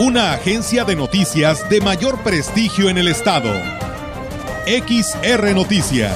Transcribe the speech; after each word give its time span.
Una 0.00 0.32
agencia 0.32 0.84
de 0.84 0.94
noticias 0.94 1.68
de 1.68 1.80
mayor 1.80 2.22
prestigio 2.22 2.88
en 2.88 2.98
el 2.98 3.08
estado. 3.08 3.52
XR 4.64 5.52
Noticias. 5.56 6.14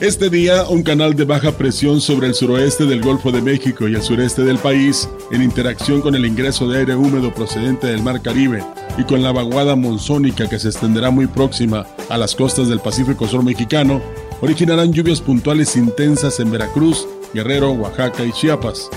Este 0.00 0.30
día, 0.30 0.66
un 0.70 0.82
canal 0.82 1.14
de 1.14 1.24
baja 1.26 1.52
presión 1.52 2.00
sobre 2.00 2.28
el 2.28 2.34
suroeste 2.34 2.86
del 2.86 3.02
Golfo 3.02 3.30
de 3.30 3.42
México 3.42 3.88
y 3.88 3.94
el 3.94 4.00
sureste 4.00 4.42
del 4.42 4.56
país, 4.56 5.06
en 5.30 5.42
interacción 5.42 6.00
con 6.00 6.14
el 6.14 6.24
ingreso 6.24 6.66
de 6.66 6.78
aire 6.78 6.94
húmedo 6.94 7.34
procedente 7.34 7.88
del 7.88 8.02
Mar 8.02 8.22
Caribe 8.22 8.64
y 8.96 9.04
con 9.04 9.22
la 9.22 9.32
vaguada 9.32 9.76
monzónica 9.76 10.48
que 10.48 10.58
se 10.58 10.68
extenderá 10.68 11.10
muy 11.10 11.26
próxima 11.26 11.86
a 12.08 12.16
las 12.16 12.34
costas 12.34 12.68
del 12.68 12.80
Pacífico 12.80 13.28
Sur 13.28 13.44
mexicano, 13.44 14.00
originarán 14.40 14.92
lluvias 14.92 15.20
puntuales 15.20 15.76
intensas 15.76 16.40
en 16.40 16.50
Veracruz, 16.50 17.06
Guerrero, 17.34 17.72
Oaxaca 17.72 18.24
y 18.24 18.32
Chiapas. 18.32 18.88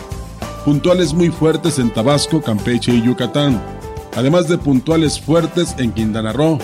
Puntuales 0.65 1.13
muy 1.13 1.29
fuertes 1.29 1.79
en 1.79 1.91
Tabasco, 1.91 2.41
Campeche 2.41 2.93
y 2.93 3.01
Yucatán, 3.01 3.61
además 4.15 4.47
de 4.47 4.57
puntuales 4.57 5.19
fuertes 5.19 5.75
en 5.77 5.91
Quintana 5.91 6.33
Roo, 6.33 6.59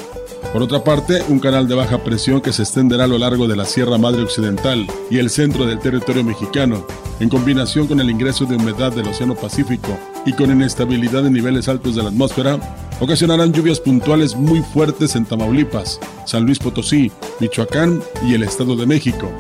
por 0.54 0.64
otra 0.64 0.84
parte, 0.84 1.22
un 1.28 1.40
canal 1.40 1.68
de 1.68 1.76
baja 1.76 2.04
presión 2.04 2.42
que 2.42 2.54
se 2.54 2.64
extenderá 2.64 3.04
a 3.04 3.08
lo 3.08 3.18
largo 3.18 3.48
de 3.48 3.56
la 3.56 3.66
Sierra 3.66 3.98
Madre 3.98 4.24
Occidental 4.24 4.88
y 5.10 5.18
el 5.18 5.30
centro 5.30 5.66
del 5.66 5.80
territorio 5.80 6.24
mexicano, 6.24 6.86
en 7.20 7.30
combinación 7.30 7.88
con 7.88 8.00
el 8.00 8.10
ingreso 8.10 8.46
de 8.46 8.56
humedad 8.56 8.92
del 8.92 9.08
Océano 9.08 9.36
Pacífico 9.36 9.98
y 10.26 10.34
con 10.34 10.52
inestabilidad 10.52 11.26
en 11.26 11.34
niveles 11.34 11.68
altos 11.68 11.96
de 11.96 12.04
la 12.04 12.10
atmósfera, 12.10 12.60
ocasionarán 13.00 13.54
lluvias 13.54 13.80
puntuales 13.80 14.36
muy 14.36 14.62
fuertes 14.62 15.16
en 15.16 15.26
Tamaulipas, 15.26 16.00
San 16.26 16.46
Luis 16.46 16.60
Potosí, 16.60 17.12
Michoacán 17.40 18.02
y 18.26 18.34
el 18.34 18.44
Estado 18.44 18.76
de 18.76 18.86
México. 18.86 19.32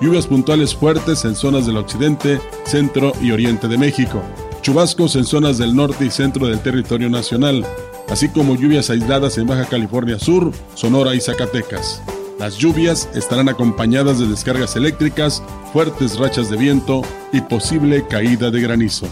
Lluvias 0.00 0.26
puntuales 0.26 0.74
fuertes 0.74 1.24
en 1.24 1.36
zonas 1.36 1.66
del 1.66 1.76
occidente, 1.76 2.40
centro 2.64 3.12
y 3.22 3.32
oriente 3.32 3.68
de 3.68 3.78
México. 3.78 4.22
Chubascos 4.62 5.16
en 5.16 5.24
zonas 5.24 5.58
del 5.58 5.74
norte 5.74 6.06
y 6.06 6.10
centro 6.10 6.46
del 6.46 6.60
territorio 6.60 7.08
nacional, 7.08 7.66
así 8.10 8.28
como 8.28 8.56
lluvias 8.56 8.90
aisladas 8.90 9.38
en 9.38 9.46
Baja 9.46 9.66
California 9.66 10.18
Sur, 10.18 10.52
Sonora 10.74 11.14
y 11.14 11.20
Zacatecas. 11.20 12.02
Las 12.38 12.56
lluvias 12.56 13.08
estarán 13.14 13.48
acompañadas 13.48 14.18
de 14.18 14.26
descargas 14.26 14.74
eléctricas, 14.74 15.42
fuertes 15.72 16.18
rachas 16.18 16.50
de 16.50 16.56
viento 16.56 17.02
y 17.32 17.40
posible 17.42 18.06
caída 18.06 18.50
de 18.50 18.60
granizo. 18.60 19.06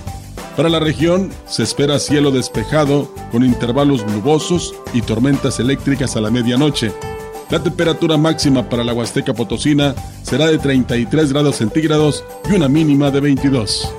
Para 0.56 0.68
la 0.70 0.80
región 0.80 1.30
se 1.46 1.62
espera 1.62 2.00
cielo 2.00 2.30
despejado 2.30 3.12
con 3.30 3.44
intervalos 3.44 4.04
nubosos 4.06 4.74
y 4.92 5.02
tormentas 5.02 5.60
eléctricas 5.60 6.16
a 6.16 6.20
la 6.20 6.30
medianoche. 6.30 6.90
La 7.50 7.62
temperatura 7.62 8.16
máxima 8.16 8.68
para 8.68 8.82
la 8.82 8.92
Huasteca 8.92 9.34
Potosina 9.34 9.94
será 10.22 10.46
de 10.46 10.58
33 10.58 11.32
grados 11.32 11.56
centígrados 11.56 12.24
y 12.50 12.54
una 12.54 12.68
mínima 12.68 13.10
de 13.10 13.20
22. 13.20 13.94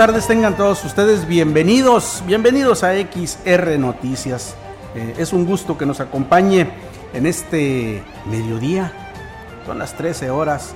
Tardes 0.00 0.26
tengan 0.26 0.56
todos 0.56 0.82
ustedes. 0.86 1.28
Bienvenidos, 1.28 2.22
bienvenidos 2.26 2.84
a 2.84 2.94
XR 2.94 3.78
Noticias. 3.78 4.54
Eh, 4.94 5.16
es 5.18 5.34
un 5.34 5.44
gusto 5.44 5.76
que 5.76 5.84
nos 5.84 6.00
acompañe 6.00 6.70
en 7.12 7.26
este 7.26 8.02
mediodía. 8.24 8.94
Son 9.66 9.78
las 9.78 9.94
13 9.98 10.30
horas 10.30 10.72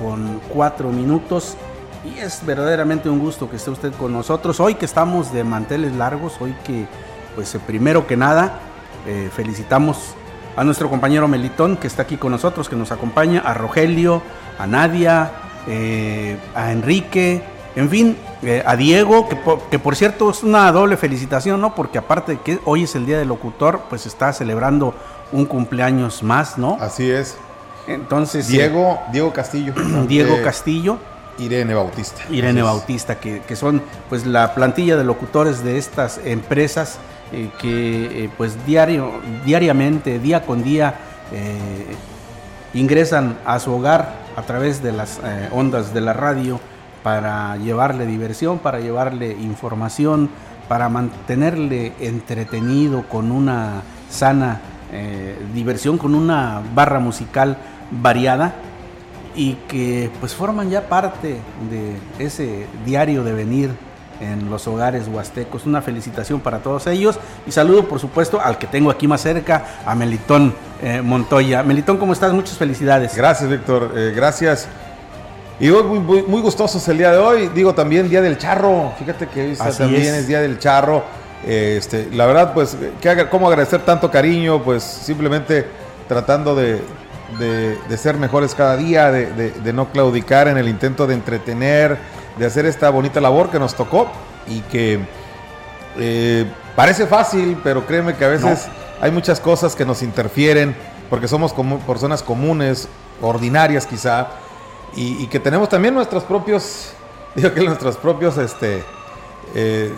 con 0.00 0.40
4 0.54 0.90
minutos 0.90 1.56
y 2.04 2.20
es 2.20 2.46
verdaderamente 2.46 3.10
un 3.10 3.18
gusto 3.18 3.50
que 3.50 3.56
esté 3.56 3.72
usted 3.72 3.92
con 3.94 4.12
nosotros. 4.12 4.60
Hoy 4.60 4.76
que 4.76 4.84
estamos 4.84 5.32
de 5.32 5.42
manteles 5.42 5.92
largos, 5.96 6.34
hoy 6.38 6.54
que, 6.64 6.86
pues 7.34 7.52
eh, 7.56 7.60
primero 7.66 8.06
que 8.06 8.16
nada, 8.16 8.60
eh, 9.08 9.28
felicitamos 9.34 10.14
a 10.54 10.62
nuestro 10.62 10.88
compañero 10.88 11.26
Melitón 11.26 11.78
que 11.78 11.88
está 11.88 12.02
aquí 12.02 12.16
con 12.16 12.30
nosotros, 12.30 12.68
que 12.68 12.76
nos 12.76 12.92
acompaña, 12.92 13.40
a 13.40 13.54
Rogelio, 13.54 14.22
a 14.56 14.68
Nadia, 14.68 15.32
a 16.54 16.72
Enrique, 16.72 17.42
en 17.78 17.88
fin, 17.88 18.16
eh, 18.42 18.60
a 18.66 18.74
Diego, 18.74 19.28
que 19.70 19.78
por, 19.78 19.94
cierto 19.94 20.32
es 20.32 20.42
una 20.42 20.72
doble 20.72 20.96
felicitación, 20.96 21.60
¿no? 21.60 21.76
Porque 21.76 21.98
aparte 21.98 22.32
de 22.32 22.40
que 22.40 22.58
hoy 22.64 22.82
es 22.82 22.96
el 22.96 23.06
Día 23.06 23.18
del 23.18 23.28
Locutor, 23.28 23.82
pues 23.88 24.04
está 24.04 24.32
celebrando 24.32 24.94
un 25.30 25.46
cumpleaños 25.46 26.24
más, 26.24 26.58
¿no? 26.58 26.76
Así 26.80 27.08
es. 27.08 27.36
Entonces. 27.86 28.48
Diego, 28.48 28.98
Diego 29.12 29.32
Castillo. 29.32 29.74
Diego 30.08 30.42
Castillo. 30.42 30.98
Irene 31.38 31.72
Bautista. 31.72 32.22
Irene 32.30 32.62
Bautista, 32.62 33.20
que, 33.20 33.54
son 33.54 33.80
pues 34.08 34.26
la 34.26 34.56
plantilla 34.56 34.96
de 34.96 35.04
locutores 35.04 35.62
de 35.62 35.78
estas 35.78 36.20
empresas 36.24 36.98
eh, 37.30 37.48
que 37.60 38.24
eh, 38.24 38.30
pues 38.36 38.66
diario, 38.66 39.20
diariamente, 39.44 40.18
día 40.18 40.44
con 40.44 40.64
día, 40.64 40.96
ingresan 42.74 43.38
a 43.44 43.60
su 43.60 43.72
hogar 43.72 44.16
a 44.34 44.42
través 44.42 44.82
de 44.82 44.90
las 44.90 45.20
ondas 45.52 45.94
de 45.94 46.00
la 46.00 46.12
radio 46.12 46.58
para 47.02 47.56
llevarle 47.56 48.06
diversión, 48.06 48.58
para 48.58 48.80
llevarle 48.80 49.32
información, 49.32 50.30
para 50.68 50.88
mantenerle 50.88 51.92
entretenido 52.00 53.04
con 53.08 53.32
una 53.32 53.82
sana 54.10 54.60
eh, 54.92 55.36
diversión, 55.54 55.98
con 55.98 56.14
una 56.14 56.62
barra 56.74 56.98
musical 56.98 57.56
variada 57.90 58.54
y 59.34 59.54
que 59.68 60.10
pues 60.20 60.34
forman 60.34 60.70
ya 60.70 60.88
parte 60.88 61.38
de 61.70 61.96
ese 62.24 62.66
diario 62.84 63.24
de 63.24 63.32
venir 63.32 63.70
en 64.20 64.50
los 64.50 64.66
hogares 64.66 65.08
huastecos. 65.08 65.66
Una 65.66 65.82
felicitación 65.82 66.40
para 66.40 66.58
todos 66.58 66.86
ellos 66.86 67.18
y 67.46 67.52
saludo 67.52 67.84
por 67.84 68.00
supuesto 68.00 68.40
al 68.40 68.58
que 68.58 68.66
tengo 68.66 68.90
aquí 68.90 69.06
más 69.06 69.20
cerca, 69.20 69.64
a 69.86 69.94
Melitón 69.94 70.54
eh, 70.82 71.02
Montoya. 71.02 71.62
Melitón, 71.62 71.98
¿cómo 71.98 72.12
estás? 72.12 72.32
Muchas 72.32 72.56
felicidades. 72.56 73.16
Gracias, 73.16 73.48
Víctor. 73.48 73.92
Eh, 73.96 74.12
gracias. 74.14 74.68
Y 75.60 75.70
hoy 75.70 75.82
muy, 75.82 76.22
muy, 76.22 76.40
gustosos 76.40 76.86
el 76.86 76.98
día 76.98 77.10
de 77.10 77.18
hoy. 77.18 77.48
Digo, 77.48 77.74
también 77.74 78.08
Día 78.08 78.22
del 78.22 78.38
Charro. 78.38 78.92
Fíjate 78.96 79.26
que 79.26 79.50
hoy 79.50 79.56
también 79.56 80.14
es. 80.14 80.28
Día 80.28 80.40
del 80.40 80.58
Charro. 80.60 81.02
Este, 81.44 82.08
la 82.12 82.26
verdad, 82.26 82.54
pues, 82.54 82.76
¿qué, 83.00 83.26
¿cómo 83.28 83.48
agradecer 83.48 83.80
tanto 83.82 84.10
cariño? 84.10 84.62
Pues 84.62 84.84
simplemente 84.84 85.66
tratando 86.06 86.54
de, 86.54 86.80
ser 87.96 88.16
mejores 88.16 88.54
cada 88.54 88.76
día, 88.76 89.10
de, 89.10 89.72
no 89.72 89.90
claudicar 89.90 90.46
en 90.46 90.58
el 90.58 90.68
intento 90.68 91.08
de 91.08 91.14
entretener, 91.14 91.98
de 92.38 92.46
hacer 92.46 92.64
esta 92.64 92.90
bonita 92.90 93.20
labor 93.20 93.50
que 93.50 93.58
nos 93.58 93.74
tocó 93.74 94.08
y 94.46 94.60
que 94.62 95.00
eh, 95.98 96.46
parece 96.76 97.06
fácil, 97.06 97.58
pero 97.64 97.84
créeme 97.84 98.14
que 98.14 98.24
a 98.24 98.28
veces 98.28 98.68
hay 99.00 99.10
muchas 99.10 99.40
cosas 99.40 99.74
que 99.74 99.84
nos 99.84 100.02
interfieren 100.02 100.76
porque 101.10 101.26
somos 101.26 101.52
como 101.52 101.78
personas 101.80 102.22
comunes, 102.22 102.88
ordinarias 103.20 103.86
quizá 103.86 104.28
y, 104.94 105.26
que 105.26 105.38
tenemos 105.38 105.68
también 105.68 105.94
nuestros 105.94 106.24
propios, 106.24 106.92
digo 107.34 107.52
que 107.52 107.62
nuestros 107.62 107.96
propios, 107.96 108.36
este, 108.38 108.82
eh, 109.54 109.92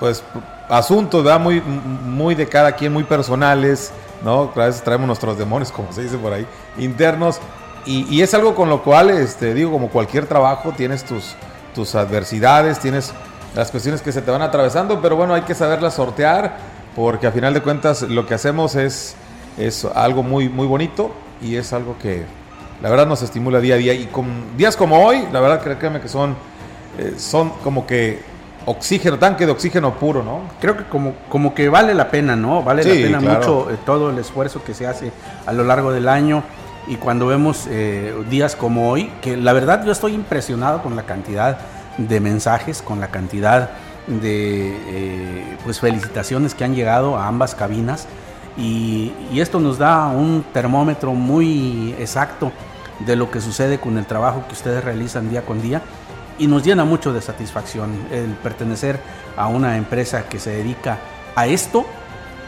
pues, 0.00 0.22
asuntos, 0.68 1.22
¿verdad? 1.22 1.40
Muy, 1.40 1.60
muy 1.60 2.34
de 2.34 2.48
cada 2.48 2.72
quien, 2.72 2.92
muy 2.92 3.04
personales, 3.04 3.92
¿no? 4.24 4.50
A 4.54 4.66
veces 4.66 4.82
traemos 4.82 5.06
nuestros 5.06 5.38
demonios, 5.38 5.70
como 5.70 5.92
se 5.92 6.02
dice 6.02 6.16
por 6.16 6.32
ahí, 6.32 6.46
internos. 6.78 7.38
Y, 7.84 8.20
es 8.20 8.34
algo 8.34 8.56
con 8.56 8.68
lo 8.68 8.82
cual, 8.82 9.10
este, 9.10 9.54
digo, 9.54 9.70
como 9.70 9.90
cualquier 9.90 10.26
trabajo, 10.26 10.72
tienes 10.76 11.04
tus, 11.04 11.36
tus 11.72 11.94
adversidades, 11.94 12.80
tienes 12.80 13.12
las 13.54 13.70
cuestiones 13.70 14.02
que 14.02 14.10
se 14.10 14.22
te 14.22 14.30
van 14.32 14.42
atravesando, 14.42 15.00
pero 15.00 15.14
bueno, 15.14 15.34
hay 15.34 15.42
que 15.42 15.54
saberlas 15.54 15.94
sortear, 15.94 16.56
porque 16.96 17.28
a 17.28 17.32
final 17.32 17.54
de 17.54 17.62
cuentas 17.62 18.02
lo 18.02 18.26
que 18.26 18.34
hacemos 18.34 18.74
es, 18.74 19.14
es 19.56 19.84
algo 19.84 20.24
muy, 20.24 20.48
muy 20.48 20.66
bonito 20.66 21.12
y 21.40 21.54
es 21.54 21.72
algo 21.72 21.96
que, 22.02 22.24
la 22.82 22.90
verdad 22.90 23.06
nos 23.06 23.22
estimula 23.22 23.60
día 23.60 23.74
a 23.74 23.78
día. 23.78 23.94
Y 23.94 24.06
con 24.06 24.56
días 24.56 24.76
como 24.76 25.04
hoy, 25.04 25.26
la 25.32 25.40
verdad 25.40 25.62
créeme 25.78 26.00
que 26.00 26.08
son, 26.08 26.36
eh, 26.98 27.14
son 27.18 27.50
como 27.62 27.86
que 27.86 28.20
oxígeno, 28.66 29.18
tanque 29.18 29.46
de 29.46 29.52
oxígeno 29.52 29.94
puro, 29.94 30.22
¿no? 30.22 30.42
Creo 30.60 30.76
que 30.76 30.84
como, 30.84 31.14
como 31.28 31.54
que 31.54 31.68
vale 31.68 31.94
la 31.94 32.10
pena, 32.10 32.36
¿no? 32.36 32.62
Vale 32.62 32.84
la 32.84 33.18
pena 33.18 33.20
mucho 33.20 33.70
eh, 33.70 33.76
todo 33.84 34.10
el 34.10 34.18
esfuerzo 34.18 34.62
que 34.64 34.74
se 34.74 34.86
hace 34.86 35.12
a 35.46 35.52
lo 35.52 35.64
largo 35.64 35.92
del 35.92 36.08
año. 36.08 36.42
Y 36.88 36.96
cuando 36.96 37.26
vemos 37.26 37.66
eh, 37.68 38.14
días 38.30 38.54
como 38.54 38.90
hoy, 38.90 39.10
que 39.20 39.36
la 39.36 39.52
verdad 39.52 39.84
yo 39.84 39.92
estoy 39.92 40.14
impresionado 40.14 40.82
con 40.82 40.94
la 40.94 41.02
cantidad 41.02 41.58
de 41.98 42.20
mensajes, 42.20 42.82
con 42.82 43.00
la 43.00 43.08
cantidad 43.08 43.70
de 44.06 45.56
pues 45.64 45.80
felicitaciones 45.80 46.54
que 46.54 46.62
han 46.62 46.76
llegado 46.76 47.16
a 47.16 47.26
ambas 47.26 47.56
cabinas 47.56 48.06
y, 48.56 49.12
esto 49.38 49.60
nos 49.60 49.78
da 49.78 50.08
un 50.08 50.44
termómetro 50.52 51.12
muy 51.12 51.94
exacto 51.98 52.52
de 53.00 53.14
lo 53.14 53.30
que 53.30 53.40
sucede 53.40 53.78
con 53.78 53.98
el 53.98 54.06
trabajo 54.06 54.44
que 54.46 54.54
ustedes 54.54 54.82
realizan 54.82 55.28
día 55.28 55.44
con 55.44 55.60
día 55.60 55.82
y 56.38 56.46
nos 56.46 56.62
llena 56.64 56.84
mucho 56.84 57.12
de 57.12 57.20
satisfacción 57.20 57.90
el 58.10 58.30
pertenecer 58.30 58.98
a 59.36 59.48
una 59.48 59.76
empresa 59.76 60.28
que 60.28 60.38
se 60.38 60.50
dedica 60.50 60.98
a 61.34 61.46
esto. 61.46 61.84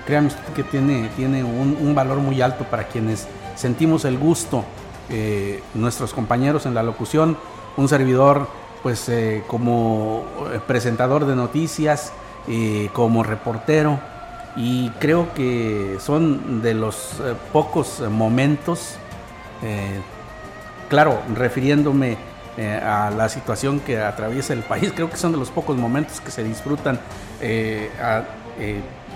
Créanme 0.07 0.31
que 0.55 0.63
tiene, 0.63 1.11
tiene 1.17 1.45
un, 1.45 1.95
valor 1.95 2.19
muy 2.19 2.41
alto 2.41 2.65
para 2.65 2.89
quienes 2.89 3.29
sentimos 3.55 4.07
el 4.07 4.17
gusto, 4.17 4.65
eh, 5.11 5.63
nuestros 5.75 6.15
compañeros 6.15 6.65
en 6.65 6.75
la 6.75 6.83
locución, 6.83 7.37
un 7.77 7.89
servidor 7.89 8.49
pues 8.83 9.09
eh, 9.09 9.43
como 9.47 10.25
presentador 10.67 11.27
de 11.27 11.37
noticias, 11.37 12.13
eh, 12.47 12.89
como 12.95 13.23
reportero, 13.23 14.01
y 14.59 14.91
creo 14.99 15.33
que 15.35 15.99
son 16.01 16.63
de 16.63 16.75
los 16.75 17.13
eh, 17.21 17.35
pocos 17.53 18.01
momentos, 18.11 18.97
eh, 19.63 20.01
claro, 20.89 21.23
refiriéndome 21.33 22.17
eh, 22.57 22.75
a 22.75 23.11
la 23.11 23.29
situación 23.29 23.79
que 23.79 24.01
atraviesa 24.01 24.55
el 24.55 24.65
país, 24.65 24.93
creo 24.93 25.09
que 25.09 25.17
son 25.17 25.31
de 25.31 25.39
los 25.39 25.51
pocos 25.51 25.77
momentos 25.77 26.21
que 26.21 26.33
se 26.33 26.43
disfrutan 26.43 26.99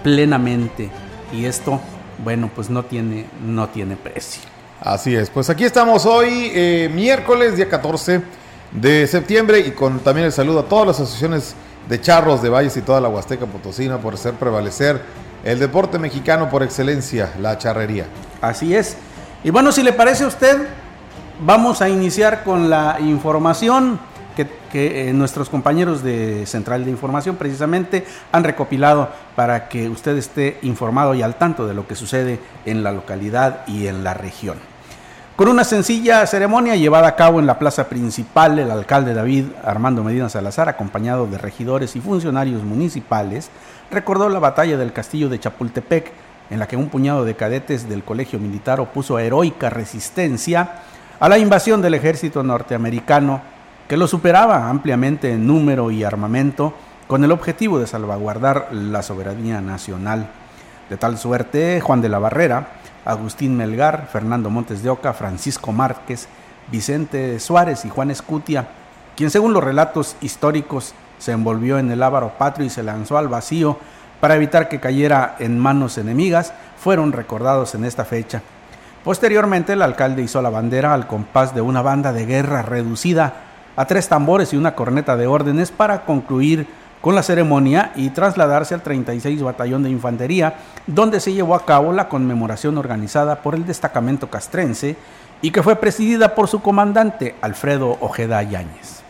plenamente 0.04 0.90
y 1.32 1.44
esto, 1.44 1.80
bueno, 2.22 2.48
pues 2.54 2.70
no 2.70 2.84
tiene, 2.84 3.26
no 3.44 3.68
tiene 3.68 3.96
precio. 3.96 4.42
Así 4.80 5.16
es, 5.16 5.28
pues 5.28 5.50
aquí 5.50 5.64
estamos 5.64 6.06
hoy, 6.06 6.88
miércoles, 6.94 7.56
día 7.56 7.68
14 7.68 8.22
de 8.70 9.08
septiembre 9.08 9.58
y 9.58 9.72
con 9.72 9.98
también 9.98 10.26
el 10.26 10.32
saludo 10.32 10.60
a 10.60 10.64
todas 10.66 10.86
las 10.86 11.00
asociaciones 11.00 11.56
de 11.88 12.00
charros 12.00 12.42
de 12.42 12.48
Valles 12.48 12.76
y 12.76 12.82
toda 12.82 13.00
la 13.00 13.08
Huasteca 13.08 13.46
Potosina 13.46 13.98
por 13.98 14.14
hacer 14.14 14.34
prevalecer 14.34 15.02
el 15.44 15.58
deporte 15.58 15.98
mexicano 15.98 16.48
por 16.48 16.62
excelencia, 16.62 17.32
la 17.40 17.58
charrería. 17.58 18.06
Así 18.40 18.74
es. 18.74 18.96
Y 19.44 19.50
bueno, 19.50 19.72
si 19.72 19.82
le 19.82 19.92
parece 19.92 20.24
a 20.24 20.28
usted, 20.28 20.68
vamos 21.44 21.82
a 21.82 21.88
iniciar 21.88 22.44
con 22.44 22.70
la 22.70 22.98
información 23.00 23.98
que, 24.36 24.46
eh, 25.08 25.12
nuestros 25.12 25.50
compañeros 25.50 26.02
de 26.02 26.46
Central 26.46 26.84
de 26.84 26.90
Información 26.90 27.36
precisamente 27.36 28.06
han 28.30 28.44
recopilado 28.44 29.10
para 29.36 29.68
que 29.68 29.88
usted 29.88 30.16
esté 30.16 30.58
informado 30.62 31.14
y 31.14 31.22
al 31.22 31.34
tanto 31.34 31.66
de 31.66 31.74
lo 31.74 31.86
que 31.86 31.94
sucede 31.94 32.38
en 32.64 32.82
la 32.82 32.92
localidad 32.92 33.66
y 33.66 33.86
en 33.86 34.02
la 34.02 34.14
región. 34.14 34.56
Con 35.36 35.48
una 35.48 35.64
sencilla 35.64 36.26
ceremonia 36.26 36.76
llevada 36.76 37.08
a 37.08 37.16
cabo 37.16 37.40
en 37.40 37.46
la 37.46 37.58
plaza 37.58 37.88
principal, 37.88 38.58
el 38.58 38.70
alcalde 38.70 39.12
David 39.12 39.46
Armando 39.64 40.04
Medina 40.04 40.28
Salazar, 40.28 40.68
acompañado 40.68 41.26
de 41.26 41.38
regidores 41.38 41.96
y 41.96 42.00
funcionarios 42.00 42.62
municipales, 42.62 43.50
recordó 43.92 44.28
la 44.28 44.38
batalla 44.38 44.76
del 44.76 44.92
castillo 44.92 45.28
de 45.28 45.38
Chapultepec, 45.38 46.12
en 46.50 46.58
la 46.58 46.66
que 46.66 46.76
un 46.76 46.88
puñado 46.88 47.24
de 47.24 47.36
cadetes 47.36 47.88
del 47.88 48.02
colegio 48.02 48.38
militar 48.38 48.80
opuso 48.80 49.18
heroica 49.18 49.70
resistencia 49.70 50.82
a 51.20 51.28
la 51.28 51.38
invasión 51.38 51.80
del 51.80 51.94
ejército 51.94 52.42
norteamericano, 52.42 53.40
que 53.88 53.96
lo 53.96 54.06
superaba 54.06 54.68
ampliamente 54.68 55.32
en 55.32 55.46
número 55.46 55.90
y 55.90 56.04
armamento, 56.04 56.74
con 57.06 57.24
el 57.24 57.32
objetivo 57.32 57.78
de 57.78 57.86
salvaguardar 57.86 58.68
la 58.72 59.02
soberanía 59.02 59.60
nacional. 59.60 60.30
De 60.88 60.96
tal 60.96 61.18
suerte, 61.18 61.80
Juan 61.80 62.00
de 62.00 62.08
la 62.08 62.18
Barrera, 62.18 62.68
Agustín 63.04 63.56
Melgar, 63.56 64.08
Fernando 64.10 64.50
Montes 64.50 64.82
de 64.82 64.90
Oca, 64.90 65.12
Francisco 65.12 65.72
Márquez, 65.72 66.28
Vicente 66.70 67.38
Suárez 67.40 67.84
y 67.84 67.90
Juan 67.90 68.10
Escutia, 68.10 68.68
quien 69.16 69.30
según 69.30 69.52
los 69.52 69.62
relatos 69.62 70.16
históricos 70.20 70.94
se 71.22 71.30
envolvió 71.30 71.78
en 71.78 71.88
el 71.92 72.02
ávaro 72.02 72.32
patrio 72.36 72.66
y 72.66 72.70
se 72.70 72.82
lanzó 72.82 73.16
al 73.16 73.28
vacío 73.28 73.78
para 74.18 74.34
evitar 74.34 74.68
que 74.68 74.80
cayera 74.80 75.36
en 75.38 75.56
manos 75.56 75.96
enemigas, 75.96 76.52
fueron 76.78 77.12
recordados 77.12 77.76
en 77.76 77.84
esta 77.84 78.04
fecha. 78.04 78.42
Posteriormente, 79.04 79.74
el 79.74 79.82
alcalde 79.82 80.22
hizo 80.22 80.42
la 80.42 80.50
bandera 80.50 80.92
al 80.92 81.06
compás 81.06 81.54
de 81.54 81.60
una 81.60 81.80
banda 81.80 82.12
de 82.12 82.26
guerra 82.26 82.62
reducida 82.62 83.34
a 83.76 83.84
tres 83.84 84.08
tambores 84.08 84.52
y 84.52 84.56
una 84.56 84.74
corneta 84.74 85.16
de 85.16 85.28
órdenes 85.28 85.70
para 85.70 86.04
concluir 86.04 86.66
con 87.00 87.14
la 87.14 87.22
ceremonia 87.22 87.92
y 87.94 88.10
trasladarse 88.10 88.74
al 88.74 88.82
36 88.82 89.42
Batallón 89.42 89.84
de 89.84 89.90
Infantería, 89.90 90.56
donde 90.88 91.20
se 91.20 91.32
llevó 91.32 91.54
a 91.54 91.64
cabo 91.64 91.92
la 91.92 92.08
conmemoración 92.08 92.78
organizada 92.78 93.42
por 93.42 93.54
el 93.54 93.64
destacamento 93.64 94.28
castrense 94.28 94.96
y 95.40 95.52
que 95.52 95.62
fue 95.62 95.76
presidida 95.76 96.34
por 96.34 96.48
su 96.48 96.62
comandante 96.62 97.36
Alfredo 97.40 97.96
Ojeda 98.00 98.42
Yáñez. 98.42 99.01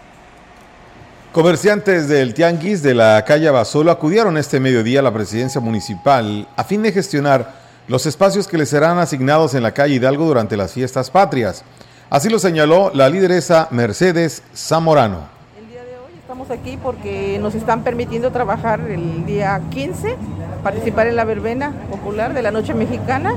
Comerciantes 1.32 2.08
del 2.08 2.34
Tianguis 2.34 2.82
de 2.82 2.92
la 2.94 3.24
calle 3.24 3.48
Basolo 3.48 3.90
acudieron 3.90 4.36
este 4.36 4.60
mediodía 4.60 5.00
a 5.00 5.02
la 5.02 5.14
presidencia 5.14 5.62
municipal 5.62 6.46
a 6.56 6.62
fin 6.62 6.82
de 6.82 6.92
gestionar 6.92 7.54
los 7.88 8.04
espacios 8.04 8.46
que 8.46 8.58
les 8.58 8.68
serán 8.68 8.98
asignados 8.98 9.54
en 9.54 9.62
la 9.62 9.72
calle 9.72 9.94
Hidalgo 9.94 10.26
durante 10.26 10.58
las 10.58 10.72
fiestas 10.72 11.10
patrias. 11.10 11.64
Así 12.10 12.28
lo 12.28 12.38
señaló 12.38 12.90
la 12.92 13.08
lideresa 13.08 13.68
Mercedes 13.70 14.42
Zamorano. 14.54 15.26
El 15.58 15.68
día 15.70 15.82
de 15.84 15.96
hoy 15.96 16.12
estamos 16.32 16.50
aquí 16.50 16.78
porque 16.82 17.38
nos 17.42 17.54
están 17.54 17.84
permitiendo 17.84 18.30
trabajar 18.30 18.80
el 18.88 19.26
día 19.26 19.60
15, 19.68 20.16
participar 20.62 21.06
en 21.06 21.14
la 21.14 21.26
verbena 21.26 21.74
popular 21.90 22.32
de 22.32 22.40
la 22.40 22.50
Noche 22.50 22.72
Mexicana 22.72 23.34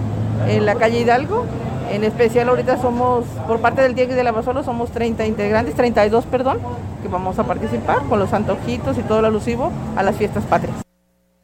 en 0.47 0.65
la 0.65 0.75
calle 0.75 1.01
Hidalgo 1.01 1.43
en 1.91 2.05
especial 2.05 2.47
ahorita 2.47 2.81
somos, 2.81 3.25
por 3.47 3.59
parte 3.59 3.81
del 3.81 3.95
Tianguis 3.95 4.15
de 4.15 4.23
la 4.23 4.31
Basolo, 4.31 4.63
somos 4.63 4.91
30 4.91 5.25
integrantes, 5.25 5.75
32, 5.75 6.23
perdón, 6.27 6.59
que 7.01 7.09
vamos 7.09 7.37
a 7.37 7.43
participar 7.43 8.01
con 8.07 8.17
los 8.17 8.31
antojitos 8.31 8.97
y 8.97 9.01
todo 9.01 9.19
lo 9.19 9.27
alusivo 9.27 9.73
a 9.97 10.01
las 10.01 10.15
fiestas 10.15 10.45
patrias. 10.45 10.77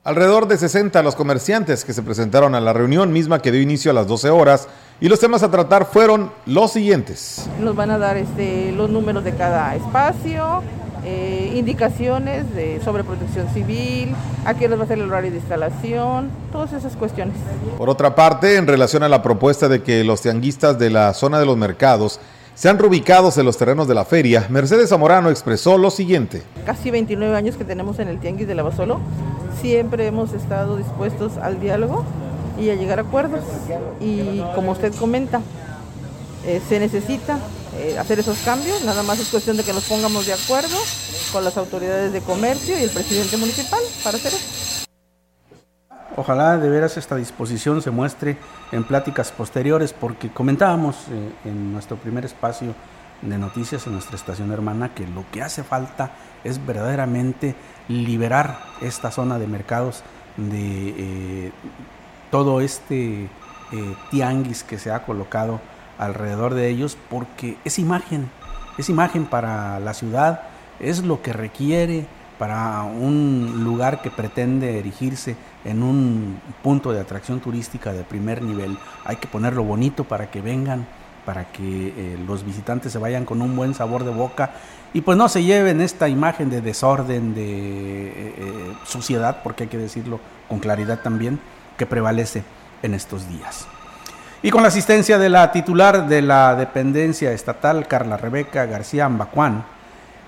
Alrededor 0.05 0.47
de 0.47 0.57
60 0.57 1.03
los 1.03 1.15
comerciantes 1.15 1.83
que 1.83 1.91
se 1.91 2.01
presentaron 2.01 2.55
a 2.55 2.61
la 2.61 2.71
reunión 2.71 3.11
misma 3.11 3.39
que 3.39 3.51
dio 3.51 3.61
inicio 3.61 3.91
a 3.91 3.93
las 3.93 4.07
12 4.07 4.29
horas 4.29 4.69
y 5.01 5.09
los 5.09 5.19
temas 5.19 5.43
a 5.43 5.51
tratar 5.51 5.85
fueron 5.85 6.31
los 6.45 6.71
siguientes. 6.71 7.49
Nos 7.59 7.75
van 7.75 7.91
a 7.91 7.97
dar 7.97 8.15
este, 8.15 8.71
los 8.71 8.89
números 8.89 9.25
de 9.25 9.35
cada 9.35 9.75
espacio, 9.75 10.63
eh, 11.03 11.53
indicaciones 11.55 12.53
de, 12.53 12.79
sobre 12.83 13.03
protección 13.03 13.47
civil, 13.53 14.13
a 14.45 14.53
quién 14.53 14.71
va 14.79 14.83
a 14.83 14.87
ser 14.87 14.99
el 14.99 15.09
horario 15.09 15.31
de 15.31 15.37
instalación, 15.37 16.29
todas 16.51 16.73
esas 16.73 16.95
cuestiones. 16.95 17.35
Por 17.77 17.89
otra 17.89 18.13
parte, 18.13 18.57
en 18.57 18.67
relación 18.67 19.01
a 19.03 19.09
la 19.09 19.23
propuesta 19.23 19.67
de 19.67 19.81
que 19.81 20.03
los 20.03 20.21
tianguistas 20.21 20.77
de 20.77 20.89
la 20.91 21.13
zona 21.13 21.39
de 21.39 21.45
los 21.45 21.57
mercados 21.57 22.19
sean 22.53 22.77
reubicados 22.77 23.37
en 23.37 23.45
los 23.45 23.57
terrenos 23.57 23.87
de 23.87 23.95
la 23.95 24.05
feria, 24.05 24.45
Mercedes 24.49 24.89
Zamorano 24.89 25.29
expresó 25.29 25.77
lo 25.77 25.89
siguiente. 25.89 26.43
Casi 26.65 26.91
29 26.91 27.35
años 27.35 27.55
que 27.55 27.63
tenemos 27.63 27.97
en 27.99 28.07
el 28.07 28.19
Tianguis 28.19 28.47
de 28.47 28.53
Lavasolo, 28.53 28.99
siempre 29.59 30.05
hemos 30.05 30.33
estado 30.33 30.77
dispuestos 30.77 31.37
al 31.37 31.59
diálogo 31.59 32.03
y 32.59 32.69
a 32.69 32.75
llegar 32.75 32.99
a 32.99 33.03
acuerdos. 33.03 33.41
Y 33.99 34.41
como 34.53 34.73
usted 34.73 34.93
comenta, 34.93 35.41
eh, 36.45 36.61
se 36.67 36.79
necesita 36.79 37.39
eh, 37.81 37.97
hacer 37.97 38.19
esos 38.19 38.37
cambios, 38.45 38.83
nada 38.83 39.01
más 39.01 39.17
es 39.19 39.29
cuestión 39.29 39.57
de 39.57 39.63
que 39.63 39.73
nos 39.73 39.85
pongamos 39.85 40.27
de 40.27 40.33
acuerdo 40.33 40.77
con 41.31 41.43
las 41.43 41.57
autoridades 41.57 42.13
de 42.13 42.21
comercio 42.21 42.77
y 42.77 42.83
el 42.83 42.91
presidente 42.91 43.37
municipal 43.37 43.79
para 44.03 44.17
hacer 44.17 44.33
eso. 44.33 44.85
Ojalá 46.15 46.59
de 46.59 46.69
veras 46.69 46.97
esta 46.97 47.15
disposición 47.15 47.81
se 47.81 47.89
muestre 47.89 48.37
en 48.71 48.83
pláticas 48.83 49.31
posteriores, 49.31 49.93
porque 49.93 50.29
comentábamos 50.29 50.95
eh, 51.09 51.31
en 51.45 51.73
nuestro 51.73 51.97
primer 51.97 52.23
espacio 52.23 52.75
de 53.23 53.37
noticias 53.39 53.87
en 53.87 53.93
nuestra 53.93 54.15
estación 54.15 54.51
hermana 54.51 54.93
que 54.93 55.07
lo 55.07 55.25
que 55.31 55.41
hace 55.41 55.63
falta 55.63 56.11
es 56.43 56.63
verdaderamente 56.63 57.55
liberar 57.87 58.59
esta 58.81 59.09
zona 59.09 59.39
de 59.39 59.47
mercados 59.47 60.03
de 60.37 60.93
eh, 61.47 61.51
todo 62.29 62.61
este 62.61 63.27
tianguis 64.11 64.63
que 64.65 64.77
se 64.77 64.91
ha 64.91 65.05
colocado 65.05 65.61
alrededor 66.01 66.55
de 66.55 66.67
ellos 66.67 66.97
porque 67.09 67.57
es 67.63 67.79
imagen, 67.79 68.29
es 68.77 68.89
imagen 68.89 69.25
para 69.25 69.79
la 69.79 69.93
ciudad, 69.93 70.41
es 70.79 71.03
lo 71.03 71.21
que 71.21 71.31
requiere 71.31 72.05
para 72.39 72.81
un 72.81 73.63
lugar 73.63 74.01
que 74.01 74.09
pretende 74.09 74.79
erigirse 74.79 75.35
en 75.63 75.83
un 75.83 76.41
punto 76.63 76.91
de 76.91 76.99
atracción 76.99 77.39
turística 77.39 77.93
de 77.93 78.03
primer 78.03 78.41
nivel. 78.41 78.79
Hay 79.05 79.17
que 79.17 79.27
ponerlo 79.27 79.63
bonito 79.63 80.05
para 80.05 80.31
que 80.31 80.41
vengan, 80.41 80.87
para 81.23 81.51
que 81.51 81.93
eh, 81.95 82.17
los 82.25 82.43
visitantes 82.43 82.91
se 82.91 82.97
vayan 82.97 83.25
con 83.25 83.43
un 83.43 83.55
buen 83.55 83.75
sabor 83.75 84.03
de 84.03 84.09
boca 84.09 84.53
y 84.91 85.01
pues 85.01 85.19
no 85.19 85.29
se 85.29 85.43
lleven 85.43 85.81
esta 85.81 86.09
imagen 86.09 86.49
de 86.49 86.61
desorden, 86.61 87.35
de 87.35 88.07
eh, 88.07 88.13
eh, 88.37 88.73
suciedad, 88.85 89.43
porque 89.43 89.63
hay 89.63 89.69
que 89.69 89.77
decirlo 89.77 90.19
con 90.49 90.57
claridad 90.59 91.01
también, 91.03 91.39
que 91.77 91.85
prevalece 91.85 92.43
en 92.81 92.95
estos 92.95 93.29
días. 93.29 93.67
Y 94.43 94.49
con 94.49 94.63
la 94.63 94.69
asistencia 94.69 95.19
de 95.19 95.29
la 95.29 95.51
titular 95.51 96.07
de 96.07 96.23
la 96.23 96.55
dependencia 96.55 97.31
estatal, 97.31 97.87
Carla 97.87 98.17
Rebeca 98.17 98.65
García 98.65 99.05
Ambacuán, 99.05 99.63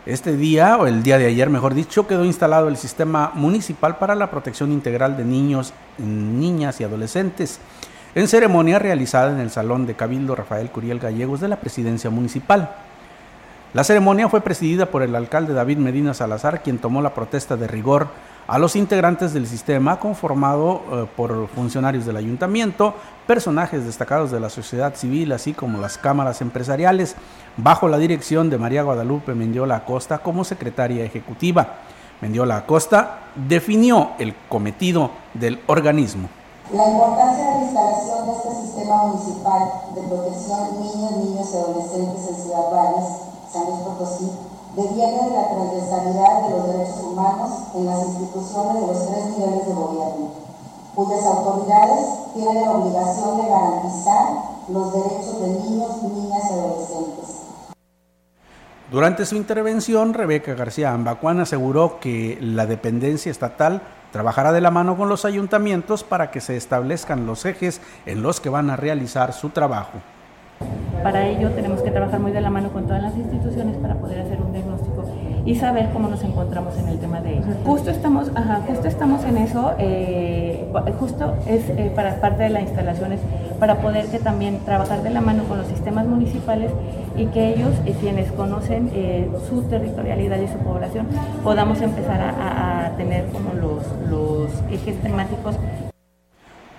este 0.05 0.38
día, 0.38 0.77
o 0.77 0.86
el 0.86 1.01
día 1.01 1.17
de 1.17 1.25
ayer 1.25 1.50
mejor 1.50 1.74
dicho, 1.74 2.05
quedó 2.05 2.24
instalado 2.24 2.67
el 2.67 2.77
sistema 2.77 3.32
municipal 3.34 3.98
para 3.98 4.13
la 4.13 4.29
protección 4.29 4.72
integral 4.72 5.17
de 5.17 5.25
niños, 5.25 5.74
niñas 5.98 6.79
y 6.79 6.84
adolescentes, 6.84 7.60
en 8.13 8.27
ceremonia 8.27 8.77
realizada 8.77 9.32
en 9.32 9.39
el 9.39 9.50
Salón 9.50 9.88
de 9.88 9.96
Cabildo 9.96 10.36
Rafael 10.36 10.70
Curiel 10.70 11.00
Gallegos 11.00 11.39
de 11.39 11.48
la 11.48 11.55
Presidencia 11.55 12.12
Municipal. 12.12 12.70
La 13.74 13.84
ceremonia 13.84 14.29
fue 14.29 14.41
presidida 14.41 14.86
por 14.86 15.01
el 15.01 15.15
alcalde 15.15 15.55
David 15.55 15.79
Medina 15.79 16.13
Salazar, 16.13 16.62
quien 16.62 16.77
tomó 16.77 17.01
la 17.01 17.15
protesta 17.15 17.58
de 17.58 17.67
rigor 17.67 18.10
a 18.48 18.58
los 18.58 18.76
integrantes 18.76 19.34
del 19.34 19.48
sistema 19.48 20.00
conformado 20.00 20.82
eh, 20.92 21.06
por 21.16 21.48
funcionarios 21.48 22.06
del 22.06 22.18
ayuntamiento, 22.18 22.94
personajes 23.26 23.86
destacados 23.86 24.32
de 24.32 24.40
la 24.40 24.50
sociedad 24.50 24.96
civil, 24.96 25.32
así 25.32 25.54
como 25.54 25.80
las 25.80 25.98
cámaras 25.98 26.42
empresariales, 26.42 27.16
bajo 27.58 27.88
la 27.88 27.98
dirección 27.98 28.50
de 28.50 28.58
María 28.58 28.84
Guadalupe 28.84 29.34
Mendiola 29.34 29.78
Acosta 29.78 30.20
como 30.20 30.44
secretaria 30.44 31.06
ejecutiva. 31.06 31.68
Mendiola 32.22 32.58
Acosta 32.58 33.20
definió 33.36 34.12
el 34.20 34.36
cometido 34.50 35.12
del 35.34 35.60
organismo. 35.68 36.30
La 36.72 36.90
importancia 36.90 37.46
de 37.46 37.52
la 37.52 37.64
instalación 37.66 38.26
de 38.26 38.32
este 38.34 38.66
sistema 38.66 39.04
municipal 39.04 39.62
de 39.96 40.02
protección 40.04 40.80
niños, 40.80 41.12
niños 41.18 41.50
y 41.54 41.58
adolescentes 41.58 42.30
en 42.30 42.36
Ciudad 42.36 42.72
Valles, 42.72 43.10
San 43.52 43.66
Luis 43.66 43.82
Potosí, 43.84 44.32
deviene 44.75 45.30
de 45.30 45.36
la 45.36 45.50
transversalidad 45.50 46.42
de 46.44 46.50
los 46.50 46.68
derechos 46.68 47.03
humanos 47.03 47.51
en 47.75 47.86
las 47.86 48.08
instituciones 48.08 48.82
de 48.82 48.88
los 48.88 49.08
tres 49.08 49.25
niveles 49.38 49.68
de 49.68 49.74
gobierno, 49.74 50.32
cuyas 50.96 51.25
autoridades 51.25 52.06
tienen 52.34 52.62
la 52.62 52.72
obligación 52.72 53.38
de 53.38 53.50
garantizar 53.50 54.53
los 54.70 54.94
derechos 54.94 55.42
de 55.42 55.48
niños, 55.48 56.03
niñas 56.03 56.44
y 56.50 56.53
adolescentes. 56.53 57.44
Durante 58.92 59.25
su 59.25 59.36
intervención, 59.36 60.13
Rebeca 60.13 60.53
García 60.53 60.94
Ambacuán 60.94 61.39
aseguró 61.39 62.00
que 62.00 62.38
la 62.42 62.65
dependencia 62.65 63.32
estatal 63.32 63.82
trabajará 64.12 64.51
de 64.51 64.62
la 64.62 64.70
mano 64.70 64.96
con 64.96 65.10
los 65.10 65.25
ayuntamientos 65.25 66.03
para 66.03 66.30
que 66.30 66.42
se 66.42 66.56
establezcan 66.58 67.25
los 67.25 67.46
ejes 67.46 67.82
en 68.06 68.22
los 68.22 68.39
que 68.39 68.50
van 68.50 68.70
a 68.70 68.75
realizar 68.75 69.34
su 69.34 69.50
trabajo. 69.50 70.00
Para 71.01 71.27
ello 71.27 71.50
tenemos 71.51 71.82
que 71.82 71.92
trabajar 71.92 72.20
muy 72.20 72.32
de 72.32 72.42
la 72.42 72.50
mano 72.50 72.72
con 72.72 72.86
todas 72.86 73.01
las 73.01 73.15
instituciones 73.15 73.77
para 73.77 73.96
poder 73.96 74.22
hacer 74.22 74.39
y 75.46 75.56
saber 75.56 75.90
cómo 75.92 76.08
nos 76.08 76.24
encontramos 76.24 76.78
en 76.78 76.88
el 76.88 77.00
tema 77.00 77.20
de 77.22 77.34
ellos. 77.34 77.46
Justo 77.66 77.90
estamos, 77.90 78.32
ajá, 78.36 78.62
justo 78.68 78.88
estamos 78.88 79.24
en 79.26 79.38
eso, 79.38 79.74
eh, 79.78 80.66
justo 81.00 81.36
es 81.48 81.70
eh, 81.70 81.92
para 81.96 82.20
parte 82.22 82.44
de 82.44 82.50
las 82.50 82.64
instalaciones 82.64 83.20
para 83.60 83.78
poder 83.82 84.08
que 84.08 84.20
también 84.20 84.60
trabajar 84.66 85.04
de 85.04 85.10
la 85.10 85.22
mano 85.22 85.44
con 85.44 85.58
los 85.58 85.68
sistemas 85.68 86.06
municipales 86.06 86.72
y 87.18 87.26
que 87.28 87.54
ellos, 87.54 87.72
eh, 87.86 87.96
quienes 88.00 88.32
conocen 88.32 88.92
su 89.50 89.64
territorialidad 89.64 90.40
y 90.40 90.48
su 90.48 90.58
población, 90.60 91.08
podamos 91.44 91.82
empezar 91.82 92.22
a, 92.22 92.92
tener 92.98 93.26
como 93.32 93.54
los, 93.54 93.84
los 94.08 94.52
ejes 94.72 95.02
temáticos 95.02 95.56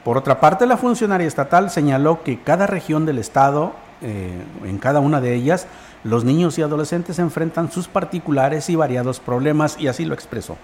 por 0.04 0.18
otra 0.18 0.38
parte, 0.38 0.66
la 0.66 0.76
funcionaria 0.76 1.26
estatal 1.26 1.70
señaló 1.70 2.22
que 2.22 2.38
cada 2.38 2.66
región 2.66 3.06
del 3.06 3.18
Estado, 3.18 3.72
en 4.04 4.78
cada 4.78 5.00
una 5.00 5.20
de 5.20 5.34
ellas, 5.34 5.66
los 6.04 6.24
niños 6.24 6.58
y 6.58 6.62
adolescentes 6.62 7.18
enfrentan 7.18 7.70
sus 7.70 7.88
particulares 7.88 8.68
y 8.68 8.76
variados 8.76 9.20
problemas 9.20 9.76
y 9.80 9.88
así 9.88 10.04
lo 10.04 10.14
expresó. 10.14 10.56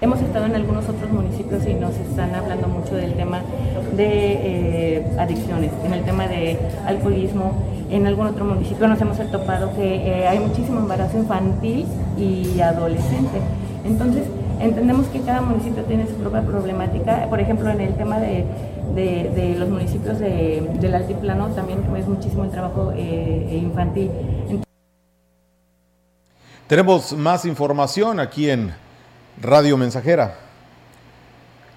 Hemos 0.00 0.20
estado 0.20 0.46
en 0.46 0.54
algunos 0.54 0.88
otros 0.88 1.10
municipios 1.10 1.66
y 1.66 1.74
nos 1.74 1.92
están 1.96 2.32
hablando 2.32 2.68
mucho 2.68 2.94
del 2.94 3.14
tema 3.14 3.42
de 3.96 4.06
eh, 4.06 5.06
adicciones, 5.18 5.72
en 5.84 5.92
el 5.92 6.04
tema 6.04 6.28
de 6.28 6.56
alcoholismo. 6.86 7.66
En 7.90 8.06
algún 8.06 8.28
otro 8.28 8.44
municipio 8.44 8.86
nos 8.86 9.00
hemos 9.00 9.18
topado 9.32 9.74
que 9.74 9.96
eh, 9.96 10.28
hay 10.28 10.38
muchísimo 10.38 10.78
embarazo 10.78 11.18
infantil 11.18 11.84
y 12.16 12.60
adolescente. 12.60 13.40
Entonces, 13.84 14.22
entendemos 14.60 15.08
que 15.08 15.20
cada 15.20 15.40
municipio 15.40 15.82
tiene 15.82 16.06
su 16.06 16.14
propia 16.14 16.42
problemática. 16.42 17.26
Por 17.28 17.40
ejemplo, 17.40 17.68
en 17.68 17.80
el 17.80 17.94
tema 17.94 18.20
de 18.20 18.44
de, 18.94 19.56
los 19.58 19.68
municipios 19.68 20.18
del 20.18 20.94
altiplano 20.94 21.48
también 21.48 21.84
es 21.96 22.06
muchísimo 22.06 22.44
el 22.44 22.50
trabajo 22.50 22.92
eh, 22.94 23.60
infantil. 23.62 24.10
Tenemos 26.66 27.12
más 27.14 27.44
información 27.44 28.20
aquí 28.20 28.50
en 28.50 28.74
Radio 29.40 29.76
Mensajera. 29.76 30.34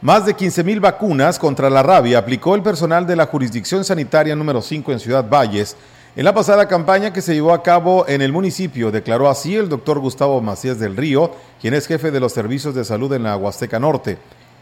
Más 0.02 0.26
de 0.26 0.34
15 0.34 0.64
mil 0.64 0.80
vacunas 0.80 1.38
contra 1.38 1.70
la 1.70 1.84
rabia 1.84 2.18
aplicó 2.18 2.56
el 2.56 2.64
personal 2.64 3.06
de 3.06 3.16
la 3.16 3.28
jurisdicción 3.28 3.86
sanitaria 3.86 4.36
número 4.36 4.62
5 4.62 4.92
en 4.92 5.00
Ciudad 5.00 5.30
Valles 5.30 5.78
en 6.16 6.26
la 6.26 6.34
pasada 6.34 6.68
campaña 6.68 7.14
que 7.14 7.22
se 7.22 7.34
llevó 7.34 7.54
a 7.54 7.64
cabo 7.64 8.06
en 8.08 8.22
el 8.22 8.34
municipio. 8.34 8.92
Declaró 8.92 9.30
así 9.30 9.56
el 9.56 9.70
doctor 9.70 10.00
Gustavo 10.00 10.42
Macías 10.42 10.78
del 10.78 10.98
Río, 10.98 11.32
quien 11.62 11.74
es 11.74 11.88
jefe 11.88 12.12
de 12.12 12.20
los 12.20 12.34
servicios 12.34 12.76
de 12.76 12.84
salud 12.84 13.14
en 13.14 13.24
la 13.24 13.38
Huasteca 13.38 13.80
Norte. 13.80 14.18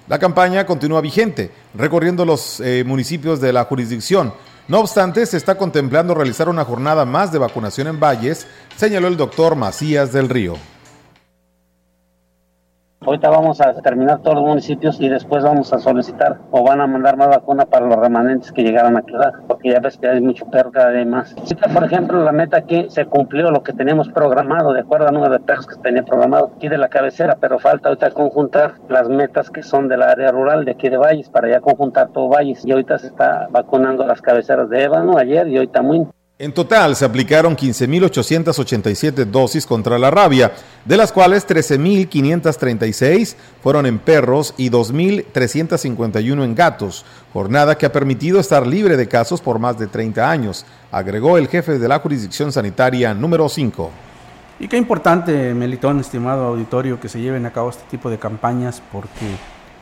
La 0.09 0.17
campaña 0.17 0.65
continúa 0.65 1.01
vigente, 1.01 1.51
recorriendo 1.75 2.25
los 2.25 2.59
eh, 2.61 2.83
municipios 2.83 3.39
de 3.39 3.53
la 3.53 3.65
jurisdicción. 3.65 4.33
No 4.67 4.79
obstante, 4.79 5.23
se 5.27 5.37
está 5.37 5.53
contemplando 5.55 6.15
realizar 6.15 6.49
una 6.49 6.65
jornada 6.65 7.05
más 7.05 7.31
de 7.31 7.37
vacunación 7.37 7.85
en 7.85 7.99
Valles, 7.99 8.47
señaló 8.75 9.07
el 9.07 9.17
doctor 9.17 9.55
Macías 9.55 10.11
del 10.11 10.27
Río. 10.27 10.55
Ahorita 13.09 13.31
vamos 13.31 13.59
a 13.59 13.73
terminar 13.81 14.19
todos 14.19 14.35
los 14.35 14.45
municipios 14.45 15.01
y 15.01 15.09
después 15.09 15.43
vamos 15.43 15.73
a 15.73 15.79
solicitar 15.79 16.37
o 16.51 16.63
van 16.63 16.79
a 16.79 16.85
mandar 16.85 17.17
más 17.17 17.29
vacuna 17.29 17.65
para 17.65 17.87
los 17.87 17.97
remanentes 17.97 18.51
que 18.51 18.61
llegaron 18.61 18.97
a 18.97 19.01
quedar, 19.01 19.33
porque 19.47 19.71
ya 19.71 19.79
ves 19.79 19.97
que 19.97 20.07
hay 20.07 20.21
mucho 20.21 20.45
perro 20.45 20.71
cada 20.71 20.91
vez 20.91 21.07
más. 21.07 21.33
Por 21.73 21.83
ejemplo, 21.83 22.23
la 22.23 22.31
meta 22.31 22.57
aquí 22.57 22.85
se 22.89 23.07
cumplió 23.07 23.49
lo 23.49 23.63
que 23.63 23.73
teníamos 23.73 24.09
programado, 24.09 24.73
de 24.73 24.81
acuerdo 24.81 25.07
al 25.07 25.15
número 25.15 25.33
de 25.33 25.39
perros 25.39 25.65
que 25.65 25.77
tenía 25.77 26.03
programado 26.03 26.51
aquí 26.55 26.69
de 26.69 26.77
la 26.77 26.89
cabecera, 26.89 27.35
pero 27.41 27.57
falta 27.57 27.89
ahorita 27.89 28.11
conjuntar 28.11 28.75
las 28.89 29.09
metas 29.09 29.49
que 29.49 29.63
son 29.63 29.87
del 29.87 30.03
área 30.03 30.31
rural 30.31 30.63
de 30.63 30.73
aquí 30.73 30.87
de 30.87 30.97
Valles, 30.97 31.31
para 31.31 31.49
ya 31.49 31.61
conjuntar 31.61 32.09
todo 32.09 32.29
Valles. 32.29 32.63
Y 32.63 32.73
ahorita 32.73 32.99
se 32.99 33.07
está 33.07 33.47
vacunando 33.49 34.05
las 34.05 34.21
cabeceras 34.21 34.69
de 34.69 34.83
Ébano 34.83 35.17
ayer 35.17 35.47
y 35.47 35.55
ahorita 35.55 35.81
muy 35.81 36.05
en 36.41 36.53
total 36.53 36.95
se 36.95 37.03
aplicaron 37.03 37.57
15.887 37.57 39.25
dosis 39.25 39.65
contra 39.65 39.99
la 39.99 40.09
rabia, 40.09 40.53
de 40.85 40.95
las 40.95 41.11
cuales 41.11 41.45
13.536 41.45 43.35
fueron 43.61 43.85
en 43.85 43.99
perros 43.99 44.53
y 44.55 44.69
2.351 44.69 46.43
en 46.45 46.55
gatos, 46.55 47.03
jornada 47.33 47.77
que 47.77 47.85
ha 47.85 47.91
permitido 47.91 48.39
estar 48.39 48.65
libre 48.65 48.95
de 48.95 49.09
casos 49.09 49.41
por 49.41 49.59
más 49.59 49.77
de 49.77 49.87
30 49.87 50.31
años, 50.31 50.65
agregó 50.93 51.37
el 51.37 51.49
jefe 51.49 51.77
de 51.77 51.87
la 51.89 51.99
jurisdicción 51.99 52.53
sanitaria 52.53 53.13
número 53.13 53.49
5. 53.49 53.91
Y 54.61 54.69
qué 54.69 54.77
importante, 54.77 55.53
Melitón, 55.53 55.99
estimado 55.99 56.45
auditorio, 56.45 57.01
que 57.01 57.09
se 57.09 57.19
lleven 57.19 57.45
a 57.47 57.51
cabo 57.51 57.69
este 57.69 57.83
tipo 57.91 58.09
de 58.09 58.17
campañas 58.17 58.81
porque 58.93 59.35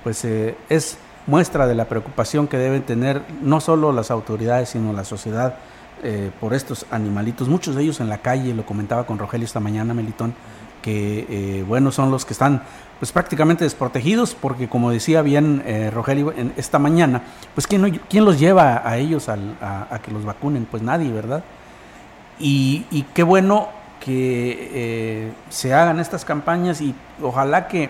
pues 0.04 0.26
eh, 0.26 0.56
es 0.70 0.98
muestra 1.28 1.68
de 1.68 1.76
la 1.76 1.86
preocupación 1.86 2.48
que 2.48 2.58
deben 2.58 2.82
tener 2.82 3.22
no 3.44 3.62
solo 3.62 3.92
las 3.92 4.10
autoridades, 4.10 4.70
sino 4.70 4.92
la 4.92 5.04
sociedad 5.04 5.58
eh, 6.04 6.32
por 6.40 6.54
estos 6.54 6.86
animalitos, 6.92 7.48
muchos 7.48 7.76
de 7.76 7.84
ellos 7.84 8.00
en 8.00 8.10
la 8.10 8.20
calle, 8.20 8.54
lo 8.54 8.66
comentaba 8.66 9.06
con 9.06 9.18
Rogelio 9.18 9.46
esta 9.46 9.60
mañana, 9.60 9.94
Melitón, 9.94 10.34
que 10.82 11.26
eh, 11.30 11.64
bueno, 11.68 11.92
son 11.92 12.12
los 12.12 12.26
que 12.26 12.34
están 12.34 12.62
pues 13.00 13.12
prácticamente 13.12 13.64
desprotegidos, 13.64 14.36
porque 14.36 14.68
como 14.68 14.92
decía 14.92 15.22
bien 15.22 15.64
eh, 15.66 15.92
Rogelio 15.92 16.34
en 16.36 16.54
esta 16.58 16.80
mañana, 16.80 17.22
pues 17.54 17.68
¿quién, 17.68 18.02
quién 18.10 18.26
los 18.26 18.40
lleva 18.40 18.88
a 18.88 18.98
ellos 18.98 19.30
a, 19.30 20.00
que 20.04 20.12
los 20.12 20.24
vacunen? 20.26 20.68
Pues 20.70 20.84
nadie, 20.84 21.12
¿verdad? 21.12 21.44
Y, 22.40 22.86
y 22.92 23.04
qué 23.14 23.24
bueno 23.24 23.70
que 24.00 25.34
se 25.50 25.74
hagan 25.74 26.00
estas 26.00 26.24
campañas 26.24 26.80
y 26.80 26.96
ojalá 27.22 27.68
que 27.68 27.90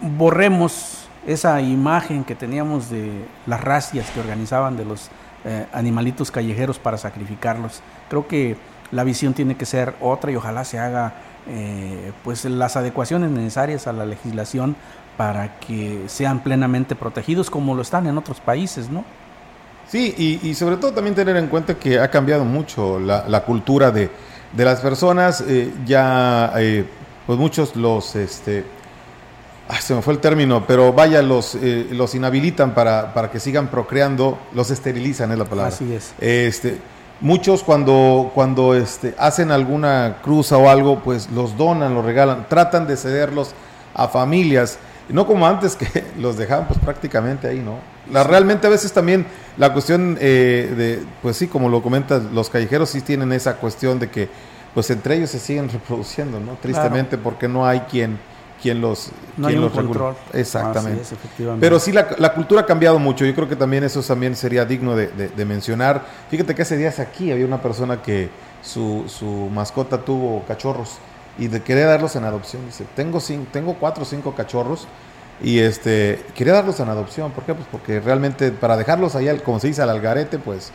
borremos 0.00 1.08
esa 1.26 1.60
imagen 1.60 2.24
que 2.24 2.34
teníamos 2.34 2.90
de 2.90 3.24
las 3.46 3.60
racias 3.60 4.10
que 4.10 4.20
organizaban 4.20 4.76
de 4.76 4.84
los 4.84 5.10
eh, 5.44 5.66
animalitos 5.72 6.30
callejeros 6.30 6.78
para 6.78 6.98
sacrificarlos. 6.98 7.80
Creo 8.08 8.28
que 8.28 8.56
la 8.92 9.04
visión 9.04 9.34
tiene 9.34 9.56
que 9.56 9.66
ser 9.66 9.94
otra 10.00 10.30
y 10.30 10.36
ojalá 10.36 10.64
se 10.64 10.78
haga 10.78 11.14
eh, 11.48 12.12
pues 12.24 12.44
las 12.44 12.76
adecuaciones 12.76 13.30
necesarias 13.30 13.86
a 13.86 13.92
la 13.92 14.04
legislación 14.04 14.76
para 15.16 15.58
que 15.60 16.04
sean 16.08 16.42
plenamente 16.42 16.94
protegidos 16.94 17.50
como 17.50 17.74
lo 17.74 17.82
están 17.82 18.06
en 18.06 18.18
otros 18.18 18.40
países, 18.40 18.90
¿no? 18.90 19.04
Sí, 19.88 20.40
y, 20.42 20.54
sobre 20.54 20.76
todo 20.76 20.92
también 20.92 21.16
tener 21.16 21.36
en 21.36 21.48
cuenta 21.48 21.74
que 21.74 21.98
ha 21.98 22.08
cambiado 22.08 22.44
mucho 22.44 23.00
la, 23.00 23.42
cultura 23.44 23.90
de, 23.90 24.08
las 24.56 24.80
personas, 24.80 25.42
eh, 25.48 25.72
ya 25.84 26.52
pues 27.26 27.38
muchos 27.38 27.74
los 27.74 28.14
este, 28.14 28.64
se 29.78 29.94
me 29.94 30.02
fue 30.02 30.14
el 30.14 30.20
término, 30.20 30.64
pero 30.66 30.92
vaya, 30.92 31.22
los, 31.22 31.54
eh, 31.54 31.88
los 31.92 32.14
inhabilitan 32.14 32.74
para, 32.74 33.14
para, 33.14 33.30
que 33.30 33.38
sigan 33.38 33.68
procreando, 33.68 34.38
los 34.52 34.70
esterilizan, 34.70 35.30
es 35.32 35.38
la 35.38 35.44
palabra. 35.44 35.72
Así 35.72 35.92
es. 35.92 36.12
Este, 36.18 36.78
muchos 37.20 37.62
cuando, 37.62 38.30
cuando 38.34 38.74
este, 38.74 39.14
hacen 39.18 39.50
alguna 39.50 40.18
cruza 40.22 40.56
o 40.56 40.68
algo, 40.68 41.00
pues 41.00 41.30
los 41.30 41.56
donan, 41.56 41.94
los 41.94 42.04
regalan, 42.04 42.46
tratan 42.48 42.86
de 42.86 42.96
cederlos 42.96 43.54
a 43.94 44.08
familias. 44.08 44.78
no 45.08 45.26
como 45.26 45.46
antes 45.46 45.76
que 45.76 46.04
los 46.18 46.36
dejaban 46.36 46.66
pues 46.66 46.78
prácticamente 46.78 47.48
ahí, 47.48 47.58
¿no? 47.58 47.78
La, 48.10 48.24
realmente 48.24 48.66
a 48.66 48.70
veces 48.70 48.92
también 48.92 49.26
la 49.56 49.72
cuestión 49.72 50.18
eh, 50.20 50.72
de, 50.76 51.02
pues 51.22 51.36
sí, 51.36 51.46
como 51.46 51.68
lo 51.68 51.82
comentas, 51.82 52.24
los 52.32 52.50
callejeros 52.50 52.90
sí 52.90 53.02
tienen 53.02 53.32
esa 53.32 53.56
cuestión 53.56 53.98
de 53.98 54.10
que 54.10 54.28
pues 54.74 54.90
entre 54.90 55.16
ellos 55.16 55.30
se 55.30 55.38
siguen 55.38 55.68
reproduciendo, 55.68 56.40
¿no? 56.40 56.54
Tristemente 56.54 57.18
porque 57.18 57.48
no 57.48 57.66
hay 57.66 57.80
quien 57.80 58.18
quien 58.60 58.80
los 58.80 59.10
no 59.36 59.48
hay 59.48 59.56
un 59.56 59.68
control. 59.70 60.14
Exactamente. 60.32 61.02
Pero 61.58 61.80
sí 61.80 61.92
la, 61.92 62.08
la, 62.18 62.34
cultura 62.34 62.62
ha 62.62 62.66
cambiado 62.66 62.98
mucho. 62.98 63.24
Yo 63.24 63.34
creo 63.34 63.48
que 63.48 63.56
también 63.56 63.84
eso 63.84 64.02
también 64.02 64.36
sería 64.36 64.64
digno 64.64 64.94
de, 64.94 65.08
de, 65.08 65.44
mencionar. 65.44 66.04
Fíjate 66.30 66.54
que 66.54 66.62
hace 66.62 66.76
días 66.76 66.98
aquí 66.98 67.32
había 67.32 67.46
una 67.46 67.62
persona 67.62 68.02
que 68.02 68.28
su, 68.62 69.04
su 69.06 69.26
mascota 69.26 69.98
tuvo 70.02 70.44
cachorros 70.46 70.98
y 71.38 71.48
de 71.48 71.62
quería 71.62 71.86
darlos 71.86 72.16
en 72.16 72.24
adopción. 72.24 72.66
Dice, 72.66 72.84
tengo, 72.94 73.20
cinco, 73.20 73.46
tengo 73.52 73.74
cuatro 73.74 74.02
o 74.02 74.06
cinco 74.06 74.34
cachorros 74.34 74.86
y 75.42 75.60
este 75.60 76.22
quería 76.34 76.52
darlos 76.52 76.80
en 76.80 76.88
adopción. 76.88 77.32
¿Por 77.32 77.44
qué? 77.44 77.54
Pues 77.54 77.66
porque 77.70 78.00
realmente 78.00 78.50
para 78.50 78.76
dejarlos 78.76 79.14
allá, 79.14 79.36
como 79.42 79.58
se 79.58 79.68
dice, 79.68 79.82
al 79.82 79.90
algarete, 79.90 80.38
pues 80.38 80.70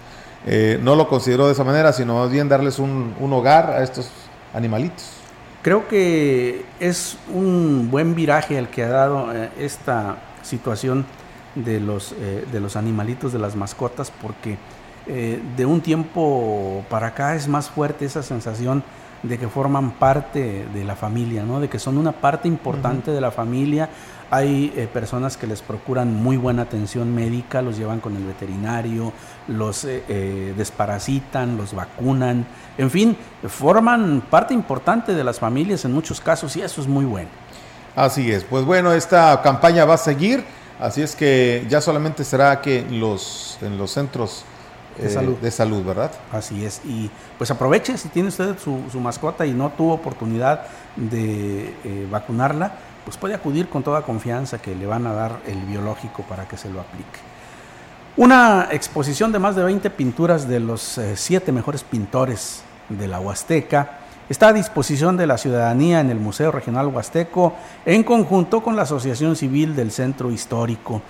eh, 0.47 0.79
no 0.81 0.95
lo 0.95 1.07
consideró 1.07 1.45
de 1.47 1.53
esa 1.53 1.63
manera, 1.63 1.93
sino 1.93 2.19
más 2.19 2.31
bien 2.31 2.49
darles 2.49 2.79
un, 2.79 3.15
un 3.19 3.33
hogar 3.33 3.69
a 3.71 3.83
estos 3.83 4.09
animalitos. 4.53 5.25
Creo 5.65 5.88
que 5.88 6.63
es 6.79 7.17
un 7.34 7.89
buen 7.89 8.13
viraje 8.13 8.55
el 8.55 8.67
que 8.67 8.84
ha 8.84 8.89
dado 8.89 9.34
eh, 9.34 9.50
esta 9.57 10.17
situación 10.43 11.07
de 11.55 11.79
los, 11.79 12.12
eh, 12.19 12.45
de 12.51 12.60
los 12.60 12.75
animalitos, 12.75 13.34
de 13.34 13.39
las 13.39 13.55
mascotas, 13.55 14.12
porque 14.22 14.60
de 15.07 15.65
un 15.67 15.81
tiempo 15.81 16.84
para 16.89 17.07
acá 17.07 17.36
es 17.36 17.48
más 17.48 17.69
fuerte 17.69 18.05
esa 18.05 18.24
sensación 18.24 18.84
de 19.27 19.38
que 19.38 19.48
forman 19.48 19.91
parte 19.91 20.65
de 20.74 20.84
la 20.84 20.95
familia, 20.95 21.43
¿no? 21.43 21.60
de 21.60 21.67
que 21.67 21.79
son 21.79 21.98
una 21.98 22.12
parte 22.12 22.48
importante 22.48 23.12
de 23.12 23.22
la 23.22 23.31
familia. 23.31 23.89
Hay 24.29 24.74
eh, 24.75 24.88
personas 24.91 25.38
que 25.38 25.48
les 25.48 25.62
procuran 25.62 26.13
muy 26.13 26.38
buena 26.38 26.63
atención 26.63 27.13
médica, 27.13 27.62
los 27.62 27.77
llevan 27.77 28.00
con 28.00 28.15
el 28.15 28.24
veterinario, 28.24 29.13
los 29.47 29.85
eh, 29.85 30.03
eh, 30.07 30.53
desparasitan, 30.57 31.57
los 31.57 31.73
vacunan, 31.73 32.45
en 32.77 32.89
fin, 32.91 33.17
forman 33.47 34.21
parte 34.29 34.53
importante 34.53 35.13
de 35.13 35.23
las 35.23 35.39
familias 35.39 35.85
en 35.85 35.93
muchos 35.93 36.19
casos 36.19 36.55
y 36.55 36.61
eso 36.61 36.81
es 36.81 36.87
muy 36.87 37.05
bueno. 37.05 37.29
Así 37.95 38.31
es, 38.31 38.43
pues 38.43 38.65
bueno, 38.65 38.93
esta 38.93 39.41
campaña 39.41 39.85
va 39.85 39.93
a 39.93 39.97
seguir, 39.97 40.43
así 40.79 41.01
es 41.01 41.15
que 41.15 41.65
ya 41.69 41.79
solamente 41.79 42.23
será 42.23 42.61
que 42.61 42.85
los, 42.89 43.57
en 43.61 43.77
los 43.77 43.91
centros 43.91 44.43
de, 44.97 45.09
salud. 45.09 45.37
de 45.37 45.51
salud, 45.51 45.83
¿verdad? 45.83 46.11
Así 46.31 46.65
es. 46.65 46.81
Y 46.85 47.09
pues 47.37 47.51
aproveche 47.51 47.97
si 47.97 48.09
tiene 48.09 48.29
usted 48.29 48.57
su, 48.57 48.99
mascota 48.99 49.45
y 49.45 49.51
no 49.51 49.69
tuvo 49.69 49.93
oportunidad 49.93 50.65
de 50.95 51.73
eh, 51.83 52.07
vacunarla, 52.09 52.73
pues 53.03 53.17
puede 53.17 53.35
acudir 53.35 53.69
con 53.69 53.83
toda 53.83 54.01
confianza 54.01 54.57
que 54.59 54.75
le 54.75 54.85
van 54.85 55.05
a 55.07 55.13
dar 55.13 55.39
el 55.45 55.61
biológico 55.65 56.23
para 56.23 56.47
que 56.47 56.57
se 56.57 56.69
lo 56.69 56.81
aplique. 56.81 57.34
Una 58.17 58.69
exposición 58.72 59.34
de 59.34 59.39
más 59.39 59.57
de 59.57 59.63
20 59.65 59.89
pinturas 59.89 60.48
de 60.48 60.62
los 60.62 60.98
eh, 60.98 61.17
siete 61.17 61.51
mejores 61.51 61.84
pintores 61.84 62.63
de 62.88 63.10
la 63.10 63.19
Huasteca 63.19 64.00
está 64.29 64.48
a 64.48 64.53
disposición 64.53 65.17
de 65.17 65.27
la 65.27 65.38
ciudadanía 65.38 66.00
en 66.00 66.10
el 66.10 66.22
Museo 66.22 66.50
Regional 66.50 66.88
Huasteco 66.88 67.55
en 67.86 68.03
conjunto 68.03 68.63
con 68.63 68.77
la 68.77 68.84
Asociación 68.84 69.36
Civil 69.36 69.75
del 69.75 69.91
Centro 69.91 70.31
Histórico. 70.31 71.01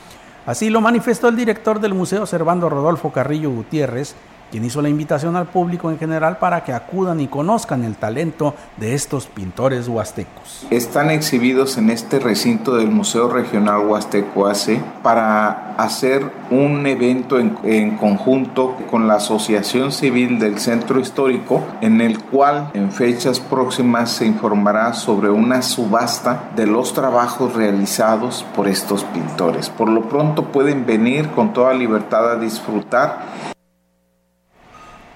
Así 0.47 0.71
lo 0.71 0.81
manifestó 0.81 1.27
el 1.27 1.35
director 1.35 1.79
del 1.79 1.93
Museo 1.93 2.25
Servando 2.25 2.69
Rodolfo 2.69 3.11
Carrillo 3.11 3.51
Gutiérrez, 3.51 4.15
quien 4.51 4.65
hizo 4.65 4.81
la 4.81 4.89
invitación 4.89 5.35
al 5.35 5.47
público 5.47 5.89
en 5.89 5.97
general 5.97 6.37
para 6.37 6.63
que 6.63 6.73
acudan 6.73 7.19
y 7.19 7.27
conozcan 7.27 7.83
el 7.83 7.95
talento 7.95 8.53
de 8.77 8.93
estos 8.93 9.27
pintores 9.27 9.87
huastecos. 9.87 10.65
Están 10.69 11.09
exhibidos 11.09 11.77
en 11.77 11.89
este 11.89 12.19
recinto 12.19 12.75
del 12.75 12.89
Museo 12.89 13.29
Regional 13.29 13.85
Huasteco 13.87 14.47
AC 14.47 14.79
para 15.03 15.75
hacer 15.77 16.31
un 16.51 16.85
evento 16.85 17.37
en, 17.39 17.97
conjunto 17.97 18.75
con 18.89 19.07
la 19.07 19.15
Asociación 19.15 19.91
Civil 19.91 20.39
del 20.39 20.59
Centro 20.59 20.99
Histórico, 20.99 21.63
en 21.81 22.01
el 22.01 22.19
cual 22.19 22.69
en 22.73 22.91
fechas 22.91 23.39
próximas 23.39 24.11
se 24.11 24.25
informará 24.25 24.93
sobre 24.93 25.29
una 25.29 25.61
subasta 25.61 26.51
de 26.55 26.67
los 26.67 26.93
trabajos 26.93 27.55
realizados 27.55 28.45
por 28.55 28.67
estos 28.67 29.03
pintores. 29.05 29.69
Por 29.69 29.89
lo 29.89 30.07
pronto 30.07 30.45
pueden 30.45 30.85
venir 30.85 31.29
con 31.29 31.53
toda 31.53 31.73
libertad 31.73 32.31
a 32.31 32.35
disfrutar 32.37 33.54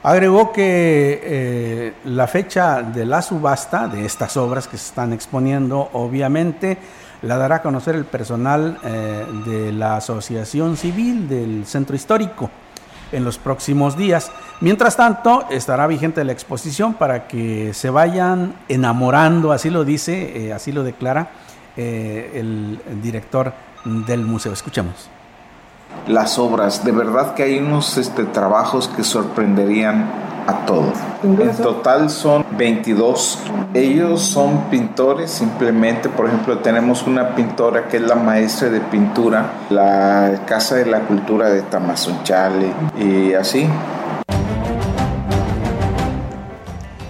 Agregó 0.02 0.54
que 0.54 1.20
eh, 1.22 1.94
la 2.06 2.26
fecha 2.28 2.82
de 2.82 3.06
la 3.06 3.22
subasta 3.22 3.90
de 3.90 4.06
estas 4.06 4.38
obras 4.38 4.66
que 4.66 4.78
se 4.78 4.88
están 4.88 5.12
exponiendo, 5.12 5.90
obviamente, 5.92 6.78
la 7.22 7.36
dará 7.36 7.56
a 7.56 7.62
conocer 7.62 7.96
el 7.96 8.06
personal 8.06 8.80
eh, 8.82 9.26
de 9.46 9.74
la 9.74 9.98
Asociación 9.98 10.78
Civil 10.78 11.28
del 11.28 11.66
Centro 11.66 11.98
Histórico 11.98 12.50
en 13.12 13.26
los 13.26 13.38
próximos 13.38 13.98
días. 13.98 14.32
Mientras 14.62 14.96
tanto, 14.96 15.46
estará 15.50 15.86
vigente 15.86 16.24
la 16.24 16.32
exposición 16.32 16.94
para 16.94 17.28
que 17.28 17.74
se 17.74 17.90
vayan 17.90 18.56
enamorando, 18.70 19.52
así 19.52 19.70
lo 19.70 19.84
dice, 19.84 20.46
eh, 20.46 20.54
así 20.54 20.72
lo 20.72 20.84
declara 20.84 21.32
el 21.76 22.78
director 23.02 23.54
del 23.86 24.26
museo. 24.26 24.52
Escuchemos 24.52 25.10
las 26.08 26.40
obras. 26.40 26.84
De 26.84 26.92
verdad 26.92 27.34
que 27.36 27.44
hay 27.44 27.60
unos 27.60 27.98
este, 27.98 28.26
trabajos 28.26 28.88
que 28.88 29.04
sorprenderían 29.04 30.10
a 30.48 30.66
todos. 30.66 30.94
En 31.24 31.56
total 31.58 32.10
son 32.10 32.46
22. 32.58 33.40
Ellos 33.74 34.22
son 34.22 34.70
pintores, 34.70 35.30
simplemente, 35.30 36.10
por 36.10 36.28
ejemplo, 36.28 36.58
tenemos 36.60 37.04
una 37.04 37.36
pintora 37.36 37.88
que 37.88 37.98
es 37.98 38.04
la 38.04 38.16
maestra 38.16 38.70
de 38.70 38.82
pintura, 38.82 39.52
la 39.70 40.42
Casa 40.46 40.76
de 40.76 40.88
la 40.88 41.02
Cultura 41.02 41.50
de 41.50 41.62
Tamazunchale 41.62 42.74
y 43.00 43.34
así. 43.34 43.68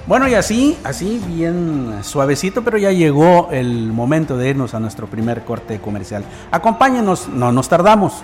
Bueno, 0.05 0.27
y 0.27 0.33
así, 0.33 0.75
así 0.83 1.21
bien 1.27 1.99
suavecito, 2.01 2.63
pero 2.63 2.79
ya 2.79 2.91
llegó 2.91 3.49
el 3.51 3.93
momento 3.93 4.37
de 4.37 4.49
irnos 4.49 4.73
a 4.73 4.79
nuestro 4.79 5.05
primer 5.05 5.45
corte 5.45 5.79
comercial. 5.79 6.23
Acompáñenos, 6.51 7.29
no 7.29 7.51
nos 7.51 7.69
tardamos. 7.69 8.23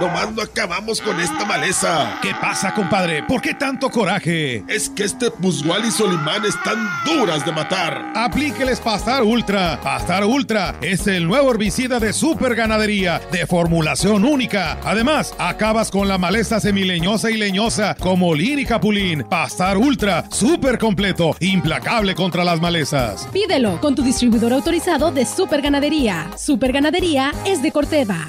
Nomás 0.00 0.30
no 0.32 0.42
acabamos 0.42 1.00
con 1.00 1.18
esta 1.20 1.44
maleza. 1.44 2.18
¿Qué 2.22 2.32
pasa, 2.40 2.72
compadre? 2.72 3.24
¿Por 3.24 3.40
qué 3.40 3.54
tanto 3.54 3.90
coraje? 3.90 4.62
Es 4.68 4.88
que 4.88 5.02
este 5.02 5.32
Musgual 5.38 5.84
y 5.84 5.90
Solimán 5.90 6.44
están 6.44 6.88
duras 7.04 7.44
de 7.44 7.50
matar. 7.50 8.12
Aplíqueles 8.14 8.78
Pastar 8.78 9.24
Ultra. 9.24 9.80
Pastar 9.82 10.24
Ultra 10.24 10.76
es 10.82 11.08
el 11.08 11.26
nuevo 11.26 11.50
herbicida 11.50 11.98
de 11.98 12.12
super 12.12 12.54
ganadería, 12.54 13.20
de 13.32 13.44
formulación 13.46 14.24
única. 14.24 14.78
Además, 14.84 15.34
acabas 15.36 15.90
con 15.90 16.06
la 16.06 16.16
maleza 16.16 16.60
semileñosa 16.60 17.32
y 17.32 17.36
leñosa, 17.36 17.96
como 17.98 18.36
lin 18.36 18.60
y 18.60 18.66
capulín. 18.66 19.24
Pastar 19.28 19.78
Ultra, 19.78 20.26
súper 20.30 20.78
completo, 20.78 21.34
implacable 21.40 22.14
contra 22.14 22.44
las 22.44 22.60
malezas. 22.60 23.26
Pídelo 23.32 23.80
con 23.80 23.96
tu 23.96 24.02
distribuidor 24.02 24.52
autorizado 24.52 25.10
de 25.10 25.26
super 25.26 25.60
ganadería. 25.60 26.30
Super 26.36 26.70
ganadería 26.72 27.32
es 27.44 27.62
de 27.62 27.72
Corteva. 27.72 28.28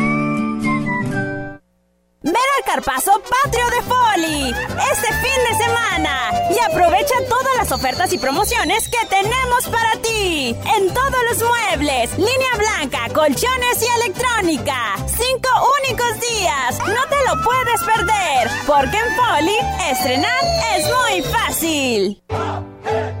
Ven 2.23 2.35
al 2.35 2.63
Carpazo 2.65 3.19
Patrio 3.43 3.65
de 3.71 3.81
Foli 3.81 4.49
este 4.91 5.07
fin 5.07 5.43
de 5.49 5.65
semana 5.65 6.31
y 6.51 6.59
aprovecha 6.59 7.15
todas 7.27 7.57
las 7.57 7.71
ofertas 7.71 8.13
y 8.13 8.19
promociones 8.19 8.87
que 8.89 9.03
tenemos 9.07 9.65
para 9.71 9.99
ti 10.03 10.55
en 10.77 10.93
todos 10.93 11.19
los 11.31 11.49
muebles, 11.49 12.15
línea 12.19 12.55
blanca, 12.59 13.11
colchones 13.11 13.81
y 13.81 14.03
electrónica. 14.03 14.97
Cinco 15.07 15.49
únicos 15.81 16.19
días, 16.19 16.77
no 16.79 17.07
te 17.09 17.25
lo 17.27 17.41
puedes 17.43 17.81
perder, 17.81 18.51
porque 18.67 18.97
en 18.97 19.15
Foli 19.15 19.57
estrenar 19.89 20.43
es 20.77 20.85
muy 20.85 21.21
fácil. 21.23 23.20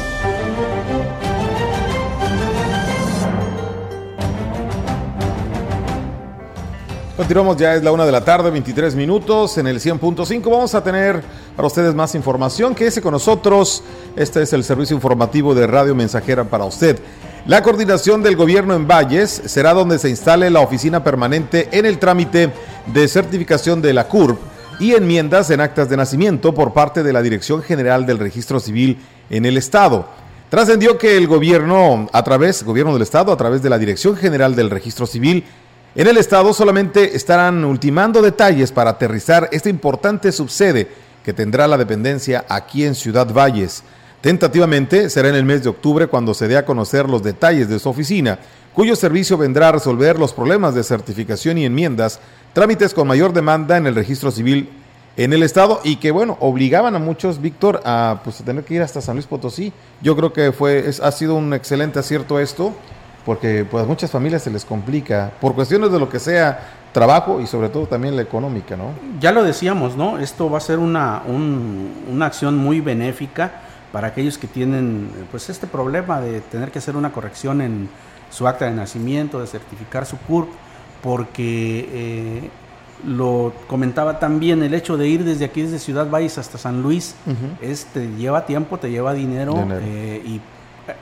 Continuamos, 7.17 7.57
ya 7.57 7.75
es 7.75 7.83
la 7.83 7.91
una 7.91 8.05
de 8.05 8.11
la 8.11 8.23
tarde, 8.23 8.49
23 8.49 8.95
minutos 8.95 9.57
en 9.57 9.67
el 9.67 9.81
100.5. 9.81 10.49
Vamos 10.49 10.73
a 10.73 10.81
tener 10.81 11.21
para 11.57 11.67
ustedes 11.67 11.93
más 11.93 12.15
información. 12.15 12.73
Quédese 12.73 13.01
con 13.01 13.11
nosotros. 13.11 13.83
Este 14.15 14.41
es 14.41 14.53
el 14.53 14.63
servicio 14.63 14.95
informativo 14.95 15.53
de 15.53 15.67
Radio 15.67 15.93
Mensajera 15.93 16.45
para 16.45 16.63
usted. 16.63 16.97
La 17.45 17.61
coordinación 17.63 18.23
del 18.23 18.37
gobierno 18.37 18.75
en 18.75 18.87
Valles 18.87 19.41
será 19.45 19.73
donde 19.73 19.99
se 19.99 20.09
instale 20.09 20.49
la 20.49 20.61
oficina 20.61 21.03
permanente 21.03 21.67
en 21.73 21.85
el 21.85 21.99
trámite 21.99 22.53
de 22.87 23.07
certificación 23.09 23.81
de 23.81 23.93
la 23.93 24.07
CURP 24.07 24.39
y 24.79 24.93
enmiendas 24.93 25.49
en 25.49 25.59
actas 25.59 25.89
de 25.89 25.97
nacimiento 25.97 26.53
por 26.53 26.71
parte 26.71 27.03
de 27.03 27.11
la 27.11 27.21
Dirección 27.21 27.61
General 27.61 28.05
del 28.05 28.19
Registro 28.19 28.61
Civil 28.61 28.99
en 29.29 29.45
el 29.45 29.57
Estado. 29.57 30.07
Trascendió 30.49 30.97
que 30.97 31.17
el 31.17 31.27
gobierno, 31.27 32.09
a 32.13 32.23
través, 32.23 32.63
gobierno 32.63 32.93
del 32.93 33.01
Estado, 33.01 33.33
a 33.33 33.37
través 33.37 33.61
de 33.61 33.69
la 33.69 33.77
Dirección 33.77 34.15
General 34.15 34.55
del 34.55 34.69
Registro 34.69 35.05
Civil, 35.05 35.45
en 35.93 36.07
el 36.07 36.17
Estado 36.17 36.53
solamente 36.53 37.17
estarán 37.17 37.65
ultimando 37.65 38.21
detalles 38.21 38.71
para 38.71 38.91
aterrizar 38.91 39.49
esta 39.51 39.69
importante 39.69 40.31
subsede 40.31 40.87
que 41.23 41.33
tendrá 41.33 41.67
la 41.67 41.77
dependencia 41.77 42.45
aquí 42.47 42.85
en 42.85 42.95
Ciudad 42.95 43.31
Valles. 43.33 43.83
Tentativamente 44.21 45.09
será 45.09 45.27
en 45.27 45.35
el 45.35 45.43
mes 45.43 45.63
de 45.63 45.69
octubre 45.69 46.07
cuando 46.07 46.33
se 46.33 46.47
dé 46.47 46.55
a 46.55 46.65
conocer 46.65 47.09
los 47.09 47.23
detalles 47.23 47.67
de 47.67 47.77
su 47.77 47.89
oficina, 47.89 48.39
cuyo 48.73 48.95
servicio 48.95 49.37
vendrá 49.37 49.67
a 49.67 49.73
resolver 49.73 50.17
los 50.17 50.31
problemas 50.31 50.75
de 50.75 50.83
certificación 50.83 51.57
y 51.57 51.65
enmiendas, 51.65 52.19
trámites 52.53 52.93
con 52.93 53.07
mayor 53.07 53.33
demanda 53.33 53.75
en 53.75 53.85
el 53.85 53.95
registro 53.95 54.31
civil 54.31 54.69
en 55.17 55.33
el 55.33 55.43
estado 55.43 55.81
y 55.83 55.97
que 55.97 56.11
bueno, 56.11 56.37
obligaban 56.39 56.95
a 56.95 56.99
muchos, 56.99 57.41
Víctor, 57.41 57.81
a 57.83 58.21
pues, 58.23 58.37
tener 58.37 58.63
que 58.63 58.75
ir 58.75 58.81
hasta 58.81 59.01
San 59.01 59.17
Luis 59.17 59.27
Potosí. 59.27 59.73
Yo 60.01 60.15
creo 60.15 60.31
que 60.31 60.53
fue, 60.53 60.87
es, 60.87 61.01
ha 61.01 61.11
sido 61.11 61.35
un 61.35 61.53
excelente 61.53 61.99
acierto 61.99 62.39
esto 62.39 62.73
porque 63.25 63.65
pues 63.69 63.83
a 63.83 63.87
muchas 63.87 64.11
familias 64.11 64.43
se 64.43 64.49
les 64.49 64.65
complica 64.65 65.31
por 65.39 65.53
cuestiones 65.53 65.91
de 65.91 65.99
lo 65.99 66.09
que 66.09 66.19
sea 66.19 66.59
trabajo 66.91 67.39
y 67.39 67.47
sobre 67.47 67.69
todo 67.69 67.87
también 67.87 68.15
la 68.15 68.21
económica, 68.21 68.75
¿no? 68.75 68.91
Ya 69.19 69.31
lo 69.31 69.43
decíamos, 69.43 69.95
¿no? 69.95 70.17
Esto 70.17 70.49
va 70.49 70.57
a 70.57 70.61
ser 70.61 70.79
una, 70.79 71.21
una 71.27 72.25
acción 72.25 72.57
muy 72.57 72.81
benéfica 72.81 73.51
para 73.91 74.07
aquellos 74.07 74.37
que 74.37 74.47
tienen 74.47 75.09
pues 75.31 75.49
este 75.49 75.67
problema 75.67 76.21
de 76.21 76.41
tener 76.41 76.71
que 76.71 76.79
hacer 76.79 76.95
una 76.95 77.11
corrección 77.11 77.61
en 77.61 77.89
su 78.29 78.47
acta 78.47 78.65
de 78.65 78.71
nacimiento, 78.71 79.39
de 79.39 79.47
certificar 79.47 80.05
su 80.05 80.17
CURP, 80.17 80.49
porque 81.03 81.89
eh, 81.91 82.49
lo 83.05 83.53
comentaba 83.67 84.19
también, 84.19 84.63
el 84.63 84.73
hecho 84.73 84.95
de 84.95 85.07
ir 85.07 85.23
desde 85.23 85.45
aquí, 85.45 85.63
desde 85.63 85.79
Ciudad 85.79 86.09
Valles 86.09 86.37
hasta 86.37 86.57
San 86.57 86.81
Luis, 86.81 87.15
te 87.93 88.07
lleva 88.15 88.45
tiempo, 88.45 88.77
te 88.77 88.89
lleva 88.89 89.13
dinero, 89.13 89.67
eh, 89.81 90.21
y 90.25 90.41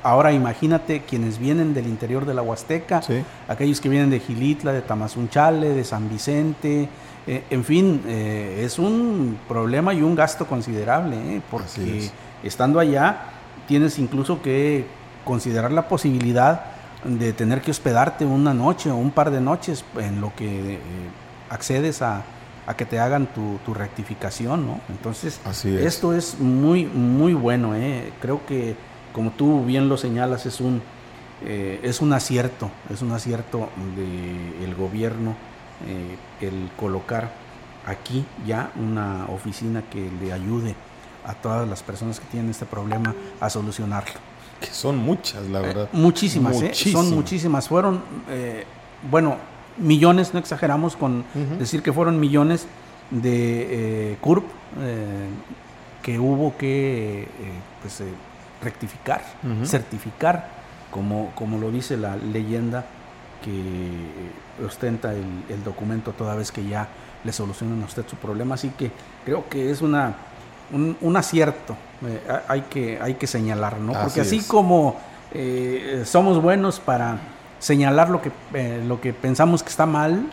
Ahora 0.04 0.32
imagínate 0.32 1.02
quienes 1.02 1.40
vienen 1.40 1.74
del 1.74 1.88
interior 1.88 2.26
de 2.26 2.34
la 2.34 2.42
Huasteca, 2.42 3.02
aquellos 3.48 3.82
que 3.82 3.90
vienen 3.90 4.10
de 4.10 4.20
Gilitla, 4.20 4.74
de 4.74 4.82
Tamazunchale, 4.82 5.70
de 5.70 5.84
San 5.84 6.10
Vicente, 6.10 6.90
eh, 7.30 7.44
en 7.52 7.64
fin, 7.64 8.02
eh, 8.08 8.64
es 8.66 8.80
un 8.80 9.38
problema 9.48 9.94
y 9.94 10.02
un 10.02 10.16
gasto 10.16 10.48
considerable, 10.48 11.36
eh, 11.36 11.42
porque 11.52 12.10
estando 12.42 12.80
allá 12.80 13.22
tienes 13.68 14.00
incluso 14.00 14.42
que 14.42 14.88
considerar 15.24 15.72
la 15.72 15.88
posibilidad 15.88 16.66
de 17.04 17.32
tener 17.34 17.62
que 17.62 17.70
hospedarte 17.70 18.26
una 18.26 18.56
noche 18.56 18.90
o 18.90 18.96
un 18.96 19.12
par 19.12 19.30
de 19.30 19.42
noches 19.42 19.86
en 20.00 20.22
lo 20.22 20.34
que 20.36 20.80
accedes 21.52 22.02
a, 22.02 22.24
que 22.76 22.86
te 22.86 23.00
hagan 23.00 23.28
tu, 23.28 23.74
rectificación, 23.76 24.66
¿no? 24.66 24.80
Entonces, 24.90 25.40
esto 25.64 26.16
es 26.16 26.40
muy, 26.40 26.86
muy 26.86 27.34
bueno, 27.34 27.74
creo 28.20 28.44
que 28.48 28.76
como 29.14 29.32
tú 29.32 29.66
bien 29.66 29.90
lo 29.90 29.98
señalas, 29.98 30.46
es 30.46 30.60
un, 30.62 30.82
eh, 31.46 31.80
es 31.84 32.02
un 32.02 32.14
acierto, 32.14 32.70
es 32.90 33.02
un 33.02 33.12
acierto 33.12 33.70
del 33.96 34.76
gobierno 34.76 35.36
eh, 35.88 36.18
el 36.46 36.70
colocar 36.76 37.32
aquí 37.86 38.26
ya 38.46 38.72
una 38.76 39.26
oficina 39.30 39.84
que 39.90 40.10
le 40.22 40.34
ayude 40.34 40.76
a 41.26 41.34
todas 41.34 41.68
las 41.68 41.84
personas 41.84 42.20
que 42.20 42.26
tienen 42.28 42.52
este 42.52 42.66
problema 42.66 43.16
a 43.40 43.50
solucionarlo. 43.50 44.20
Que 44.60 44.68
son 44.68 44.98
muchas, 44.98 45.48
la 45.48 45.62
verdad. 45.62 45.90
muchísimas, 45.94 46.58
son 46.76 47.12
muchísimas. 47.12 47.70
Fueron, 47.70 48.02
bueno, 49.10 49.38
millones, 49.78 50.34
no 50.34 50.40
exageramos 50.40 50.98
con 50.98 51.24
decir 51.58 51.82
que 51.82 51.94
fueron 51.94 52.20
millones 52.20 52.68
de 53.10 54.18
CURP 54.20 54.44
que 56.02 56.20
hubo 56.20 56.58
que 56.58 57.28
pues, 57.82 58.02
rectificar, 58.62 59.22
certificar, 59.64 60.48
como, 60.92 61.32
como 61.36 61.58
lo 61.58 61.72
dice 61.72 61.98
la 61.98 62.16
leyenda 62.16 62.86
que 63.44 64.66
ostenta 64.66 65.14
el, 65.14 65.64
documento 65.64 66.12
toda 66.12 66.36
vez 66.36 66.52
que 66.52 66.66
ya 66.66 66.88
le 67.24 67.32
solucionan 67.32 67.82
a 67.82 67.86
usted 67.86 68.06
su 68.08 68.16
problema. 68.18 68.56
Así 68.56 68.70
que 68.70 68.92
creo 69.26 69.48
que 69.48 69.72
es 69.72 69.82
una, 69.82 70.16
un, 70.72 71.18
acierto, 71.18 71.76
eh, 72.06 72.22
hay, 72.48 72.62
que, 72.62 73.00
hay 73.02 73.16
que 73.16 73.28
señalar, 73.28 73.80
¿no? 73.80 73.94
Porque 73.94 74.22
así, 74.22 74.42
como 74.42 75.00
eh, 75.32 76.04
somos 76.06 76.42
buenos 76.42 76.80
para 76.80 77.18
señalar 77.60 78.10
lo 78.10 78.22
que, 78.22 78.32
eh, 78.54 78.84
lo 78.88 79.00
que 79.00 79.14
pensamos 79.14 79.62
que 79.62 79.70
está 79.70 79.86
mal, 79.86 80.30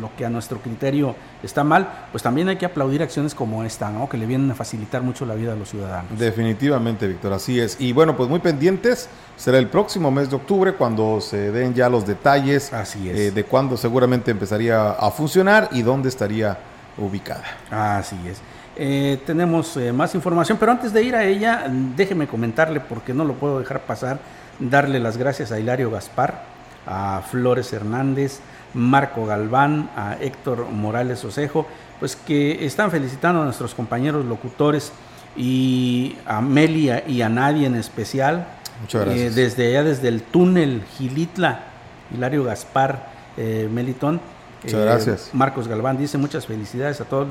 lo 0.00 0.10
que 0.16 0.24
a 0.24 0.30
nuestro 0.30 0.58
criterio 0.58 1.14
está 1.42 1.62
mal, 1.62 2.06
pues 2.10 2.22
también 2.22 2.48
hay 2.48 2.56
que 2.56 2.66
aplaudir 2.66 3.02
acciones 3.02 3.34
como 3.34 3.62
esta, 3.64 3.90
¿no? 3.90 4.08
que 4.08 4.16
le 4.16 4.26
vienen 4.26 4.50
a 4.50 4.54
facilitar 4.54 5.02
mucho 5.02 5.26
la 5.26 5.34
vida 5.34 5.52
a 5.52 5.56
los 5.56 5.68
ciudadanos. 5.68 6.18
Definitivamente, 6.18 7.06
Víctor, 7.06 7.34
así 7.34 7.60
es. 7.60 7.76
Y 7.80 7.92
bueno, 7.92 8.16
pues 8.16 8.28
muy 8.28 8.40
pendientes, 8.40 9.08
será 9.36 9.58
el 9.58 9.68
próximo 9.68 10.10
mes 10.10 10.30
de 10.30 10.36
octubre 10.36 10.74
cuando 10.74 11.20
se 11.20 11.52
den 11.52 11.74
ya 11.74 11.88
los 11.88 12.06
detalles 12.06 12.72
eh, 12.72 13.30
de 13.30 13.44
cuándo 13.44 13.76
seguramente 13.76 14.30
empezaría 14.30 14.92
a 14.92 15.10
funcionar 15.10 15.68
y 15.72 15.82
dónde 15.82 16.08
estaría 16.08 16.58
ubicada. 16.96 17.44
Así 17.70 18.16
es. 18.26 18.40
Eh, 18.76 19.20
tenemos 19.26 19.78
más 19.92 20.14
información, 20.14 20.56
pero 20.58 20.72
antes 20.72 20.92
de 20.92 21.02
ir 21.02 21.14
a 21.14 21.24
ella, 21.24 21.66
déjeme 21.68 22.26
comentarle, 22.26 22.80
porque 22.80 23.12
no 23.12 23.24
lo 23.24 23.34
puedo 23.34 23.58
dejar 23.58 23.80
pasar, 23.80 24.18
darle 24.58 24.98
las 24.98 25.18
gracias 25.18 25.52
a 25.52 25.60
Hilario 25.60 25.90
Gaspar, 25.90 26.59
a 26.86 27.22
Flores 27.28 27.72
Hernández, 27.72 28.40
Marco 28.74 29.26
Galván, 29.26 29.90
a 29.96 30.16
Héctor 30.20 30.68
Morales 30.70 31.24
Osejo, 31.24 31.66
pues 31.98 32.16
que 32.16 32.64
están 32.64 32.90
felicitando 32.90 33.42
a 33.42 33.44
nuestros 33.44 33.74
compañeros 33.74 34.24
locutores 34.24 34.92
y 35.36 36.16
a 36.26 36.40
Melia 36.40 37.04
y 37.06 37.22
a 37.22 37.28
nadie 37.28 37.66
en 37.66 37.76
especial. 37.76 38.46
Muchas 38.80 39.04
gracias. 39.04 39.34
desde 39.34 39.68
allá, 39.68 39.84
desde 39.84 40.08
el 40.08 40.22
túnel 40.22 40.82
Gilitla, 40.96 41.64
Hilario 42.14 42.44
Gaspar 42.44 43.10
Melitón. 43.36 44.20
Muchas 44.62 44.80
gracias. 44.80 45.30
Marcos 45.32 45.68
Galván 45.68 45.98
dice 45.98 46.18
muchas 46.18 46.46
felicidades 46.46 47.00
a 47.00 47.04
todos 47.04 47.28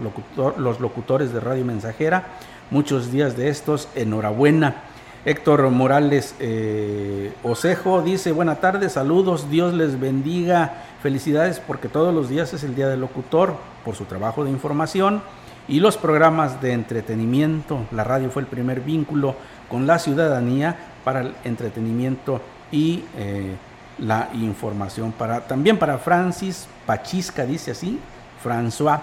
los 0.58 0.80
locutores 0.80 1.34
de 1.34 1.40
Radio 1.40 1.66
Mensajera. 1.66 2.26
Muchos 2.72 3.12
días 3.12 3.36
de 3.36 3.50
estos, 3.50 3.88
enhorabuena. 3.96 4.84
Héctor 5.26 5.70
Morales 5.70 6.34
eh, 6.40 7.34
Osejo 7.44 8.02
dice, 8.02 8.32
buena 8.32 8.56
tarde, 8.56 8.90
saludos, 8.90 9.50
Dios 9.50 9.74
les 9.74 10.00
bendiga, 10.00 10.86
felicidades 11.04 11.60
porque 11.60 11.90
todos 11.90 12.14
los 12.14 12.30
días 12.30 12.54
es 12.54 12.64
el 12.64 12.74
Día 12.74 12.88
del 12.88 13.02
Locutor 13.02 13.56
por 13.84 13.96
su 13.96 14.06
trabajo 14.06 14.46
de 14.46 14.52
información 14.52 15.22
y 15.68 15.82
los 15.82 15.98
programas 15.98 16.62
de 16.62 16.72
entretenimiento. 16.72 17.82
La 17.92 18.06
radio 18.06 18.32
fue 18.32 18.44
el 18.44 18.48
primer 18.48 18.80
vínculo 18.80 19.36
con 19.68 19.86
la 19.86 20.00
ciudadanía 20.00 20.78
para 21.04 21.22
el 21.22 21.36
entretenimiento 21.44 22.40
y 22.72 23.04
eh, 23.18 23.56
la 23.98 24.30
información. 24.34 25.12
Para, 25.12 25.42
también 25.42 25.78
para 25.78 25.98
Francis 25.98 26.66
Pachisca, 26.86 27.46
dice 27.46 27.72
así, 27.72 28.00
François, 28.42 29.02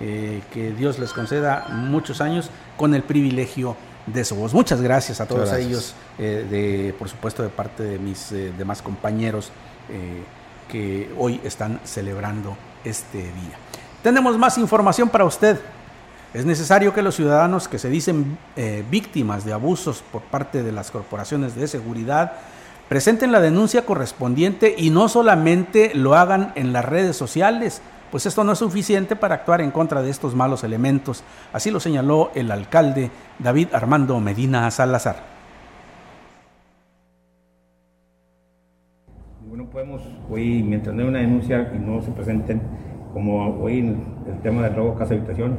eh, 0.00 0.42
que 0.52 0.70
Dios 0.70 1.00
les 1.00 1.12
conceda 1.12 1.66
muchos 1.70 2.20
años 2.20 2.50
con 2.76 2.94
el 2.94 3.02
privilegio 3.02 3.76
de 4.06 4.24
su 4.24 4.34
voz. 4.34 4.54
Muchas 4.54 4.80
gracias 4.80 5.20
a 5.20 5.26
todos 5.26 5.52
ellos, 5.52 5.94
eh, 6.18 6.46
de, 6.48 6.94
por 6.94 7.08
supuesto 7.08 7.42
de 7.42 7.48
parte 7.48 7.82
de 7.82 7.98
mis 7.98 8.32
eh, 8.32 8.52
demás 8.56 8.82
compañeros 8.82 9.50
eh, 9.88 10.22
que 10.68 11.10
hoy 11.18 11.40
están 11.44 11.80
celebrando 11.84 12.56
este 12.84 13.18
día. 13.18 13.58
Tenemos 14.02 14.38
más 14.38 14.58
información 14.58 15.08
para 15.08 15.24
usted. 15.24 15.60
Es 16.32 16.46
necesario 16.46 16.94
que 16.94 17.02
los 17.02 17.16
ciudadanos 17.16 17.66
que 17.66 17.78
se 17.78 17.90
dicen 17.90 18.38
víctimas 18.88 19.44
de 19.44 19.52
abusos 19.52 20.04
por 20.12 20.22
parte 20.22 20.62
de 20.62 20.70
las 20.70 20.92
corporaciones 20.92 21.56
de 21.56 21.66
seguridad 21.66 22.34
presenten 22.88 23.32
la 23.32 23.40
denuncia 23.40 23.84
correspondiente 23.84 24.76
y 24.78 24.90
no 24.90 25.08
solamente 25.08 25.90
lo 25.94 26.14
hagan 26.14 26.52
en 26.54 26.72
las 26.72 26.84
redes 26.84 27.16
sociales, 27.16 27.82
pues 28.10 28.26
esto 28.26 28.44
no 28.44 28.52
es 28.52 28.58
suficiente 28.58 29.16
para 29.16 29.36
actuar 29.36 29.60
en 29.60 29.70
contra 29.70 30.02
de 30.02 30.10
estos 30.10 30.34
malos 30.34 30.64
elementos. 30.64 31.22
Así 31.52 31.70
lo 31.70 31.80
señaló 31.80 32.30
el 32.34 32.50
alcalde 32.50 33.10
David 33.38 33.68
Armando 33.72 34.18
Medina 34.20 34.70
Salazar. 34.70 35.16
Bueno, 39.48 39.66
podemos 39.70 40.02
hoy, 40.30 40.62
mientras 40.62 40.94
no 40.94 41.02
hay 41.02 41.08
una 41.08 41.18
denuncia 41.20 41.72
y 41.74 41.78
no 41.78 42.02
se 42.02 42.10
presenten, 42.10 42.60
como 43.12 43.60
hoy 43.62 43.78
el 43.80 44.40
tema 44.42 44.62
del 44.62 44.74
robo 44.76 44.94
casa 44.94 45.14
habitación, 45.14 45.58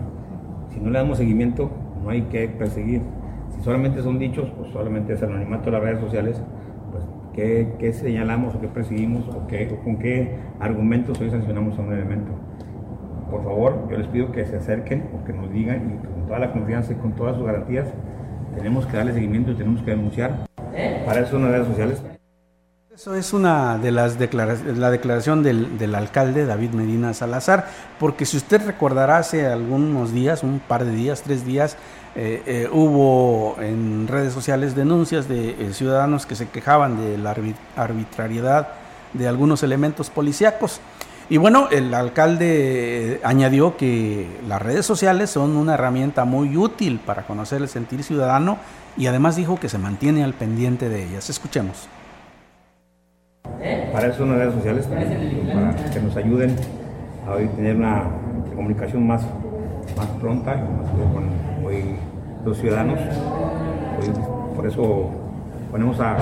si 0.73 0.79
no 0.79 0.89
le 0.89 0.99
damos 0.99 1.17
seguimiento, 1.17 1.69
no 2.01 2.09
hay 2.09 2.23
que 2.23 2.47
perseguir. 2.47 3.01
Si 3.55 3.61
solamente 3.61 4.01
son 4.01 4.17
dichos, 4.17 4.49
pues 4.57 4.71
solamente 4.71 5.13
es 5.13 5.23
anonimato 5.23 5.65
de 5.65 5.71
las 5.71 5.81
redes 5.81 5.99
sociales, 5.99 6.41
pues 7.35 7.67
¿qué, 7.79 7.93
señalamos 7.93 8.55
o 8.55 8.61
qué 8.61 8.67
perseguimos 8.67 9.27
o, 9.29 9.47
qué, 9.47 9.69
o 9.73 9.83
con 9.83 9.97
qué 9.97 10.37
argumentos 10.59 11.19
hoy 11.19 11.29
sancionamos 11.29 11.77
a 11.77 11.81
un 11.81 11.93
elemento? 11.93 12.31
Por 13.29 13.43
favor, 13.43 13.87
yo 13.89 13.97
les 13.97 14.07
pido 14.07 14.31
que 14.31 14.45
se 14.45 14.57
acerquen 14.57 15.09
o 15.13 15.23
que 15.25 15.33
nos 15.33 15.51
digan 15.51 15.91
y 15.91 16.05
con 16.05 16.27
toda 16.27 16.39
la 16.39 16.51
confianza 16.51 16.91
y 16.93 16.95
con 16.95 17.13
todas 17.13 17.37
sus 17.37 17.45
garantías, 17.45 17.87
tenemos 18.55 18.85
que 18.85 18.97
darle 18.97 19.13
seguimiento 19.13 19.51
y 19.51 19.55
tenemos 19.55 19.81
que 19.81 19.91
denunciar. 19.91 20.45
Para 21.05 21.21
eso 21.21 21.31
son 21.31 21.43
las 21.43 21.51
redes 21.51 21.67
sociales. 21.67 22.03
Eso 23.01 23.15
es 23.15 23.33
una 23.33 23.79
de 23.79 23.89
las 23.89 24.19
declaraciones, 24.19 24.77
la 24.77 24.91
declaración 24.91 25.41
del, 25.41 25.79
del, 25.79 25.95
alcalde 25.95 26.45
David 26.45 26.69
Medina 26.73 27.15
Salazar, 27.15 27.67
porque 27.99 28.27
si 28.27 28.37
usted 28.37 28.63
recordará 28.63 29.17
hace 29.17 29.47
algunos 29.47 30.13
días, 30.13 30.43
un 30.43 30.59
par 30.59 30.85
de 30.85 30.91
días, 30.91 31.23
tres 31.23 31.43
días, 31.43 31.77
eh, 32.13 32.43
eh, 32.45 32.69
hubo 32.71 33.59
en 33.59 34.07
redes 34.07 34.33
sociales 34.33 34.75
denuncias 34.75 35.27
de 35.27 35.49
eh, 35.49 35.73
ciudadanos 35.73 36.27
que 36.27 36.35
se 36.35 36.49
quejaban 36.49 36.95
de 36.95 37.17
la 37.17 37.35
arbitrariedad 37.75 38.67
de 39.13 39.27
algunos 39.27 39.63
elementos 39.63 40.11
policíacos. 40.11 40.79
Y 41.27 41.37
bueno, 41.37 41.69
el 41.71 41.95
alcalde 41.95 43.19
añadió 43.23 43.77
que 43.77 44.27
las 44.47 44.61
redes 44.61 44.85
sociales 44.85 45.31
son 45.31 45.57
una 45.57 45.73
herramienta 45.73 46.23
muy 46.23 46.55
útil 46.55 46.99
para 47.03 47.25
conocer 47.25 47.63
el 47.63 47.67
sentir 47.67 48.03
ciudadano 48.03 48.59
y 48.95 49.07
además 49.07 49.37
dijo 49.37 49.59
que 49.59 49.69
se 49.69 49.79
mantiene 49.79 50.23
al 50.23 50.35
pendiente 50.35 50.87
de 50.87 51.03
ellas. 51.03 51.31
Escuchemos. 51.31 51.87
Para 53.91 54.07
eso 54.07 54.19
son 54.19 54.29
las 54.29 54.39
redes 54.39 54.53
sociales, 54.55 54.87
para 54.87 55.75
que 55.91 55.99
nos 55.99 56.17
ayuden 56.17 56.55
a 57.27 57.55
tener 57.55 57.75
una 57.75 58.05
comunicación 58.55 59.05
más, 59.05 59.23
más 59.95 60.07
pronta 60.19 60.53
con 61.13 61.25
los 62.43 62.57
ciudadanos. 62.57 62.99
por 64.55 64.67
eso 64.67 65.11
ponemos 65.69 65.99
a, 65.99 66.17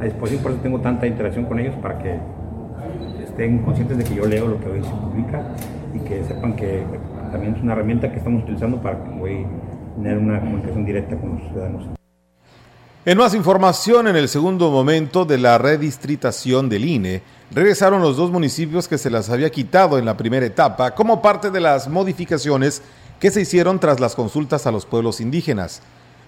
a 0.00 0.04
disposición, 0.04 0.42
por 0.42 0.52
eso 0.52 0.60
tengo 0.62 0.80
tanta 0.80 1.06
interacción 1.06 1.46
con 1.46 1.58
ellos, 1.58 1.74
para 1.82 1.98
que 1.98 2.18
estén 3.24 3.58
conscientes 3.58 3.98
de 3.98 4.04
que 4.04 4.14
yo 4.14 4.26
leo 4.26 4.46
lo 4.46 4.60
que 4.60 4.68
hoy 4.68 4.82
se 4.82 4.90
publica 4.90 5.42
y 5.94 5.98
que 6.00 6.22
sepan 6.24 6.54
que 6.54 6.84
también 7.32 7.54
es 7.54 7.62
una 7.62 7.72
herramienta 7.72 8.10
que 8.10 8.18
estamos 8.18 8.42
utilizando 8.44 8.80
para 8.80 8.98
hoy 9.20 9.46
tener 9.96 10.18
una 10.18 10.40
comunicación 10.40 10.84
directa 10.84 11.16
con 11.16 11.34
los 11.34 11.42
ciudadanos. 11.48 11.97
En 13.04 13.16
más 13.16 13.32
información, 13.32 14.08
en 14.08 14.16
el 14.16 14.28
segundo 14.28 14.70
momento 14.72 15.24
de 15.24 15.38
la 15.38 15.56
redistritación 15.56 16.68
del 16.68 16.84
INE, 16.84 17.22
regresaron 17.52 18.02
los 18.02 18.16
dos 18.16 18.32
municipios 18.32 18.88
que 18.88 18.98
se 18.98 19.08
las 19.08 19.30
había 19.30 19.50
quitado 19.50 19.98
en 19.98 20.04
la 20.04 20.16
primera 20.16 20.44
etapa 20.44 20.96
como 20.96 21.22
parte 21.22 21.50
de 21.50 21.60
las 21.60 21.88
modificaciones 21.88 22.82
que 23.20 23.30
se 23.30 23.42
hicieron 23.42 23.78
tras 23.78 24.00
las 24.00 24.16
consultas 24.16 24.66
a 24.66 24.72
los 24.72 24.84
pueblos 24.84 25.20
indígenas. 25.20 25.80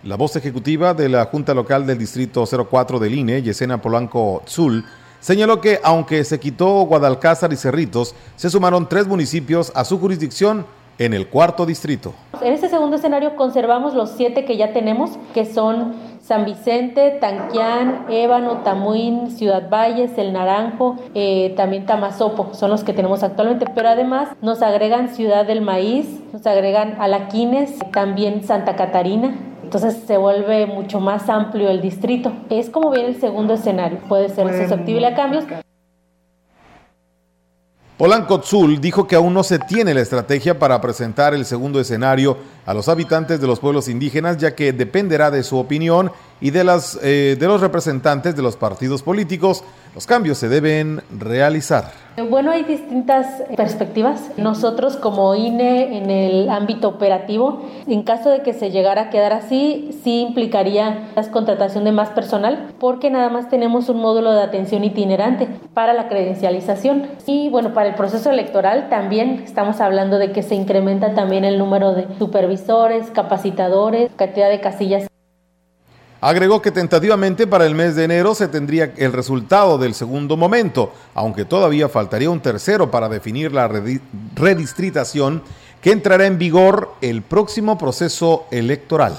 La 0.04 0.16
voz 0.16 0.36
ejecutiva 0.36 0.94
de 0.94 1.08
la 1.08 1.24
Junta 1.26 1.54
Local 1.54 1.86
del 1.86 1.98
Distrito 1.98 2.44
04 2.46 3.00
del 3.00 3.14
INE, 3.14 3.42
Yesenia 3.42 3.82
Polanco 3.82 4.42
Zul, 4.48 4.84
señaló 5.18 5.60
que 5.60 5.80
aunque 5.82 6.22
se 6.22 6.38
quitó 6.38 6.82
Guadalcázar 6.84 7.52
y 7.52 7.56
Cerritos, 7.56 8.14
se 8.36 8.48
sumaron 8.48 8.88
tres 8.88 9.08
municipios 9.08 9.72
a 9.74 9.84
su 9.84 9.98
jurisdicción 9.98 10.64
en 11.00 11.14
el 11.14 11.28
cuarto 11.28 11.64
distrito. 11.64 12.14
En 12.42 12.52
este 12.52 12.68
segundo 12.68 12.96
escenario 12.96 13.34
conservamos 13.34 13.94
los 13.94 14.10
siete 14.10 14.44
que 14.44 14.58
ya 14.58 14.74
tenemos, 14.74 15.12
que 15.32 15.46
son 15.46 15.94
San 16.30 16.44
Vicente, 16.44 17.18
Tanquián, 17.20 18.06
Ébano, 18.08 18.58
Tamuín, 18.58 19.32
Ciudad 19.32 19.68
Valles, 19.68 20.16
El 20.16 20.32
Naranjo, 20.32 20.94
eh, 21.12 21.52
también 21.56 21.86
Tamazopo, 21.86 22.54
son 22.54 22.70
los 22.70 22.84
que 22.84 22.92
tenemos 22.92 23.24
actualmente, 23.24 23.66
pero 23.74 23.88
además 23.88 24.28
nos 24.40 24.62
agregan 24.62 25.08
Ciudad 25.08 25.44
del 25.44 25.60
Maíz, 25.60 26.06
nos 26.32 26.46
agregan 26.46 26.94
Alaquines, 27.00 27.76
también 27.90 28.44
Santa 28.44 28.76
Catarina, 28.76 29.36
entonces 29.64 30.04
se 30.06 30.18
vuelve 30.18 30.66
mucho 30.66 31.00
más 31.00 31.28
amplio 31.28 31.68
el 31.68 31.80
distrito. 31.80 32.32
Es 32.48 32.70
como 32.70 32.92
viene 32.92 33.08
el 33.08 33.20
segundo 33.20 33.54
escenario, 33.54 33.98
puede 34.08 34.28
ser 34.28 34.56
susceptible 34.56 35.08
a 35.08 35.16
cambios. 35.16 35.46
Polanco 38.00 38.40
Tzul 38.40 38.80
dijo 38.80 39.06
que 39.06 39.14
aún 39.14 39.34
no 39.34 39.42
se 39.42 39.58
tiene 39.58 39.92
la 39.92 40.00
estrategia 40.00 40.58
para 40.58 40.80
presentar 40.80 41.34
el 41.34 41.44
segundo 41.44 41.78
escenario 41.78 42.38
a 42.64 42.72
los 42.72 42.88
habitantes 42.88 43.42
de 43.42 43.46
los 43.46 43.60
pueblos 43.60 43.88
indígenas, 43.88 44.38
ya 44.38 44.54
que 44.54 44.72
dependerá 44.72 45.30
de 45.30 45.42
su 45.42 45.58
opinión 45.58 46.10
y 46.40 46.50
de, 46.50 46.64
las, 46.64 46.98
eh, 47.02 47.36
de 47.38 47.46
los 47.46 47.60
representantes 47.60 48.36
de 48.36 48.42
los 48.42 48.56
partidos 48.56 49.02
políticos. 49.02 49.64
Los 49.94 50.06
cambios 50.06 50.38
se 50.38 50.48
deben 50.48 51.02
realizar. 51.18 51.90
Bueno, 52.28 52.52
hay 52.52 52.62
distintas 52.62 53.42
perspectivas. 53.56 54.30
Nosotros 54.36 54.96
como 54.96 55.34
INE 55.34 55.96
en 55.98 56.10
el 56.10 56.48
ámbito 56.48 56.88
operativo, 56.88 57.62
en 57.88 58.02
caso 58.02 58.30
de 58.30 58.42
que 58.42 58.52
se 58.52 58.70
llegara 58.70 59.02
a 59.02 59.10
quedar 59.10 59.32
así, 59.32 59.98
sí 60.04 60.20
implicaría 60.20 61.08
la 61.16 61.30
contratación 61.30 61.84
de 61.84 61.92
más 61.92 62.10
personal, 62.10 62.72
porque 62.78 63.10
nada 63.10 63.30
más 63.30 63.48
tenemos 63.48 63.88
un 63.88 63.98
módulo 63.98 64.32
de 64.32 64.42
atención 64.42 64.84
itinerante 64.84 65.48
para 65.74 65.92
la 65.92 66.08
credencialización. 66.08 67.08
Y 67.26 67.48
bueno, 67.48 67.72
para 67.74 67.88
el 67.88 67.94
proceso 67.96 68.30
electoral 68.30 68.88
también 68.90 69.42
estamos 69.44 69.80
hablando 69.80 70.18
de 70.18 70.30
que 70.30 70.42
se 70.42 70.54
incrementa 70.54 71.14
también 71.14 71.44
el 71.44 71.58
número 71.58 71.94
de 71.94 72.06
supervisores, 72.18 73.10
capacitadores, 73.10 74.10
cantidad 74.16 74.50
de 74.50 74.60
casillas 74.60 75.09
Agregó 76.22 76.60
que 76.60 76.70
tentativamente 76.70 77.46
para 77.46 77.64
el 77.64 77.74
mes 77.74 77.96
de 77.96 78.04
enero 78.04 78.34
se 78.34 78.48
tendría 78.48 78.92
el 78.96 79.12
resultado 79.12 79.78
del 79.78 79.94
segundo 79.94 80.36
momento, 80.36 80.92
aunque 81.14 81.46
todavía 81.46 81.88
faltaría 81.88 82.28
un 82.28 82.40
tercero 82.40 82.90
para 82.90 83.08
definir 83.08 83.52
la 83.52 83.68
redistritación 84.36 85.42
que 85.80 85.92
entrará 85.92 86.26
en 86.26 86.36
vigor 86.36 86.92
el 87.00 87.22
próximo 87.22 87.78
proceso 87.78 88.44
electoral. 88.50 89.18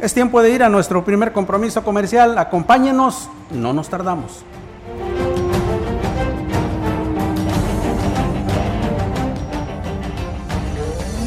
Es 0.00 0.14
tiempo 0.14 0.40
de 0.40 0.50
ir 0.50 0.62
a 0.62 0.70
nuestro 0.70 1.04
primer 1.04 1.32
compromiso 1.32 1.82
comercial. 1.84 2.38
Acompáñenos, 2.38 3.28
no 3.50 3.74
nos 3.74 3.90
tardamos. 3.90 4.44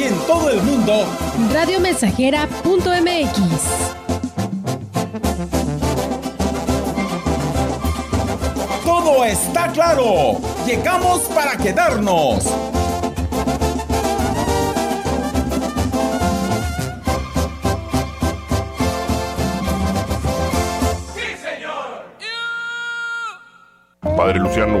Y 0.00 0.04
en 0.04 0.14
todo 0.20 0.48
el 0.48 0.62
mundo, 0.62 1.04
radiomensajera.mx. 1.52 3.38
Todo 8.82 9.24
está 9.26 9.68
claro. 9.72 10.40
Llegamos 10.64 11.24
para 11.34 11.54
quedarnos. 11.58 12.46
Padre 24.16 24.38
Luciano, 24.38 24.80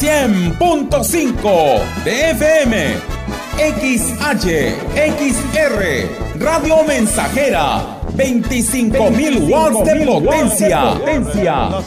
100.5 0.00 2.04
de 2.04 2.30
FM, 2.30 2.96
XH, 3.56 4.74
XR, 4.96 6.40
Radio 6.40 6.82
Mensajera, 6.82 8.00
25.000 8.16 9.48
watts 9.48 9.84
de 9.84 10.04
potencia. 10.04 10.98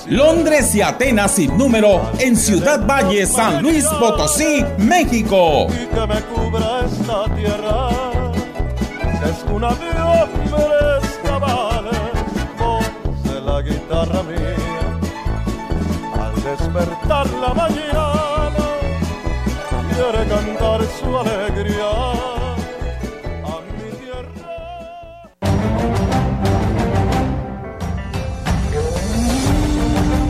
Londres 0.07 0.73
y 0.75 0.81
Atenas 0.81 1.31
sin 1.31 1.57
número 1.57 2.09
en 2.19 2.37
Ciudad 2.37 2.87
Valle, 2.87 3.25
San 3.25 3.61
Luis 3.61 3.83
Potosí, 3.99 4.63
México. 4.77 5.67
Y 5.69 5.87
que 5.87 6.07
me 6.07 6.21
cubra 6.21 6.85
esta 6.85 7.25
tierra, 7.35 7.89
que 9.01 9.09
es 9.29 9.43
una 9.53 9.75
de 9.75 9.89
hombres 10.01 11.19
cabales, 11.23 11.99
voz 12.57 12.89
de 13.23 13.41
la 13.41 13.61
guitarra 13.61 14.23
mía, 14.23 14.55
al 16.21 16.35
despertar 16.43 17.27
la 17.41 17.53
mañana 17.53 17.86
cantar 20.77 20.87
su 20.99 21.17
alegría. 21.17 21.89
A 23.43 23.61
mi. 23.77 23.89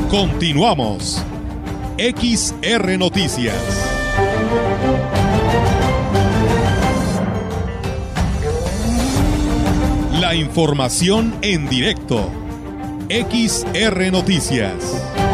Continuamos. 0.10 1.24
XR 1.98 2.98
Noticias. 2.98 3.56
La 10.14 10.36
información 10.36 11.36
en 11.42 11.68
directo. 11.70 12.30
XR 13.10 14.12
Noticias. 14.12 15.27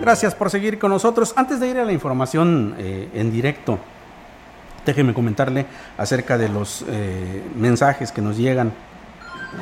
Gracias 0.00 0.34
por 0.34 0.48
seguir 0.50 0.78
con 0.78 0.90
nosotros. 0.90 1.34
Antes 1.36 1.60
de 1.60 1.68
ir 1.68 1.78
a 1.78 1.84
la 1.84 1.92
información 1.92 2.74
eh, 2.78 3.10
en 3.12 3.30
directo, 3.30 3.78
déjeme 4.86 5.12
comentarle 5.12 5.66
acerca 5.98 6.38
de 6.38 6.48
los 6.48 6.86
eh, 6.88 7.44
mensajes 7.54 8.10
que 8.10 8.22
nos 8.22 8.38
llegan 8.38 8.72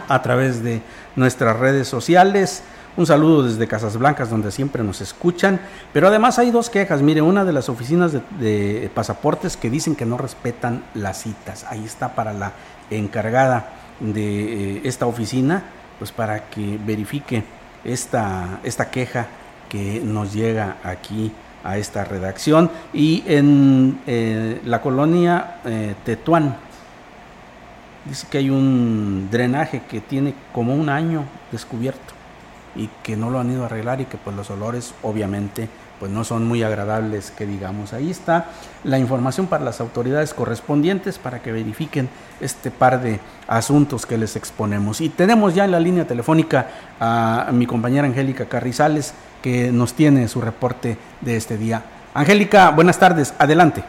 a 0.06 0.22
través 0.22 0.62
de 0.62 0.80
nuestras 1.16 1.58
redes 1.58 1.88
sociales. 1.88 2.62
Un 2.96 3.04
saludo 3.04 3.42
desde 3.42 3.66
Casas 3.66 3.96
Blancas, 3.96 4.30
donde 4.30 4.52
siempre 4.52 4.84
nos 4.84 5.00
escuchan. 5.00 5.60
Pero 5.92 6.06
además 6.06 6.38
hay 6.38 6.52
dos 6.52 6.70
quejas. 6.70 7.02
Mire, 7.02 7.20
una 7.20 7.44
de 7.44 7.52
las 7.52 7.68
oficinas 7.68 8.12
de, 8.12 8.90
pasaportes 8.94 9.56
que 9.56 9.70
dicen 9.70 9.96
que 9.96 10.06
no 10.06 10.18
respetan 10.18 10.84
las 10.94 11.20
citas. 11.20 11.66
Ahí 11.68 11.84
está 11.84 12.14
para 12.14 12.32
la 12.32 12.52
encargada 12.90 13.70
de 13.98 14.76
eh, 14.76 14.80
esta 14.84 15.06
oficina, 15.06 15.64
pues 15.98 16.12
para 16.12 16.48
que 16.48 16.78
verifique 16.86 17.42
esta, 17.84 18.60
esta 18.62 18.88
queja 18.88 19.26
que 19.68 20.00
nos 20.04 20.32
llega 20.32 20.76
aquí 20.82 21.32
a 21.64 21.76
esta 21.76 22.04
redacción 22.04 22.70
y 22.92 23.24
en 23.26 24.00
eh, 24.06 24.60
la 24.64 24.80
colonia 24.80 25.60
eh, 25.64 25.94
Tetuán. 26.04 26.56
Dice 28.04 28.26
que 28.30 28.38
hay 28.38 28.50
un 28.50 29.28
drenaje 29.30 29.82
que 29.88 30.00
tiene 30.00 30.34
como 30.52 30.74
un 30.74 30.88
año 30.88 31.24
descubierto 31.52 32.14
y 32.74 32.88
que 33.02 33.16
no 33.16 33.28
lo 33.28 33.40
han 33.40 33.50
ido 33.50 33.64
a 33.64 33.66
arreglar 33.66 34.00
y 34.00 34.06
que 34.06 34.16
pues 34.16 34.34
los 34.34 34.50
olores 34.50 34.94
obviamente 35.02 35.68
pues 35.98 36.10
no 36.12 36.24
son 36.24 36.46
muy 36.46 36.62
agradables 36.62 37.30
que 37.30 37.46
digamos. 37.46 37.92
Ahí 37.92 38.10
está 38.10 38.46
la 38.84 38.98
información 38.98 39.46
para 39.46 39.64
las 39.64 39.80
autoridades 39.80 40.34
correspondientes 40.34 41.18
para 41.18 41.40
que 41.40 41.52
verifiquen 41.52 42.08
este 42.40 42.70
par 42.70 43.00
de 43.00 43.20
asuntos 43.46 44.06
que 44.06 44.18
les 44.18 44.36
exponemos. 44.36 45.00
Y 45.00 45.08
tenemos 45.08 45.54
ya 45.54 45.64
en 45.64 45.72
la 45.72 45.80
línea 45.80 46.06
telefónica 46.06 46.68
a 47.00 47.50
mi 47.52 47.66
compañera 47.66 48.06
Angélica 48.06 48.46
Carrizales 48.46 49.14
que 49.42 49.72
nos 49.72 49.94
tiene 49.94 50.28
su 50.28 50.40
reporte 50.40 50.96
de 51.20 51.36
este 51.36 51.56
día. 51.56 51.82
Angélica, 52.14 52.70
buenas 52.70 52.98
tardes, 52.98 53.34
adelante. 53.38 53.82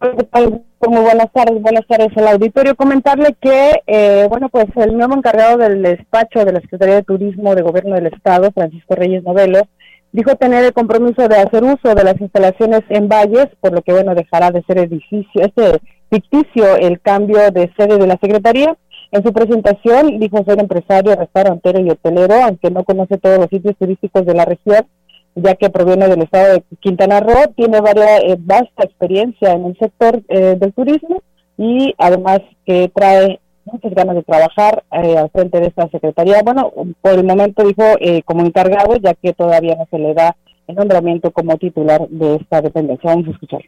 Muy 0.00 1.00
buenas 1.00 1.32
tardes, 1.32 1.62
buenas 1.62 1.86
tardes 1.86 2.16
al 2.16 2.28
auditorio. 2.28 2.76
Comentarle 2.76 3.34
que, 3.40 3.82
eh, 3.86 4.26
bueno, 4.28 4.50
pues 4.50 4.66
el 4.76 4.96
nuevo 4.96 5.14
encargado 5.14 5.56
del 5.56 5.82
despacho 5.82 6.44
de 6.44 6.52
la 6.52 6.60
Secretaría 6.60 6.96
de 6.96 7.02
Turismo 7.02 7.54
de 7.54 7.62
Gobierno 7.62 7.94
del 7.94 8.08
Estado, 8.08 8.50
Francisco 8.52 8.94
Reyes 8.94 9.22
Novelo, 9.22 9.66
dijo 10.14 10.36
tener 10.36 10.64
el 10.64 10.72
compromiso 10.72 11.26
de 11.26 11.36
hacer 11.36 11.64
uso 11.64 11.92
de 11.92 12.04
las 12.04 12.20
instalaciones 12.20 12.82
en 12.88 13.08
Valles, 13.08 13.48
por 13.60 13.72
lo 13.72 13.82
que, 13.82 13.92
bueno, 13.92 14.14
dejará 14.14 14.52
de 14.52 14.62
ser 14.62 14.78
edificio, 14.78 15.42
este 15.42 15.80
ficticio 16.08 16.76
el 16.76 17.00
cambio 17.00 17.50
de 17.50 17.72
sede 17.76 17.98
de 17.98 18.06
la 18.06 18.16
Secretaría. 18.22 18.76
En 19.10 19.24
su 19.24 19.32
presentación 19.32 20.20
dijo 20.20 20.44
ser 20.44 20.60
empresario, 20.60 21.16
restaurantero 21.16 21.80
y 21.80 21.90
hotelero, 21.90 22.34
aunque 22.44 22.70
no 22.70 22.84
conoce 22.84 23.18
todos 23.18 23.38
los 23.38 23.48
sitios 23.48 23.76
turísticos 23.76 24.24
de 24.24 24.34
la 24.34 24.44
región, 24.44 24.86
ya 25.34 25.56
que 25.56 25.68
proviene 25.68 26.06
del 26.06 26.22
estado 26.22 26.54
de 26.54 26.64
Quintana 26.78 27.18
Roo, 27.18 27.52
tiene 27.56 27.80
varias, 27.80 28.22
eh, 28.22 28.36
vasta 28.38 28.84
experiencia 28.84 29.50
en 29.52 29.64
el 29.64 29.76
sector 29.78 30.22
eh, 30.28 30.56
del 30.56 30.72
turismo 30.72 31.22
y 31.58 31.92
además 31.98 32.38
que 32.64 32.88
trae 32.94 33.40
muchas 33.64 33.94
ganas 33.94 34.16
de 34.16 34.22
trabajar 34.22 34.84
eh, 34.92 35.16
al 35.16 35.30
frente 35.30 35.60
de 35.60 35.66
esta 35.68 35.88
secretaría. 35.88 36.42
Bueno, 36.42 36.72
por 37.00 37.12
el 37.12 37.24
momento 37.24 37.64
dijo 37.64 37.84
como 38.24 38.44
encargado, 38.44 38.96
ya 38.96 39.14
que 39.14 39.32
todavía 39.32 39.76
no 39.76 39.86
se 39.90 39.98
le 39.98 40.14
da 40.14 40.36
el 40.66 40.76
nombramiento 40.76 41.30
como 41.30 41.56
titular 41.58 42.06
de 42.08 42.36
esta 42.36 42.60
dependencia. 42.60 43.10
Vamos 43.10 43.28
a 43.28 43.30
escuchar 43.30 43.62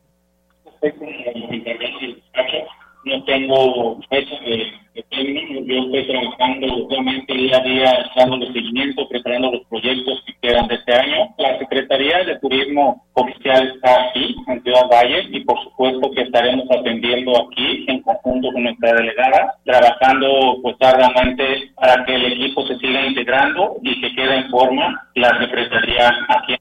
no 3.07 3.25
tengo 3.25 4.01
fecha 4.11 4.35
de, 4.45 4.67
yo 4.97 5.85
estoy 5.85 6.07
trabajando 6.07 6.67
obviamente 6.87 7.35
día 7.35 7.59
a 7.59 7.61
día, 7.61 8.11
dando 8.17 8.47
seguimiento, 8.53 9.09
preparando 9.09 9.53
los 9.53 9.65
proyectos 9.67 10.23
que 10.27 10.35
quedan 10.41 10.69
de 10.69 10.77
este 10.77 10.95
año. 10.95 11.35
La 11.39 11.59
Secretaría 11.59 12.25
de 12.25 12.39
Turismo 12.39 13.05
Oficial 13.15 13.73
está 13.75 14.09
aquí, 14.09 14.35
en 14.47 14.63
Ciudad 14.63 14.89
Valle, 14.91 15.29
y 15.31 15.41
por 15.41 15.63
supuesto 15.65 16.11
que 16.13 16.23
estaremos 16.23 16.67
atendiendo 16.71 17.33
aquí, 17.43 17.85
en 17.89 18.03
conjunto 18.03 18.53
con 18.53 18.63
nuestra 18.63 18.95
delegada, 18.95 19.55
trabajando 19.65 20.59
pues 20.63 20.77
arduamente 20.81 21.71
para 21.75 22.05
que 22.05 22.15
el 22.15 22.33
equipo 22.33 22.67
se 22.67 22.77
siga 22.79 23.07
integrando 23.07 23.77
y 23.83 24.01
que 24.01 24.15
quede 24.15 24.37
en 24.37 24.51
forma 24.51 25.09
la 25.15 25.39
Secretaría 25.41 26.09
aquí 26.29 26.57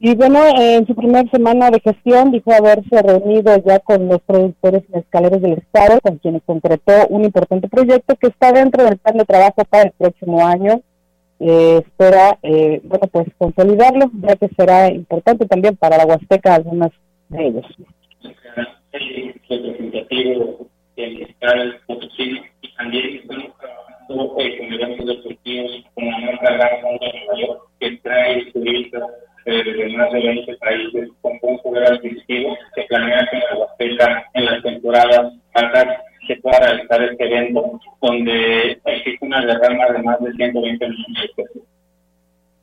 y 0.00 0.14
bueno, 0.14 0.40
en 0.56 0.86
su 0.86 0.94
primera 0.94 1.28
semana 1.30 1.70
de 1.70 1.80
gestión 1.80 2.30
dijo 2.30 2.52
haberse 2.52 3.02
reunido 3.02 3.56
ya 3.64 3.80
con 3.80 4.06
los 4.06 4.20
productores 4.22 4.88
mezcaleros 4.90 5.42
del 5.42 5.54
Estado, 5.54 5.98
con 6.00 6.18
quienes 6.18 6.42
concretó 6.44 6.92
un 7.08 7.24
importante 7.24 7.68
proyecto 7.68 8.14
que 8.16 8.28
está 8.28 8.52
dentro 8.52 8.84
del 8.84 8.98
plan 8.98 9.16
de 9.16 9.24
trabajo 9.24 9.64
para 9.68 9.84
el 9.84 9.92
próximo 9.98 10.46
año. 10.46 10.82
Eh, 11.40 11.82
espera, 11.84 12.38
eh, 12.42 12.80
bueno, 12.84 13.08
pues 13.10 13.26
consolidarlo, 13.38 14.10
ya 14.22 14.36
que 14.36 14.48
será 14.56 14.88
importante 14.88 15.46
también 15.46 15.76
para 15.76 15.96
la 15.96 16.06
Huasteca 16.06 16.54
algunas 16.54 16.90
de 17.28 17.46
ellos. 17.46 17.66
El 18.92 19.34
representativo 19.48 20.66
del 20.96 21.76
Potosí 21.86 22.40
y 22.62 22.74
también 22.76 23.22
eh, 24.10 24.58
con 24.58 24.72
eventos 24.72 25.06
deportivos 25.06 25.84
con 25.94 26.06
la 26.06 26.18
marca 26.18 26.52
Gran 26.52 26.80
Fondo 26.80 27.06
de 27.06 27.20
Nueva 27.20 27.40
York, 27.40 27.62
que 27.80 27.96
trae 28.02 28.52
turistas 28.52 29.02
de 29.44 29.96
más 29.96 30.12
de 30.12 30.20
20 30.20 30.56
países 30.56 31.08
con 31.22 31.38
un 31.42 31.58
poder 31.60 31.92
adquisitivo. 31.92 32.56
Se 32.74 32.82
planea 32.82 33.26
que 33.30 33.84
en 33.84 33.96
la 33.96 34.24
en 34.34 34.44
las 34.44 34.62
temporadas 34.62 35.32
altas, 35.54 35.86
se 36.26 36.36
pueda 36.36 36.60
realizar 36.60 37.02
este 37.02 37.24
evento, 37.24 37.80
donde 38.02 38.78
existe 38.84 39.24
una 39.24 39.44
derrama 39.44 39.86
de 39.86 40.02
más 40.02 40.20
de 40.20 40.32
120 40.32 40.88
millones 40.88 41.22
de 41.22 41.42
pesos. 41.42 41.62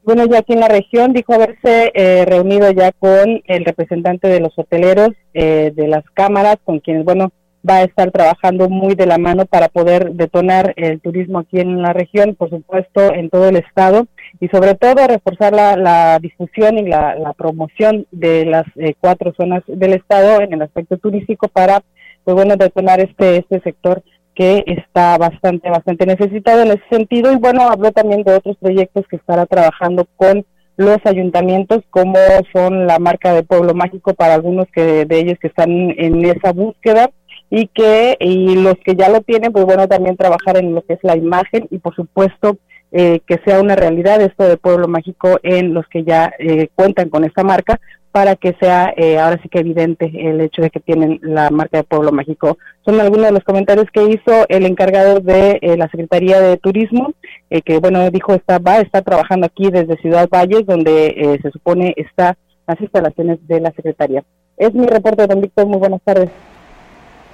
Bueno, 0.04 0.26
ya 0.28 0.38
aquí 0.38 0.54
en 0.54 0.60
la 0.60 0.68
región 0.68 1.14
dijo 1.14 1.34
haberse 1.34 1.92
eh, 1.96 2.26
reunido 2.26 2.70
ya 2.72 2.92
con 2.92 3.42
el 3.46 3.66
representante 3.66 4.28
de 4.28 4.40
los 4.40 4.54
hoteleros, 4.56 5.10
eh, 5.34 5.72
de 5.74 5.88
las 5.88 6.04
cámaras, 6.12 6.58
con 6.64 6.80
quienes, 6.80 7.06
bueno, 7.06 7.32
va 7.68 7.78
a 7.78 7.84
estar 7.84 8.12
trabajando 8.12 8.70
muy 8.70 8.96
de 8.96 9.06
la 9.06 9.18
mano 9.18 9.46
para 9.46 9.70
poder 9.70 10.12
detonar 10.12 10.74
el 10.78 11.00
turismo 11.00 11.40
aquí 11.40 11.60
en 11.60 11.82
la 11.82 11.94
región, 11.94 12.36
por 12.36 12.50
supuesto, 12.50 13.14
en 13.14 13.30
todo 13.30 13.50
el 13.50 13.56
estado 13.58 14.08
y 14.40 14.48
sobre 14.50 14.76
todo 14.76 15.08
reforzar 15.08 15.54
la, 15.54 16.20
difusión 16.22 16.78
y 16.78 16.88
la, 16.88 17.34
promoción 17.38 18.06
de 18.12 18.46
las 18.46 18.66
eh, 18.76 18.96
cuatro 19.00 19.34
zonas 19.38 19.64
del 19.68 19.94
estado 19.94 20.42
en 20.42 20.54
el 20.54 20.62
aspecto 20.62 20.98
turístico 20.98 21.48
para, 21.48 21.82
pues 22.24 22.36
bueno, 22.36 22.56
detonar 22.56 23.00
este, 23.00 23.38
este 23.38 23.60
sector 23.62 24.04
que 24.36 24.64
está 24.68 25.18
bastante, 25.18 25.70
bastante 25.70 26.06
necesitado 26.06 26.62
en 26.62 26.70
ese 26.70 26.84
sentido. 26.90 27.32
Y 27.32 27.38
bueno, 27.38 27.70
habló 27.70 27.92
también 27.92 28.24
de 28.24 28.36
otros 28.36 28.58
proyectos 28.58 29.06
que 29.10 29.16
estará 29.16 29.46
trabajando 29.46 30.06
con 30.18 30.46
los 30.78 30.98
ayuntamientos, 31.06 31.84
como 31.90 32.18
son 32.54 32.86
la 32.86 33.00
marca 33.00 33.34
de 33.34 33.44
Pueblo 33.44 33.74
Mágico 33.74 34.14
para 34.14 34.34
algunos 34.34 34.66
que 34.74 35.06
de 35.06 35.20
ellos 35.20 35.40
que 35.40 35.48
están 35.48 35.70
en 35.72 36.26
esa 36.26 36.52
búsqueda 36.52 37.12
y 37.50 37.68
que 37.68 38.18
y 38.20 38.56
los 38.56 38.76
que 38.84 38.96
ya 38.96 39.10
lo 39.10 39.22
tienen, 39.22 39.52
pues 39.52 39.66
bueno, 39.66 39.88
también 39.88 40.18
trabajar 40.18 40.58
en 40.58 40.74
lo 40.74 40.82
que 40.82 40.94
es 40.94 41.00
la 41.04 41.16
imagen 41.16 41.68
y 41.70 41.78
por 41.80 41.96
supuesto 41.96 42.58
eh, 42.98 43.20
que 43.28 43.40
sea 43.44 43.60
una 43.60 43.76
realidad 43.76 44.22
esto 44.22 44.46
de 44.46 44.56
Pueblo 44.56 44.88
Mágico 44.88 45.38
en 45.44 45.74
los 45.74 45.86
que 45.88 46.06
ya 46.06 46.32
eh, 46.40 46.70
cuentan 46.76 47.10
con 47.10 47.26
esta 47.26 47.44
marca 47.44 47.80
para 48.14 48.38
que 48.38 48.56
sea 48.58 48.94
eh, 48.96 49.20
ahora 49.20 49.38
sí 49.44 49.50
que 49.50 49.60
evidente 49.60 50.10
el 50.14 50.40
hecho 50.40 50.62
de 50.62 50.70
que 50.70 50.80
tienen 50.80 51.20
la 51.22 51.50
marca 51.50 51.80
de 51.80 51.84
Pueblo 51.84 52.14
Mágico. 52.14 52.58
Son 52.86 52.98
algunos 53.02 53.26
de 53.26 53.34
los 53.34 53.44
comentarios 53.44 53.88
que 53.92 54.04
hizo 54.04 54.46
el 54.48 54.66
encargado 54.66 55.20
de 55.20 55.60
la 55.78 55.90
Secretaría 55.90 56.40
de 56.40 56.56
Turismo, 56.56 57.12
que 57.50 57.80
bueno, 57.80 58.10
dijo 58.12 58.34
está, 58.34 58.60
va 58.60 58.76
a 58.76 58.82
estar 58.82 59.04
trabajando 59.04 59.48
aquí 59.48 59.70
desde 59.70 59.98
Ciudad 59.98 60.30
Valles, 60.30 60.66
donde 60.66 61.40
se 61.42 61.52
supone 61.52 61.94
está 61.98 62.38
las 62.66 62.80
instalaciones 62.80 63.46
de 63.46 63.60
la 63.60 63.72
Secretaría. 63.72 64.24
Es 64.56 64.74
mi 64.74 64.88
reporte, 64.88 65.28
don 65.28 65.42
Víctor, 65.42 65.66
muy 65.66 65.80
buenas 65.80 66.02
tardes. 66.02 66.30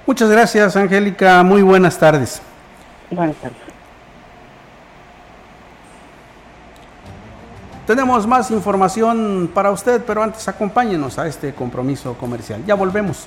Muchas 0.06 0.30
gracias, 0.30 0.76
Angélica. 0.76 1.42
Muy 1.42 1.62
buenas 1.62 1.98
tardes. 1.98 2.42
Buenas 3.10 3.36
tardes. 3.36 3.58
Tenemos 7.86 8.26
más 8.26 8.50
información 8.50 9.50
para 9.52 9.70
usted, 9.70 10.02
pero 10.06 10.22
antes 10.22 10.46
acompáñenos 10.48 11.18
a 11.18 11.26
este 11.26 11.52
compromiso 11.52 12.14
comercial. 12.14 12.64
Ya 12.64 12.74
volvemos. 12.74 13.26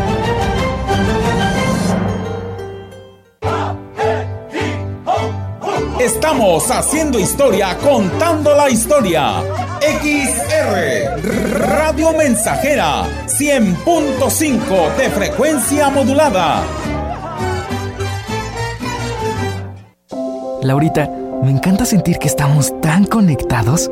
Estamos 6.03 6.71
haciendo 6.71 7.19
historia, 7.19 7.77
contando 7.77 8.55
la 8.55 8.71
historia. 8.71 9.43
XR 9.81 11.59
Radio 11.59 12.11
Mensajera 12.13 13.03
100.5 13.27 14.95
de 14.97 15.09
frecuencia 15.11 15.91
modulada. 15.91 16.63
Laurita, 20.63 21.07
me 21.43 21.51
encanta 21.51 21.85
sentir 21.85 22.17
que 22.17 22.29
estamos 22.29 22.73
tan 22.81 23.05
conectados. 23.05 23.91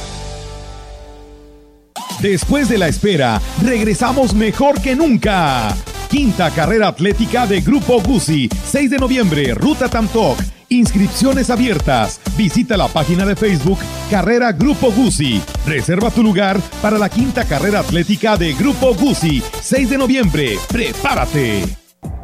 Después 2.21 2.69
de 2.69 2.77
la 2.77 2.87
espera, 2.87 3.41
regresamos 3.63 4.35
mejor 4.35 4.79
que 4.79 4.95
nunca. 4.95 5.75
Quinta 6.07 6.51
carrera 6.51 6.89
atlética 6.89 7.47
de 7.47 7.61
Grupo 7.61 7.99
Guzzi, 7.99 8.47
6 8.65 8.91
de 8.91 8.97
noviembre, 8.99 9.53
Ruta 9.55 9.89
Tamtoc. 9.89 10.37
Inscripciones 10.69 11.49
abiertas. 11.49 12.21
Visita 12.37 12.77
la 12.77 12.87
página 12.87 13.25
de 13.25 13.35
Facebook 13.35 13.79
Carrera 14.09 14.51
Grupo 14.51 14.91
Guzzi. 14.91 15.41
Reserva 15.65 16.11
tu 16.11 16.21
lugar 16.21 16.61
para 16.81 16.99
la 16.99 17.09
quinta 17.09 17.43
carrera 17.43 17.79
atlética 17.79 18.37
de 18.37 18.53
Grupo 18.53 18.93
Guzzi, 18.93 19.41
6 19.61 19.89
de 19.89 19.97
noviembre. 19.97 20.59
¡Prepárate! 20.71 21.80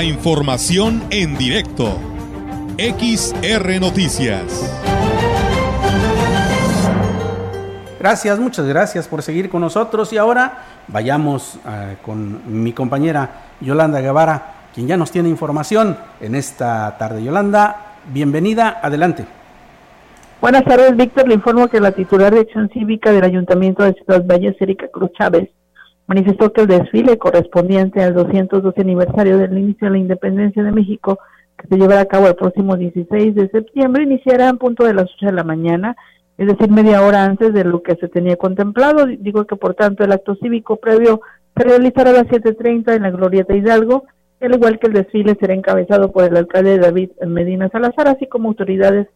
La 0.00 0.04
información 0.04 1.02
en 1.10 1.36
directo. 1.36 1.98
XR 2.78 3.80
Noticias. 3.82 4.48
Gracias, 7.98 8.38
muchas 8.38 8.66
gracias 8.66 9.06
por 9.06 9.20
seguir 9.20 9.50
con 9.50 9.60
nosotros 9.60 10.10
y 10.14 10.16
ahora 10.16 10.64
vayamos 10.88 11.56
uh, 11.66 12.02
con 12.02 12.62
mi 12.62 12.72
compañera 12.72 13.42
Yolanda 13.60 14.00
Guevara, 14.00 14.70
quien 14.74 14.86
ya 14.86 14.96
nos 14.96 15.10
tiene 15.10 15.28
información 15.28 15.98
en 16.22 16.34
esta 16.34 16.96
tarde. 16.96 17.22
Yolanda, 17.22 17.98
bienvenida, 18.10 18.80
adelante. 18.82 19.26
Buenas 20.40 20.64
tardes, 20.64 20.96
Víctor. 20.96 21.28
Le 21.28 21.34
informo 21.34 21.68
que 21.68 21.78
la 21.78 21.92
titular 21.92 22.32
de 22.32 22.40
Acción 22.40 22.70
Cívica 22.70 23.12
del 23.12 23.24
Ayuntamiento 23.24 23.82
de 23.82 23.92
Ciudad 23.92 24.24
Valles, 24.24 24.56
Erika 24.62 24.88
Cruz 24.88 25.10
Chávez, 25.18 25.50
manifestó 26.10 26.52
que 26.52 26.62
el 26.62 26.66
desfile 26.66 27.18
correspondiente 27.18 28.02
al 28.02 28.14
212 28.14 28.80
aniversario 28.80 29.38
del 29.38 29.56
inicio 29.56 29.86
de 29.86 29.92
la 29.92 29.98
independencia 29.98 30.60
de 30.60 30.72
México, 30.72 31.20
que 31.56 31.68
se 31.68 31.76
llevará 31.76 32.00
a 32.00 32.06
cabo 32.06 32.26
el 32.26 32.34
próximo 32.34 32.76
16 32.76 33.32
de 33.32 33.48
septiembre, 33.48 34.02
iniciará 34.02 34.48
en 34.48 34.58
punto 34.58 34.84
de 34.84 34.92
las 34.92 35.04
8 35.04 35.26
de 35.26 35.32
la 35.32 35.44
mañana, 35.44 35.96
es 36.36 36.48
decir, 36.48 36.68
media 36.68 37.02
hora 37.02 37.24
antes 37.24 37.54
de 37.54 37.62
lo 37.62 37.84
que 37.84 37.94
se 37.94 38.08
tenía 38.08 38.34
contemplado. 38.34 39.06
Digo 39.06 39.44
que, 39.44 39.54
por 39.54 39.74
tanto, 39.74 40.02
el 40.02 40.10
acto 40.10 40.34
cívico 40.34 40.78
previo 40.78 41.20
se 41.56 41.62
realizará 41.62 42.10
a 42.10 42.14
las 42.14 42.26
7.30 42.26 42.96
en 42.96 43.02
la 43.02 43.10
Glorieta 43.12 43.54
Hidalgo, 43.54 44.02
al 44.40 44.54
igual 44.54 44.80
que 44.80 44.88
el 44.88 44.94
desfile 44.94 45.36
será 45.38 45.54
encabezado 45.54 46.10
por 46.10 46.24
el 46.24 46.36
alcalde 46.36 46.78
David 46.78 47.10
Medina 47.24 47.68
Salazar, 47.68 48.08
así 48.08 48.26
como 48.26 48.48
autoridades 48.48 49.06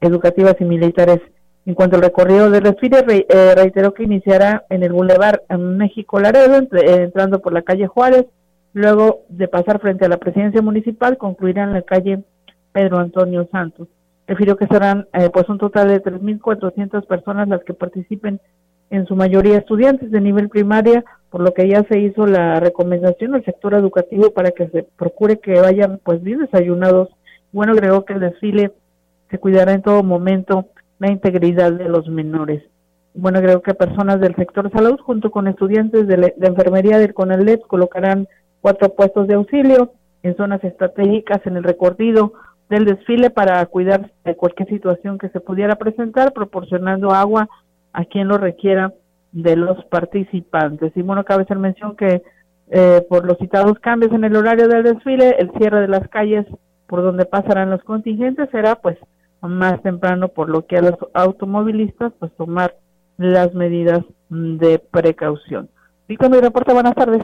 educativas 0.00 0.54
y 0.60 0.64
militares. 0.64 1.20
En 1.68 1.74
cuanto 1.74 1.96
al 1.96 2.02
recorrido 2.02 2.50
del 2.50 2.62
desfile, 2.62 3.04
eh, 3.28 3.54
reiteró 3.54 3.92
que 3.92 4.02
iniciará 4.02 4.64
en 4.70 4.82
el 4.82 4.90
Boulevard 4.90 5.42
México 5.58 6.18
Laredo, 6.18 6.60
eh, 6.60 7.02
entrando 7.02 7.40
por 7.40 7.52
la 7.52 7.60
calle 7.60 7.86
Juárez, 7.86 8.24
luego 8.72 9.24
de 9.28 9.48
pasar 9.48 9.78
frente 9.78 10.06
a 10.06 10.08
la 10.08 10.16
presidencia 10.16 10.62
municipal, 10.62 11.18
concluirá 11.18 11.64
en 11.64 11.74
la 11.74 11.82
calle 11.82 12.24
Pedro 12.72 12.96
Antonio 12.96 13.46
Santos. 13.52 13.86
Refirió 14.26 14.56
que 14.56 14.66
serán 14.66 15.08
eh, 15.12 15.28
pues 15.30 15.46
un 15.50 15.58
total 15.58 15.88
de 15.88 16.02
3.400 16.02 17.06
personas 17.06 17.48
las 17.48 17.62
que 17.64 17.74
participen, 17.74 18.40
en 18.88 19.04
su 19.04 19.14
mayoría 19.14 19.58
estudiantes 19.58 20.10
de 20.10 20.22
nivel 20.22 20.48
primaria, 20.48 21.04
por 21.28 21.42
lo 21.42 21.52
que 21.52 21.68
ya 21.68 21.84
se 21.90 21.98
hizo 21.98 22.26
la 22.26 22.60
recomendación 22.60 23.34
al 23.34 23.44
sector 23.44 23.74
educativo 23.74 24.30
para 24.30 24.52
que 24.52 24.68
se 24.68 24.84
procure 24.96 25.38
que 25.38 25.60
vayan 25.60 26.00
pues 26.02 26.22
bien 26.22 26.38
desayunados. 26.38 27.10
Bueno, 27.52 27.72
agregó 27.72 28.06
que 28.06 28.14
el 28.14 28.20
desfile 28.20 28.72
se 29.30 29.36
cuidará 29.36 29.72
en 29.72 29.82
todo 29.82 30.02
momento 30.02 30.64
la 30.98 31.10
integridad 31.10 31.72
de 31.72 31.88
los 31.88 32.08
menores. 32.08 32.62
Bueno, 33.14 33.40
creo 33.40 33.62
que 33.62 33.74
personas 33.74 34.20
del 34.20 34.34
sector 34.36 34.70
salud 34.70 34.98
junto 35.00 35.30
con 35.30 35.48
estudiantes 35.48 36.06
de, 36.06 36.34
enfermería 36.40 36.98
del 36.98 37.14
CONALEP 37.14 37.62
colocarán 37.66 38.28
cuatro 38.60 38.90
puestos 38.90 39.26
de 39.26 39.34
auxilio 39.34 39.92
en 40.22 40.36
zonas 40.36 40.62
estratégicas 40.62 41.40
en 41.46 41.56
el 41.56 41.64
recorrido 41.64 42.32
del 42.68 42.84
desfile 42.84 43.30
para 43.30 43.64
cuidar 43.66 44.10
de 44.24 44.36
cualquier 44.36 44.68
situación 44.68 45.18
que 45.18 45.30
se 45.30 45.40
pudiera 45.40 45.76
presentar, 45.76 46.32
proporcionando 46.32 47.10
agua 47.12 47.48
a 47.92 48.04
quien 48.04 48.28
lo 48.28 48.36
requiera 48.36 48.92
de 49.32 49.56
los 49.56 49.84
participantes. 49.86 50.92
Y 50.94 51.02
bueno, 51.02 51.24
cabe 51.24 51.44
hacer 51.44 51.58
mención 51.58 51.96
que 51.96 52.22
eh, 52.70 53.06
por 53.08 53.24
los 53.24 53.38
citados 53.38 53.78
cambios 53.78 54.12
en 54.12 54.24
el 54.24 54.36
horario 54.36 54.68
del 54.68 54.82
desfile, 54.82 55.36
el 55.38 55.50
cierre 55.52 55.80
de 55.80 55.88
las 55.88 56.06
calles 56.08 56.46
por 56.86 57.02
donde 57.02 57.24
pasarán 57.24 57.70
los 57.70 57.82
contingentes 57.82 58.48
será 58.50 58.76
pues 58.76 58.98
más 59.42 59.82
temprano, 59.82 60.28
por 60.28 60.48
lo 60.48 60.66
que 60.66 60.78
a 60.78 60.82
los 60.82 60.96
automovilistas 61.14 62.12
pues 62.18 62.32
tomar 62.36 62.76
las 63.16 63.54
medidas 63.54 64.04
de 64.28 64.78
precaución. 64.78 65.68
Víctor, 66.08 66.30
mi 66.30 66.40
reporte, 66.40 66.72
buenas 66.72 66.94
tardes. 66.94 67.22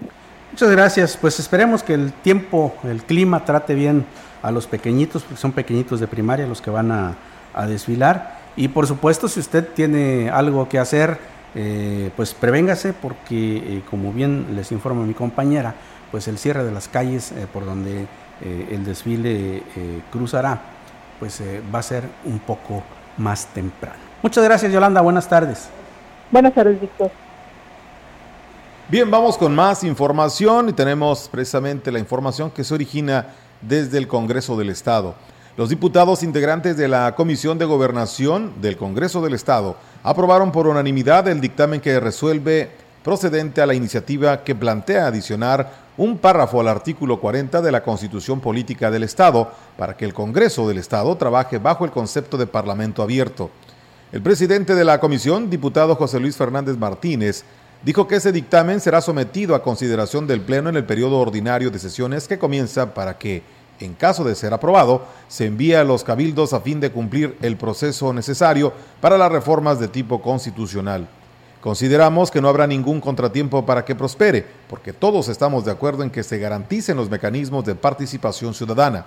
Muchas 0.52 0.70
gracias, 0.70 1.16
pues 1.16 1.40
esperemos 1.40 1.82
que 1.82 1.94
el 1.94 2.12
tiempo, 2.12 2.74
el 2.84 3.02
clima 3.02 3.44
trate 3.44 3.74
bien 3.74 4.04
a 4.42 4.50
los 4.50 4.66
pequeñitos, 4.66 5.22
porque 5.22 5.40
son 5.40 5.52
pequeñitos 5.52 6.00
de 6.00 6.06
primaria 6.06 6.46
los 6.46 6.60
que 6.60 6.70
van 6.70 6.92
a, 6.92 7.16
desfilar. 7.66 8.38
Y 8.56 8.68
por 8.68 8.86
supuesto, 8.86 9.28
si 9.28 9.40
usted 9.40 9.66
tiene 9.74 10.28
algo 10.28 10.68
que 10.68 10.78
hacer, 10.78 11.18
eh, 11.54 12.10
pues 12.14 12.34
prevéngase, 12.34 12.92
porque 12.92 13.56
eh, 13.56 13.82
como 13.88 14.12
bien 14.12 14.54
les 14.54 14.70
informa 14.70 15.04
mi 15.06 15.14
compañera, 15.14 15.74
pues 16.10 16.28
el 16.28 16.38
cierre 16.38 16.62
de 16.62 16.72
las 16.72 16.88
calles 16.88 17.32
eh, 17.32 17.46
por 17.52 17.64
donde 17.64 18.06
el 18.42 18.84
desfile 18.84 19.62
cruzará, 20.10 20.60
pues 21.18 21.40
eh, 21.40 21.62
va 21.74 21.78
a 21.78 21.82
ser 21.82 22.04
un 22.24 22.38
poco 22.38 22.82
más 23.16 23.46
temprano. 23.46 23.98
Muchas 24.22 24.44
gracias 24.44 24.72
Yolanda, 24.72 25.00
buenas 25.00 25.28
tardes. 25.28 25.68
Buenas 26.30 26.54
tardes 26.54 26.80
Víctor. 26.80 27.10
Bien, 28.88 29.10
vamos 29.10 29.38
con 29.38 29.54
más 29.54 29.82
información 29.82 30.68
y 30.68 30.72
tenemos 30.72 31.28
precisamente 31.30 31.90
la 31.90 31.98
información 31.98 32.50
que 32.50 32.64
se 32.64 32.74
origina 32.74 33.28
desde 33.62 33.96
el 33.98 34.06
Congreso 34.06 34.56
del 34.56 34.68
Estado. 34.68 35.14
Los 35.56 35.68
diputados 35.68 36.22
integrantes 36.22 36.76
de 36.76 36.88
la 36.88 37.14
Comisión 37.14 37.58
de 37.58 37.64
Gobernación 37.64 38.52
del 38.60 38.76
Congreso 38.76 39.22
del 39.22 39.34
Estado 39.34 39.76
aprobaron 40.02 40.52
por 40.52 40.66
unanimidad 40.66 41.28
el 41.28 41.40
dictamen 41.40 41.80
que 41.80 42.00
resuelve 42.00 42.72
procedente 43.05 43.61
a 43.61 43.66
la 43.66 43.74
iniciativa 43.74 44.42
que 44.42 44.55
plantea 44.55 45.07
adicionar 45.07 45.84
un 45.98 46.16
párrafo 46.16 46.59
al 46.61 46.68
artículo 46.68 47.20
40 47.20 47.61
de 47.61 47.70
la 47.70 47.82
Constitución 47.82 48.40
Política 48.40 48.90
del 48.90 49.02
Estado 49.02 49.52
para 49.76 49.94
que 49.94 50.07
el 50.07 50.14
Congreso 50.14 50.66
del 50.66 50.78
Estado 50.78 51.14
trabaje 51.16 51.59
bajo 51.59 51.84
el 51.84 51.90
concepto 51.90 52.38
de 52.38 52.46
Parlamento 52.46 53.02
abierto. 53.02 53.50
El 54.11 54.22
presidente 54.22 54.74
de 54.74 54.84
la 54.84 55.00
comisión, 55.00 55.50
diputado 55.50 55.94
José 55.96 56.18
Luis 56.18 56.34
Fernández 56.34 56.78
Martínez, 56.78 57.44
dijo 57.84 58.09
que 58.09 58.16
ese 58.16 58.32
dictamen 58.32 58.80
será 58.80 59.02
sometido 59.02 59.55
a 59.55 59.62
consideración 59.62 60.26
del 60.26 60.40
Pleno 60.40 60.70
en 60.70 60.76
el 60.76 60.84
periodo 60.84 61.18
ordinario 61.18 61.70
de 61.70 61.78
sesiones 61.78 62.26
que 62.26 62.38
comienza 62.38 62.94
para 62.94 63.18
que, 63.18 63.42
en 63.80 63.92
caso 63.92 64.24
de 64.24 64.34
ser 64.34 64.55
aprobado, 64.55 65.05
se 65.28 65.44
envíe 65.44 65.74
a 65.74 65.84
los 65.84 66.05
cabildos 66.05 66.55
a 66.55 66.61
fin 66.61 66.80
de 66.80 66.90
cumplir 66.90 67.36
el 67.42 67.59
proceso 67.59 68.14
necesario 68.14 68.72
para 69.02 69.18
las 69.18 69.30
reformas 69.30 69.78
de 69.78 69.88
tipo 69.88 70.22
constitucional. 70.22 71.07
Consideramos 71.64 72.30
que 72.30 72.42
no 72.42 72.50
habrá 72.50 72.66
ningún 72.66 73.00
contratiempo 73.00 73.64
para 73.64 73.86
que 73.86 73.94
prospere, 73.94 74.44
porque 74.68 74.92
todos 74.92 75.30
estamos 75.30 75.64
de 75.64 75.70
acuerdo 75.70 76.02
en 76.02 76.10
que 76.10 76.22
se 76.22 76.38
garanticen 76.38 76.94
los 76.94 77.08
mecanismos 77.08 77.64
de 77.64 77.74
participación 77.74 78.52
ciudadana. 78.52 79.06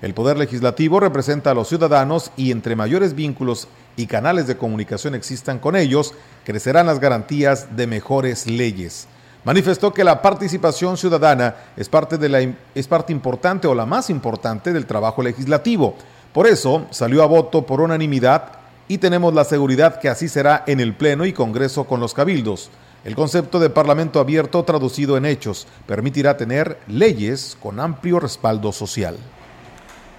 El 0.00 0.14
Poder 0.14 0.38
Legislativo 0.38 1.00
representa 1.00 1.50
a 1.50 1.54
los 1.54 1.68
ciudadanos 1.68 2.32
y 2.34 2.50
entre 2.50 2.76
mayores 2.76 3.12
vínculos 3.12 3.68
y 3.94 4.06
canales 4.06 4.46
de 4.46 4.56
comunicación 4.56 5.14
existan 5.14 5.58
con 5.58 5.76
ellos, 5.76 6.14
crecerán 6.46 6.86
las 6.86 6.98
garantías 6.98 7.76
de 7.76 7.86
mejores 7.86 8.46
leyes. 8.46 9.06
Manifestó 9.44 9.92
que 9.92 10.02
la 10.02 10.22
participación 10.22 10.96
ciudadana 10.96 11.56
es 11.76 11.90
parte, 11.90 12.16
de 12.16 12.30
la, 12.30 12.40
es 12.74 12.88
parte 12.88 13.12
importante 13.12 13.68
o 13.68 13.74
la 13.74 13.84
más 13.84 14.08
importante 14.08 14.72
del 14.72 14.86
trabajo 14.86 15.22
legislativo. 15.22 15.94
Por 16.32 16.46
eso 16.46 16.86
salió 16.88 17.22
a 17.22 17.26
voto 17.26 17.66
por 17.66 17.82
unanimidad 17.82 18.57
y 18.88 18.98
tenemos 18.98 19.34
la 19.34 19.44
seguridad 19.44 20.00
que 20.00 20.08
así 20.08 20.28
será 20.28 20.64
en 20.66 20.80
el 20.80 20.94
Pleno 20.94 21.26
y 21.26 21.32
Congreso 21.32 21.84
con 21.84 22.00
los 22.00 22.14
cabildos. 22.14 22.70
El 23.04 23.14
concepto 23.14 23.60
de 23.60 23.70
Parlamento 23.70 24.18
abierto 24.18 24.64
traducido 24.64 25.16
en 25.16 25.26
hechos 25.26 25.68
permitirá 25.86 26.36
tener 26.36 26.78
leyes 26.88 27.56
con 27.62 27.78
amplio 27.78 28.18
respaldo 28.18 28.72
social. 28.72 29.16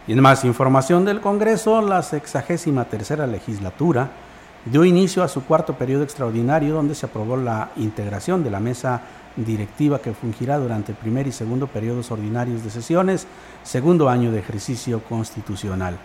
Y 0.07 0.13
en 0.13 0.22
más 0.22 0.45
información 0.45 1.03
del 1.03 1.20
Congreso, 1.20 1.82
la 1.82 2.01
sexagésima 2.03 2.86
tercera 2.86 3.28
legislatura 3.28 4.11
dio 4.65 4.86
inicio 4.86 5.24
a 5.24 5.28
su 5.28 5.43
cuarto 5.43 5.78
periodo 5.78 6.03
extraordinario 6.03 6.74
donde 6.74 6.95
se 6.95 7.05
aprobó 7.05 7.38
la 7.38 7.72
integración 7.76 8.43
de 8.43 8.51
la 8.51 8.59
mesa 8.59 9.01
directiva 9.36 9.99
que 9.99 10.13
fungirá 10.13 10.57
durante 10.57 10.91
el 10.91 10.97
primer 10.97 11.28
y 11.28 11.32
segundo 11.32 11.67
periodos 11.67 12.11
ordinarios 12.11 12.63
de 12.63 12.70
sesiones, 12.70 13.28
segundo 13.63 14.09
año 14.09 14.32
de 14.32 14.39
ejercicio 14.39 15.03
constitucional. 15.03 15.97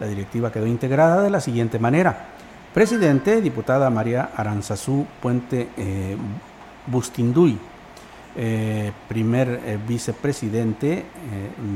La 0.00 0.06
directiva 0.06 0.52
quedó 0.52 0.66
integrada 0.66 1.22
de 1.22 1.30
la 1.30 1.40
siguiente 1.40 1.78
manera. 1.78 2.28
Presidente, 2.72 3.40
diputada 3.40 3.90
María 3.90 4.30
Aranzazú 4.36 5.06
Puente 5.20 5.70
eh, 5.76 6.16
Bustinduy. 6.86 7.58
Eh, 8.36 8.92
primer 9.08 9.48
eh, 9.64 9.78
vicepresidente, 9.84 11.04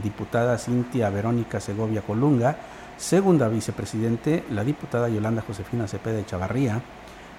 diputada 0.00 0.56
Cintia 0.58 1.10
Verónica 1.10 1.58
Segovia 1.58 2.02
Colunga. 2.02 2.56
Segunda 2.96 3.48
vicepresidente, 3.48 4.44
la 4.50 4.62
diputada 4.62 5.08
Yolanda 5.08 5.42
Josefina 5.42 5.88
Cepeda 5.88 6.16
de 6.16 6.26
Chavarría. 6.26 6.80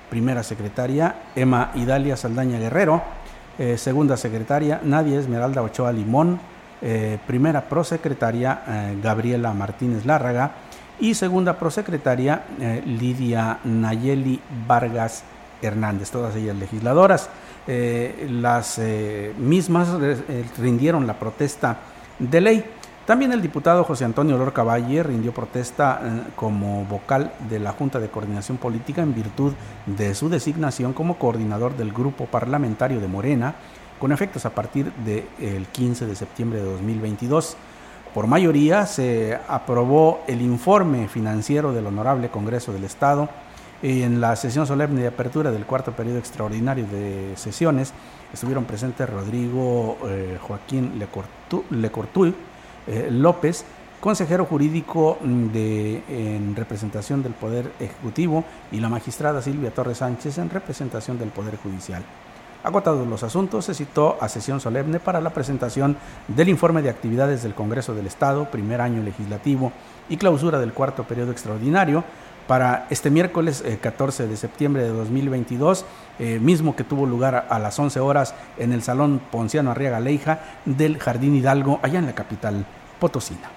Primera 0.09 0.43
secretaria, 0.43 1.15
Emma 1.33 1.71
Idalia 1.75 2.17
Saldaña 2.17 2.59
Guerrero. 2.59 3.01
segunda 3.77 4.17
secretaria, 4.17 4.81
Nadia 4.83 5.19
Esmeralda 5.19 5.61
Ochoa 5.61 5.93
Limón. 5.93 6.39
primera 7.25 7.69
prosecretaria, 7.69 8.93
Gabriela 9.01 9.53
Martínez 9.53 10.05
Lárraga 10.05 10.51
y 10.99 11.15
segunda 11.15 11.57
prosecretaria 11.57 12.43
eh, 12.59 12.81
Lidia 12.85 13.59
Nayeli 13.63 14.39
Vargas 14.67 15.23
Hernández, 15.61 16.11
todas 16.11 16.35
ellas 16.35 16.55
legisladoras. 16.55 17.29
Eh, 17.65 18.27
las 18.29 18.77
eh, 18.79 19.33
mismas 19.37 19.89
rindieron 20.57 21.07
la 21.07 21.17
protesta 21.17 21.77
de 22.19 22.41
ley. 22.41 22.65
También 23.05 23.33
el 23.33 23.41
diputado 23.41 23.83
José 23.83 24.05
Antonio 24.05 24.37
Lorca 24.37 24.63
Valle 24.63 25.03
rindió 25.03 25.33
protesta 25.33 26.01
como 26.37 26.85
vocal 26.85 27.33
de 27.49 27.59
la 27.59 27.73
Junta 27.73 27.99
de 27.99 28.07
Coordinación 28.07 28.57
Política 28.57 29.01
en 29.01 29.13
virtud 29.13 29.53
de 29.85 30.15
su 30.15 30.29
designación 30.29 30.93
como 30.93 31.17
coordinador 31.17 31.75
del 31.75 31.91
grupo 31.91 32.27
parlamentario 32.27 33.01
de 33.01 33.07
Morena, 33.09 33.55
con 33.99 34.13
efectos 34.13 34.45
a 34.45 34.51
partir 34.51 34.93
del 34.93 35.67
15 35.67 36.05
de 36.05 36.15
septiembre 36.15 36.59
de 36.59 36.65
2022. 36.65 37.57
Por 38.13 38.27
mayoría 38.27 38.85
se 38.85 39.39
aprobó 39.47 40.21
el 40.27 40.41
informe 40.41 41.07
financiero 41.07 41.73
del 41.73 41.87
Honorable 41.87 42.29
Congreso 42.29 42.71
del 42.71 42.83
Estado 42.83 43.27
y 43.81 44.03
en 44.03 44.21
la 44.21 44.35
sesión 44.35 44.67
solemne 44.67 45.01
de 45.01 45.07
apertura 45.07 45.51
del 45.51 45.65
cuarto 45.65 45.93
periodo 45.93 46.19
extraordinario 46.19 46.85
de 46.85 47.33
sesiones 47.35 47.91
estuvieron 48.31 48.65
presentes 48.65 49.09
Rodrigo 49.09 49.97
eh, 50.07 50.37
Joaquín 50.39 50.99
Lecortu, 50.99 51.63
eh, 52.85 53.07
López, 53.09 53.65
consejero 53.99 54.45
jurídico 54.45 55.17
de, 55.23 56.03
en 56.07 56.55
representación 56.55 57.23
del 57.23 57.33
Poder 57.33 57.71
Ejecutivo, 57.79 58.43
y 58.71 58.79
la 58.79 58.89
magistrada 58.89 59.41
Silvia 59.41 59.73
Torres 59.73 59.97
Sánchez 59.97 60.37
en 60.37 60.51
representación 60.51 61.17
del 61.17 61.29
Poder 61.29 61.57
Judicial. 61.57 62.03
Agotados 62.63 63.05
los 63.05 63.23
asuntos, 63.23 63.65
se 63.65 63.73
citó 63.73 64.17
a 64.21 64.29
sesión 64.29 64.61
solemne 64.61 64.99
para 65.01 65.19
la 65.19 65.31
presentación 65.31 65.97
del 66.29 66.47
informe 66.47 66.81
de 66.81 66.89
actividades 66.89 67.43
del 67.43 67.53
Congreso 67.53 67.93
del 67.93 68.07
Estado, 68.07 68.49
primer 68.49 68.79
año 68.79 69.03
legislativo 69.03 69.73
y 70.07 70.15
clausura 70.15 70.59
del 70.59 70.71
cuarto 70.71 71.03
periodo 71.03 71.31
extraordinario 71.31 72.05
para 72.47 72.87
este 72.89 73.09
miércoles 73.09 73.63
14 73.81 74.23
eh, 74.23 74.27
de 74.27 74.37
septiembre 74.37 74.83
de 74.83 74.89
2022, 74.89 75.85
eh, 76.19 76.39
mismo 76.39 76.75
que 76.75 76.83
tuvo 76.83 77.05
lugar 77.05 77.47
a, 77.49 77.59
las 77.59 77.77
11 77.77 77.99
horas 77.99 78.33
en 78.57 78.73
el 78.73 78.81
Salón 78.81 79.21
Ponciano 79.31 79.71
Arriaga 79.71 79.99
Leija 79.99 80.39
del 80.65 80.99
Jardín 80.99 81.35
Hidalgo, 81.35 81.79
allá 81.81 81.99
en 81.99 82.05
la 82.05 82.15
capital 82.15 82.65
potosina. 82.99 83.49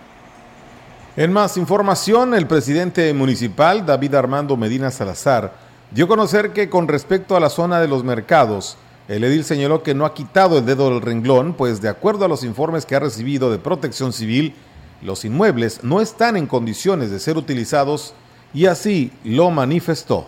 En 1.16 1.32
más 1.32 1.56
información, 1.56 2.34
el 2.34 2.46
presidente 2.46 3.12
municipal, 3.14 3.86
David 3.86 4.14
Armando 4.14 4.56
Medina 4.56 4.90
Salazar, 4.90 5.52
dio 5.90 6.04
a 6.04 6.08
conocer 6.08 6.52
que 6.52 6.68
con 6.68 6.88
respecto 6.88 7.36
a 7.36 7.40
la 7.40 7.48
zona 7.48 7.80
de 7.80 7.88
los 7.88 8.04
mercados, 8.04 8.76
el 9.08 9.22
edil 9.22 9.44
señaló 9.44 9.82
que 9.82 9.94
no 9.94 10.04
ha 10.04 10.14
quitado 10.14 10.58
el 10.58 10.66
dedo 10.66 10.90
del 10.90 11.00
renglón, 11.00 11.54
pues 11.54 11.80
de 11.80 11.88
acuerdo 11.88 12.24
a 12.24 12.28
los 12.28 12.42
informes 12.42 12.86
que 12.86 12.96
ha 12.96 13.00
recibido 13.00 13.50
de 13.50 13.58
protección 13.58 14.12
civil, 14.12 14.54
los 15.00 15.24
inmuebles 15.24 15.84
no 15.84 16.00
están 16.00 16.36
en 16.36 16.46
condiciones 16.46 17.10
de 17.10 17.20
ser 17.20 17.36
utilizados 17.36 18.14
y 18.52 18.66
así 18.66 19.12
lo 19.22 19.50
manifestó. 19.50 20.26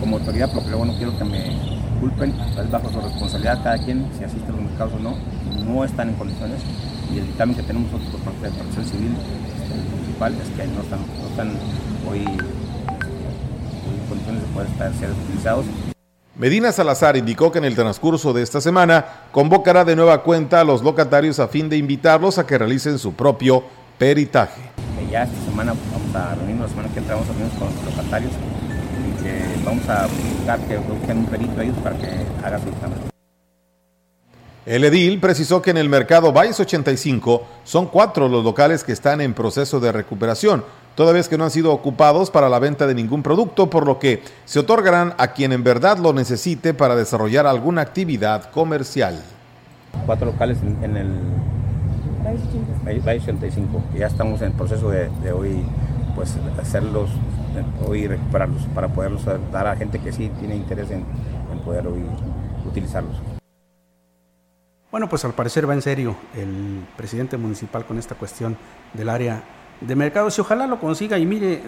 Como 0.00 0.16
autoridad, 0.16 0.50
porque 0.52 0.70
luego 0.70 0.86
no 0.86 0.96
quiero 0.96 1.16
que 1.16 1.24
me 1.24 1.80
culpen, 2.00 2.30
es 2.30 2.70
bajo 2.70 2.90
su 2.90 3.00
responsabilidad 3.00 3.62
cada 3.62 3.78
quien, 3.78 4.10
si 4.18 4.24
asiste 4.24 4.48
a 4.48 4.52
los 4.52 4.62
mercados 4.62 4.94
o 4.94 4.98
no, 4.98 5.16
no 5.64 5.84
están 5.84 6.08
en 6.08 6.14
condiciones 6.16 6.60
y 7.14 7.18
el 7.18 7.26
dictamen 7.26 7.54
que 7.54 7.62
tenemos 7.62 7.92
nosotros 7.92 8.20
por 8.22 8.32
parte 8.32 8.46
de 8.46 8.50
protección 8.52 8.84
civil 8.86 9.14
este, 9.62 9.74
municipal 9.94 10.34
es 10.34 10.48
que 10.48 10.66
no 10.66 10.80
están, 10.80 11.00
no 11.20 11.28
están 11.28 11.52
hoy, 12.08 12.20
en 12.20 14.08
condiciones 14.08 14.42
de 14.42 14.48
poder 14.48 14.68
estar, 14.68 14.94
ser 14.94 15.10
utilizados. 15.10 15.66
Medina 16.40 16.72
Salazar 16.72 17.18
indicó 17.18 17.52
que 17.52 17.58
en 17.58 17.66
el 17.66 17.74
transcurso 17.74 18.32
de 18.32 18.42
esta 18.42 18.62
semana 18.62 19.26
convocará 19.30 19.84
de 19.84 19.94
nueva 19.94 20.22
cuenta 20.22 20.62
a 20.62 20.64
los 20.64 20.82
locatarios 20.82 21.38
a 21.38 21.48
fin 21.48 21.68
de 21.68 21.76
invitarlos 21.76 22.38
a 22.38 22.46
que 22.46 22.56
realicen 22.56 22.98
su 22.98 23.12
propio 23.12 23.62
peritaje. 23.98 24.62
Ya 25.10 25.24
esta 25.24 25.38
semana 25.44 25.74
vamos 25.92 26.16
a 26.16 26.34
reunirnos, 26.36 26.62
la 26.62 26.68
semana 26.70 26.94
que 26.94 27.00
entra 27.00 27.16
vamos 27.16 27.28
a 27.28 27.32
reunirnos 27.34 27.58
con 27.58 27.68
los 27.84 27.94
locatarios 27.94 28.32
y 28.32 29.22
que 29.22 29.64
vamos 29.66 29.86
a 29.86 30.06
buscar 30.06 30.58
que 30.60 30.78
busquen 30.78 31.18
un 31.18 31.26
perito 31.26 31.60
a 31.60 31.62
ellos 31.62 31.76
para 31.84 31.98
que 31.98 32.08
haga 32.42 32.58
su 32.58 32.68
examen. 32.70 32.98
El 34.64 34.84
edil 34.84 35.20
precisó 35.20 35.60
que 35.60 35.72
en 35.72 35.76
el 35.76 35.90
mercado 35.90 36.32
Valles 36.32 36.58
85 36.58 37.46
son 37.64 37.86
cuatro 37.88 38.28
los 38.28 38.42
locales 38.42 38.82
que 38.82 38.92
están 38.92 39.20
en 39.20 39.34
proceso 39.34 39.78
de 39.78 39.92
recuperación, 39.92 40.64
toda 40.94 41.12
vez 41.12 41.28
que 41.28 41.38
no 41.38 41.44
han 41.44 41.50
sido 41.50 41.72
ocupados 41.72 42.30
para 42.30 42.48
la 42.48 42.58
venta 42.58 42.86
de 42.86 42.94
ningún 42.94 43.22
producto, 43.22 43.70
por 43.70 43.86
lo 43.86 43.98
que 43.98 44.22
se 44.44 44.58
otorgarán 44.58 45.14
a 45.18 45.28
quien 45.28 45.52
en 45.52 45.64
verdad 45.64 45.98
lo 45.98 46.12
necesite 46.12 46.74
para 46.74 46.96
desarrollar 46.96 47.46
alguna 47.46 47.82
actividad 47.82 48.50
comercial. 48.50 49.22
Cuatro 50.06 50.26
locales 50.26 50.58
en, 50.82 50.96
el 50.96 51.10
Valle 52.24 53.20
85, 53.22 53.82
ya 53.96 54.06
estamos 54.06 54.40
en 54.42 54.48
el 54.48 54.52
proceso 54.52 54.90
de, 54.90 55.08
hoy 55.32 55.64
pues 56.14 56.34
hacerlos, 56.60 57.10
hoy 57.86 58.06
recuperarlos, 58.06 58.62
para 58.74 58.88
poderlos 58.88 59.22
dar 59.52 59.66
a 59.66 59.76
gente 59.76 59.98
que 60.00 60.12
sí 60.12 60.30
tiene 60.38 60.56
interés 60.56 60.90
en, 60.90 61.04
poder 61.64 61.86
hoy 61.86 62.02
utilizarlos. 62.66 63.16
Bueno, 64.90 65.08
pues 65.08 65.24
al 65.26 65.34
parecer 65.34 65.68
va 65.68 65.74
en 65.74 65.82
serio 65.82 66.16
el 66.34 66.86
presidente 66.96 67.36
municipal 67.36 67.84
con 67.84 67.98
esta 67.98 68.14
cuestión 68.14 68.56
del 68.94 69.10
área 69.10 69.42
de 69.80 69.96
mercados 69.96 70.36
y 70.36 70.40
ojalá 70.40 70.66
lo 70.66 70.78
consiga 70.78 71.18
y 71.18 71.26
mire, 71.26 71.62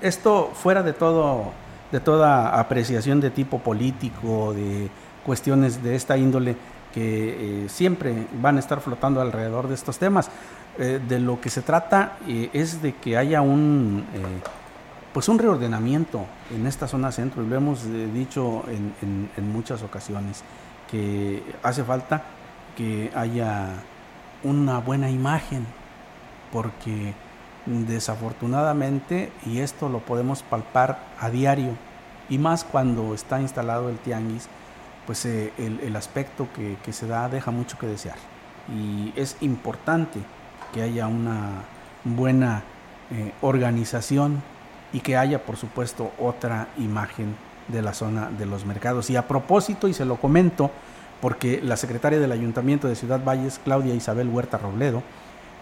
esto 0.00 0.50
fuera 0.54 0.82
de 0.82 0.92
todo, 0.92 1.52
de 1.92 2.00
toda 2.00 2.58
apreciación 2.58 3.20
de 3.20 3.30
tipo 3.30 3.58
político, 3.58 4.54
de 4.54 4.88
cuestiones 5.24 5.82
de 5.82 5.96
esta 5.96 6.16
índole 6.16 6.56
que 6.94 7.64
eh, 7.64 7.68
siempre 7.68 8.26
van 8.40 8.56
a 8.56 8.60
estar 8.60 8.80
flotando 8.80 9.20
alrededor 9.20 9.68
de 9.68 9.74
estos 9.74 9.98
temas. 9.98 10.30
eh, 10.78 11.00
de 11.08 11.18
lo 11.20 11.40
que 11.40 11.48
se 11.48 11.62
trata 11.62 12.18
eh, 12.28 12.50
es 12.52 12.82
de 12.82 12.94
que 12.94 13.16
haya 13.16 13.40
un, 13.40 14.04
pues 15.12 15.28
un 15.28 15.38
reordenamiento 15.38 16.26
en 16.54 16.66
esta 16.66 16.86
zona 16.86 17.12
centro, 17.12 17.42
y 17.42 17.46
lo 17.46 17.56
hemos 17.56 17.84
dicho 18.12 18.62
en 18.68 19.52
muchas 19.52 19.82
ocasiones, 19.82 20.42
que 20.90 21.42
hace 21.62 21.82
falta 21.82 22.22
que 22.76 23.10
haya 23.14 23.68
una 24.44 24.78
buena 24.78 25.10
imagen, 25.10 25.66
porque 26.52 27.14
desafortunadamente, 27.66 29.32
y 29.44 29.58
esto 29.58 29.88
lo 29.88 30.00
podemos 30.00 30.42
palpar 30.42 30.98
a 31.20 31.30
diario, 31.30 31.72
y 32.28 32.38
más 32.38 32.64
cuando 32.64 33.14
está 33.14 33.40
instalado 33.40 33.88
el 33.88 33.98
tianguis, 33.98 34.48
pues 35.06 35.24
el, 35.24 35.52
el, 35.58 35.94
aspecto 35.94 36.48
que, 36.54 36.76
que, 36.84 36.92
se 36.92 37.06
da 37.06 37.28
deja 37.28 37.52
mucho 37.52 37.78
que 37.78 37.86
desear. 37.86 38.16
Y 38.74 39.12
es 39.14 39.36
importante 39.40 40.18
que 40.72 40.82
haya 40.82 41.06
una 41.06 41.62
buena 42.04 42.64
eh, 43.12 43.32
organización 43.40 44.42
y 44.92 45.00
que 45.00 45.16
haya, 45.16 45.44
por 45.44 45.56
supuesto, 45.56 46.12
otra 46.18 46.68
imagen 46.78 47.36
de 47.68 47.82
la 47.82 47.94
zona 47.94 48.30
de 48.30 48.46
los 48.46 48.64
mercados. 48.64 49.10
Y 49.10 49.16
a 49.16 49.28
propósito, 49.28 49.88
y 49.88 49.94
se 49.94 50.04
lo 50.04 50.16
comento, 50.16 50.70
porque 51.20 51.60
la 51.62 51.76
secretaria 51.76 52.18
del 52.18 52.32
Ayuntamiento 52.32 52.88
de 52.88 52.96
Ciudad 52.96 53.22
Valles, 53.24 53.60
Claudia 53.62 53.94
Isabel 53.94 54.28
Huerta 54.28 54.58
Robledo, 54.58 55.02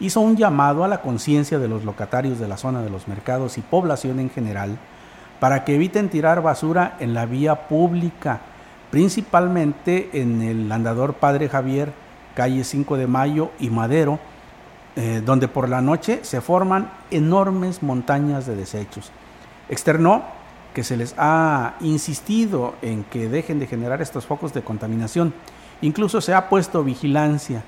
hizo 0.00 0.20
un 0.20 0.36
llamado 0.36 0.84
a 0.84 0.88
la 0.88 1.00
conciencia 1.00 1.58
de 1.58 1.68
los 1.68 1.84
locatarios 1.84 2.38
de 2.38 2.48
la 2.48 2.56
zona 2.56 2.82
de 2.82 2.90
los 2.90 3.08
mercados 3.08 3.58
y 3.58 3.60
población 3.60 4.20
en 4.20 4.30
general 4.30 4.78
para 5.40 5.64
que 5.64 5.74
eviten 5.74 6.08
tirar 6.08 6.42
basura 6.42 6.96
en 7.00 7.14
la 7.14 7.26
vía 7.26 7.68
pública, 7.68 8.40
principalmente 8.90 10.10
en 10.14 10.42
el 10.42 10.70
andador 10.72 11.14
Padre 11.14 11.48
Javier, 11.48 11.92
calle 12.34 12.64
5 12.64 12.96
de 12.96 13.06
Mayo 13.06 13.50
y 13.58 13.70
Madero, 13.70 14.18
eh, 14.96 15.22
donde 15.24 15.48
por 15.48 15.68
la 15.68 15.80
noche 15.80 16.20
se 16.22 16.40
forman 16.40 16.90
enormes 17.10 17.82
montañas 17.82 18.46
de 18.46 18.56
desechos. 18.56 19.10
Externó 19.68 20.22
que 20.72 20.84
se 20.84 20.96
les 20.96 21.14
ha 21.18 21.74
insistido 21.80 22.74
en 22.82 23.04
que 23.04 23.28
dejen 23.28 23.58
de 23.58 23.66
generar 23.66 24.02
estos 24.02 24.26
focos 24.26 24.52
de 24.54 24.62
contaminación. 24.62 25.32
Incluso 25.82 26.20
se 26.20 26.34
ha 26.34 26.48
puesto 26.48 26.84
vigilancia, 26.84 27.62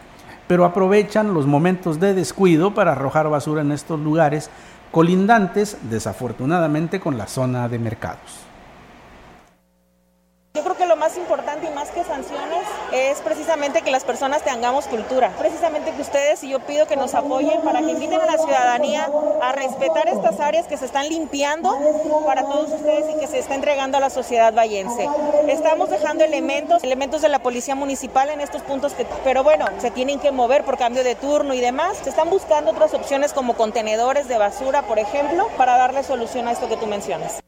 pero 0.46 0.64
aprovechan 0.64 1.34
los 1.34 1.46
momentos 1.46 2.00
de 2.00 2.14
descuido 2.14 2.74
para 2.74 2.92
arrojar 2.92 3.28
basura 3.28 3.62
en 3.62 3.72
estos 3.72 3.98
lugares 4.00 4.50
colindantes 4.90 5.78
desafortunadamente 5.90 7.00
con 7.00 7.18
la 7.18 7.26
zona 7.26 7.68
de 7.68 7.78
mercados. 7.78 8.46
Lo 10.96 11.00
más 11.00 11.16
importante 11.18 11.66
y 11.66 11.74
más 11.74 11.90
que 11.90 12.02
sanciones 12.04 12.62
es 12.90 13.20
precisamente 13.20 13.82
que 13.82 13.90
las 13.90 14.04
personas 14.04 14.42
tengamos 14.42 14.86
cultura. 14.86 15.30
Precisamente 15.38 15.92
que 15.92 16.00
ustedes 16.00 16.42
y 16.42 16.48
yo 16.48 16.60
pido 16.60 16.86
que 16.86 16.96
nos 16.96 17.14
apoyen 17.14 17.60
para 17.60 17.80
que 17.80 17.90
inviten 17.90 18.20
a 18.20 18.26
la 18.26 18.38
ciudadanía 18.38 19.08
a 19.42 19.52
respetar 19.52 20.08
estas 20.08 20.40
áreas 20.40 20.66
que 20.66 20.76
se 20.76 20.86
están 20.86 21.08
limpiando 21.08 21.78
para 22.24 22.42
todos 22.42 22.72
ustedes 22.72 23.14
y 23.14 23.20
que 23.20 23.26
se 23.26 23.38
está 23.38 23.54
entregando 23.54 23.98
a 23.98 24.00
la 24.00 24.10
sociedad 24.10 24.54
vallense. 24.54 25.08
Estamos 25.48 25.90
dejando 25.90 26.24
elementos, 26.24 26.82
elementos 26.82 27.20
de 27.20 27.28
la 27.28 27.40
policía 27.40 27.74
municipal 27.74 28.30
en 28.30 28.40
estos 28.40 28.62
puntos, 28.62 28.94
que, 28.94 29.06
pero 29.22 29.44
bueno, 29.44 29.66
se 29.78 29.90
tienen 29.90 30.18
que 30.18 30.32
mover 30.32 30.64
por 30.64 30.78
cambio 30.78 31.04
de 31.04 31.14
turno 31.14 31.52
y 31.52 31.60
demás. 31.60 31.98
Se 32.02 32.08
están 32.08 32.30
buscando 32.30 32.70
otras 32.70 32.94
opciones 32.94 33.34
como 33.34 33.54
contenedores 33.54 34.28
de 34.28 34.38
basura, 34.38 34.82
por 34.82 34.98
ejemplo, 34.98 35.48
para 35.58 35.76
darle 35.76 36.02
solución 36.02 36.48
a 36.48 36.52
esto 36.52 36.68
que 36.68 36.76
tú 36.76 36.86
mencionas. 36.86 37.40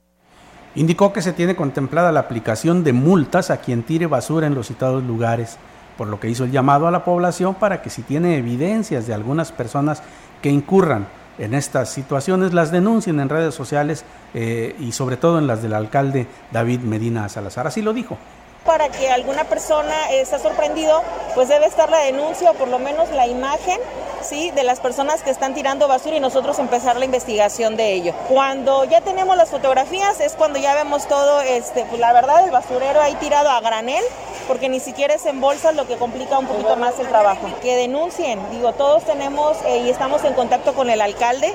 Indicó 0.79 1.12
que 1.12 1.22
se 1.22 1.33
tiene 1.33 1.57
contemplada 1.57 2.12
la 2.12 2.20
aplicación 2.20 2.85
de 2.85 2.93
multas 2.93 3.51
a 3.51 3.57
quien 3.57 3.83
tire 3.83 4.07
basura 4.07 4.47
en 4.47 4.55
los 4.55 4.68
citados 4.68 5.03
lugares, 5.03 5.57
por 5.97 6.07
lo 6.07 6.20
que 6.20 6.31
hizo 6.31 6.45
el 6.45 6.53
llamado 6.53 6.87
a 6.87 6.93
la 6.93 7.05
población 7.05 7.57
para 7.57 7.83
que 7.83 7.91
si 7.91 8.03
tiene 8.03 8.37
evidencias 8.37 9.09
de 9.09 9.12
algunas 9.12 9.51
personas 9.51 10.05
que 10.41 10.51
incurran 10.51 11.09
en 11.37 11.55
estas 11.55 11.91
situaciones, 11.91 12.55
las 12.55 12.70
denuncien 12.70 13.18
en 13.18 13.29
redes 13.29 13.57
sociales 13.57 14.05
eh, 14.35 14.76
y 14.79 14.93
sobre 14.93 15.16
todo 15.16 15.41
en 15.41 15.49
las 15.49 15.62
del 15.62 15.74
alcalde 15.74 16.29
David 16.53 16.83
Medina 16.83 17.29
Salazar. 17.29 17.66
Así 17.66 17.83
lo 17.83 17.93
dijo 17.93 18.16
para 18.64 18.88
que 18.88 19.11
alguna 19.11 19.44
persona 19.44 20.11
esté 20.11 20.38
sorprendido, 20.38 21.02
pues 21.34 21.48
debe 21.48 21.66
estar 21.66 21.90
la 21.90 21.98
denuncia 21.98 22.50
o 22.50 22.54
por 22.54 22.68
lo 22.68 22.78
menos 22.78 23.11
la 23.11 23.26
imagen 23.26 23.80
¿sí? 24.22 24.50
de 24.50 24.62
las 24.62 24.80
personas 24.80 25.22
que 25.22 25.30
están 25.30 25.54
tirando 25.54 25.88
basura 25.88 26.16
y 26.16 26.20
nosotros 26.20 26.59
empezar 26.59 26.96
la 26.96 27.04
investigación 27.04 27.76
de 27.76 27.92
ello. 27.92 28.14
Cuando 28.28 28.84
ya 28.84 29.00
tenemos 29.00 29.36
las 29.36 29.50
fotografías 29.50 30.20
es 30.20 30.34
cuando 30.34 30.59
ya 30.59 30.74
vemos 30.74 31.06
todo, 31.06 31.40
este, 31.40 31.84
pues 31.84 32.00
la 32.00 32.12
verdad, 32.12 32.44
el 32.44 32.50
basurero 32.50 33.00
ahí 33.00 33.14
tirado 33.14 33.50
a 33.50 33.61
granel, 33.61 34.04
porque 34.46 34.68
ni 34.68 34.80
siquiera 34.80 35.14
es 35.14 35.26
en 35.26 35.40
bolsas 35.40 35.74
lo 35.74 35.86
que 35.86 35.96
complica 35.96 36.38
un 36.38 36.46
poquito 36.46 36.76
más 36.76 36.98
el 36.98 37.09
trabajo. 37.09 37.48
Que 37.62 37.76
denuncien, 37.76 38.40
digo, 38.50 38.72
todos 38.72 39.04
tenemos 39.04 39.56
eh, 39.66 39.78
y 39.78 39.90
estamos 39.90 40.24
en 40.24 40.34
contacto 40.34 40.74
con 40.74 40.90
el 40.90 41.00
alcalde. 41.00 41.54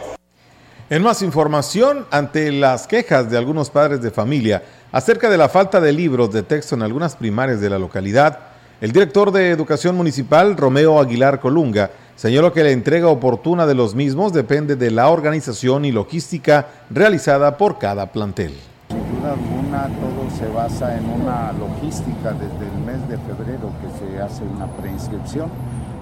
En 0.93 1.01
más 1.01 1.23
información, 1.23 2.05
ante 2.11 2.51
las 2.51 2.85
quejas 2.85 3.27
de 3.27 3.35
algunos 3.35 3.71
padres 3.71 4.03
de 4.03 4.11
familia 4.11 4.61
acerca 4.91 5.27
de 5.27 5.39
la 5.39 5.49
falta 5.49 5.81
de 5.81 5.91
libros 5.91 6.31
de 6.31 6.43
texto 6.43 6.75
en 6.75 6.83
algunas 6.83 7.15
primarias 7.15 7.59
de 7.59 7.71
la 7.71 7.79
localidad, 7.79 8.37
el 8.79 8.91
director 8.91 9.31
de 9.31 9.49
Educación 9.49 9.97
Municipal, 9.97 10.55
Romeo 10.55 10.99
Aguilar 10.99 11.39
Colunga, 11.39 11.89
señaló 12.15 12.53
que 12.53 12.63
la 12.63 12.69
entrega 12.69 13.07
oportuna 13.07 13.65
de 13.65 13.73
los 13.73 13.95
mismos 13.95 14.33
depende 14.33 14.75
de 14.75 14.91
la 14.91 15.09
organización 15.09 15.83
y 15.83 15.91
logística 15.91 16.67
realizada 16.91 17.57
por 17.57 17.79
cada 17.79 18.11
plantel. 18.11 18.53
Sin 18.89 19.19
duda 19.19 19.31
alguna, 19.31 19.87
todo 19.99 20.29
se 20.37 20.45
basa 20.53 20.95
en 20.95 21.09
una 21.09 21.53
logística 21.53 22.33
desde 22.33 22.71
el 22.71 22.85
mes 22.85 23.09
de 23.09 23.17
febrero 23.17 23.71
que 23.81 23.97
se 23.97 24.21
hace 24.21 24.43
una 24.43 24.67
preinscripción. 24.67 25.49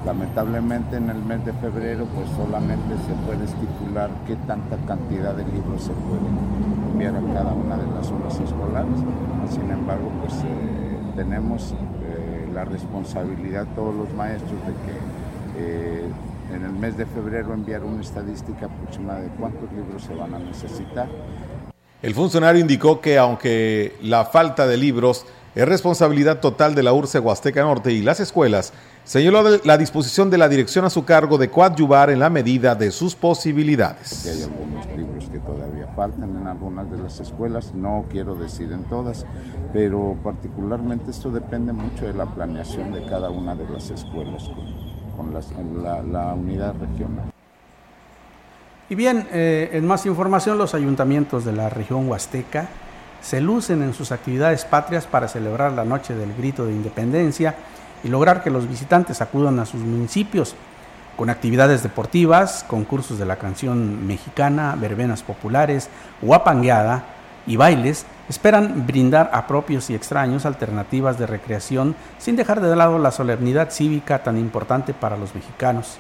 Lamentablemente 0.05 0.97
en 0.97 1.11
el 1.11 1.23
mes 1.23 1.45
de 1.45 1.53
febrero 1.53 2.05
pues 2.15 2.27
solamente 2.35 2.95
se 3.05 3.13
puede 3.25 3.45
estipular 3.45 4.09
qué 4.25 4.35
tanta 4.47 4.75
cantidad 4.87 5.35
de 5.35 5.43
libros 5.45 5.83
se 5.83 5.91
pueden 5.91 6.37
enviar 6.91 7.15
a 7.15 7.33
cada 7.33 7.53
una 7.53 7.77
de 7.77 7.85
las 7.93 8.07
zonas 8.07 8.39
escolares. 8.39 8.97
Sin 9.51 9.69
embargo, 9.69 10.11
pues 10.21 10.33
eh, 10.43 10.97
tenemos 11.15 11.73
eh, 12.03 12.49
la 12.51 12.65
responsabilidad 12.65 13.67
todos 13.75 13.93
los 13.93 14.11
maestros 14.13 14.59
de 14.65 14.73
que 14.73 14.97
eh, 15.57 16.03
en 16.51 16.63
el 16.63 16.71
mes 16.71 16.97
de 16.97 17.05
febrero 17.05 17.53
enviar 17.53 17.83
una 17.83 18.01
estadística 18.01 18.65
aproximada 18.65 19.21
de 19.21 19.29
cuántos 19.39 19.71
libros 19.71 20.03
se 20.03 20.15
van 20.15 20.33
a 20.33 20.39
necesitar. 20.39 21.07
El 22.01 22.15
funcionario 22.15 22.59
indicó 22.59 22.99
que 22.99 23.19
aunque 23.19 23.95
la 24.01 24.25
falta 24.25 24.65
de 24.65 24.77
libros 24.77 25.27
es 25.53 25.67
responsabilidad 25.67 26.39
total 26.39 26.75
de 26.75 26.83
la 26.83 26.93
URCE 26.93 27.19
Huasteca 27.19 27.61
Norte 27.61 27.91
y 27.91 28.01
las 28.01 28.19
escuelas, 28.19 28.71
señaló 29.03 29.43
la 29.63 29.77
disposición 29.77 30.29
de 30.29 30.37
la 30.37 30.47
dirección 30.47 30.85
a 30.85 30.89
su 30.89 31.03
cargo 31.03 31.37
de 31.37 31.49
coadyuvar 31.49 32.09
en 32.09 32.19
la 32.19 32.29
medida 32.29 32.73
de 32.73 32.91
sus 32.91 33.15
posibilidades. 33.15 34.25
hay 34.25 34.43
algunos 34.43 34.85
libros 34.95 35.29
que 35.29 35.39
todavía 35.39 35.87
faltan 35.95 36.37
en 36.37 36.47
algunas 36.47 36.89
de 36.89 36.97
las 36.97 37.19
escuelas, 37.19 37.73
no 37.73 38.05
quiero 38.09 38.35
decir 38.35 38.71
en 38.71 38.85
todas, 38.85 39.25
pero 39.73 40.17
particularmente 40.23 41.11
esto 41.11 41.29
depende 41.31 41.73
mucho 41.73 42.05
de 42.05 42.13
la 42.13 42.25
planeación 42.27 42.93
de 42.93 43.03
cada 43.05 43.29
una 43.29 43.53
de 43.53 43.67
las 43.69 43.89
escuelas 43.89 44.49
con 45.17 45.33
la, 46.13 46.33
unidad 46.33 46.73
regional. 46.79 47.29
Y 48.89 48.95
bien, 48.95 49.27
eh, 49.31 49.69
en 49.73 49.85
más 49.85 50.05
información, 50.05 50.57
los 50.57 50.73
ayuntamientos 50.73 51.45
de 51.45 51.53
la 51.53 51.69
región 51.69 52.09
huasteca 52.09 52.69
se 53.21 53.41
lucen 53.41 53.81
en 53.83 53.93
sus 53.93 54.11
actividades 54.11 54.65
patrias 54.65 55.05
para 55.05 55.27
celebrar 55.27 55.71
la 55.73 55.85
noche 55.85 56.15
del 56.15 56.33
grito 56.33 56.65
de 56.65 56.73
independencia 56.73 57.55
y 58.03 58.07
lograr 58.07 58.43
que 58.43 58.49
los 58.49 58.67
visitantes 58.67 59.21
acudan 59.21 59.59
a 59.59 59.65
sus 59.65 59.81
municipios 59.81 60.55
con 61.15 61.29
actividades 61.29 61.83
deportivas, 61.83 62.65
concursos 62.67 63.19
de 63.19 63.25
la 63.25 63.35
canción 63.35 64.07
mexicana, 64.07 64.75
verbenas 64.79 65.21
populares, 65.21 65.89
guapangueada 66.21 67.03
y 67.45 67.57
bailes 67.57 68.05
Esperan 68.31 68.87
brindar 68.87 69.29
a 69.33 69.45
propios 69.45 69.89
y 69.89 69.93
extraños 69.93 70.45
alternativas 70.45 71.19
de 71.19 71.27
recreación 71.27 71.97
sin 72.17 72.37
dejar 72.37 72.61
de 72.61 72.73
lado 72.77 72.97
la 72.97 73.11
solemnidad 73.11 73.71
cívica 73.71 74.23
tan 74.23 74.37
importante 74.37 74.93
para 74.93 75.17
los 75.17 75.35
mexicanos. 75.35 75.97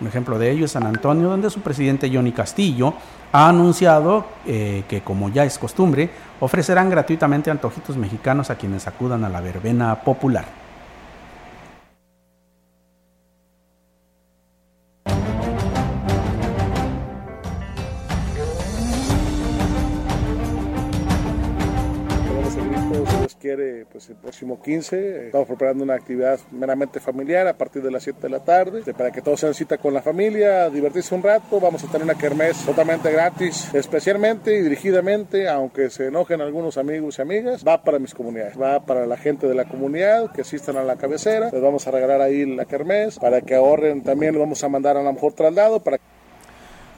Un 0.00 0.06
ejemplo 0.06 0.38
de 0.38 0.50
ello 0.50 0.64
es 0.64 0.72
San 0.72 0.86
Antonio, 0.86 1.28
donde 1.28 1.50
su 1.50 1.60
presidente 1.60 2.10
Johnny 2.12 2.32
Castillo 2.32 2.94
ha 3.32 3.48
anunciado 3.48 4.24
eh, 4.46 4.84
que, 4.88 5.02
como 5.02 5.28
ya 5.28 5.44
es 5.44 5.58
costumbre, 5.58 6.10
ofrecerán 6.40 6.88
gratuitamente 6.88 7.50
antojitos 7.50 7.96
mexicanos 7.96 8.50
a 8.50 8.56
quienes 8.56 8.86
acudan 8.86 9.24
a 9.24 9.28
la 9.28 9.40
verbena 9.40 10.00
popular. 10.00 10.59
Pues 23.90 24.08
el 24.08 24.16
próximo 24.16 24.60
15. 24.62 25.26
Estamos 25.26 25.48
preparando 25.48 25.84
una 25.84 25.94
actividad 25.94 26.38
meramente 26.50 27.00
familiar 27.00 27.46
a 27.46 27.56
partir 27.56 27.82
de 27.82 27.90
las 27.90 28.02
7 28.02 28.20
de 28.22 28.28
la 28.28 28.40
tarde 28.40 28.82
para 28.92 29.10
que 29.10 29.22
todos 29.22 29.40
sean 29.40 29.54
cita 29.54 29.78
con 29.78 29.94
la 29.94 30.02
familia, 30.02 30.68
divertirse 30.70 31.14
un 31.14 31.22
rato. 31.22 31.60
Vamos 31.60 31.82
a 31.84 31.86
tener 31.88 32.02
una 32.04 32.14
kermés 32.14 32.64
totalmente 32.64 33.10
gratis, 33.10 33.72
especialmente 33.74 34.56
y 34.56 34.62
dirigidamente, 34.62 35.48
aunque 35.48 35.90
se 35.90 36.06
enojen 36.06 36.40
algunos 36.40 36.76
amigos 36.78 37.18
y 37.18 37.22
amigas, 37.22 37.64
va 37.66 37.82
para 37.82 37.98
mis 37.98 38.14
comunidades, 38.14 38.60
va 38.60 38.80
para 38.80 39.06
la 39.06 39.16
gente 39.16 39.46
de 39.46 39.54
la 39.54 39.64
comunidad 39.64 40.32
que 40.32 40.42
asistan 40.42 40.76
a 40.76 40.82
la 40.82 40.96
cabecera. 40.96 41.50
Les 41.52 41.62
vamos 41.62 41.86
a 41.86 41.90
regalar 41.90 42.20
ahí 42.20 42.46
la 42.46 42.64
kermés 42.64 43.18
para 43.18 43.40
que 43.40 43.54
ahorren. 43.54 44.02
También 44.02 44.32
les 44.32 44.40
vamos 44.40 44.62
a 44.62 44.68
mandar 44.68 44.96
a 44.96 45.02
lo 45.02 45.12
mejor 45.12 45.32
traslado 45.32 45.80
para 45.80 45.98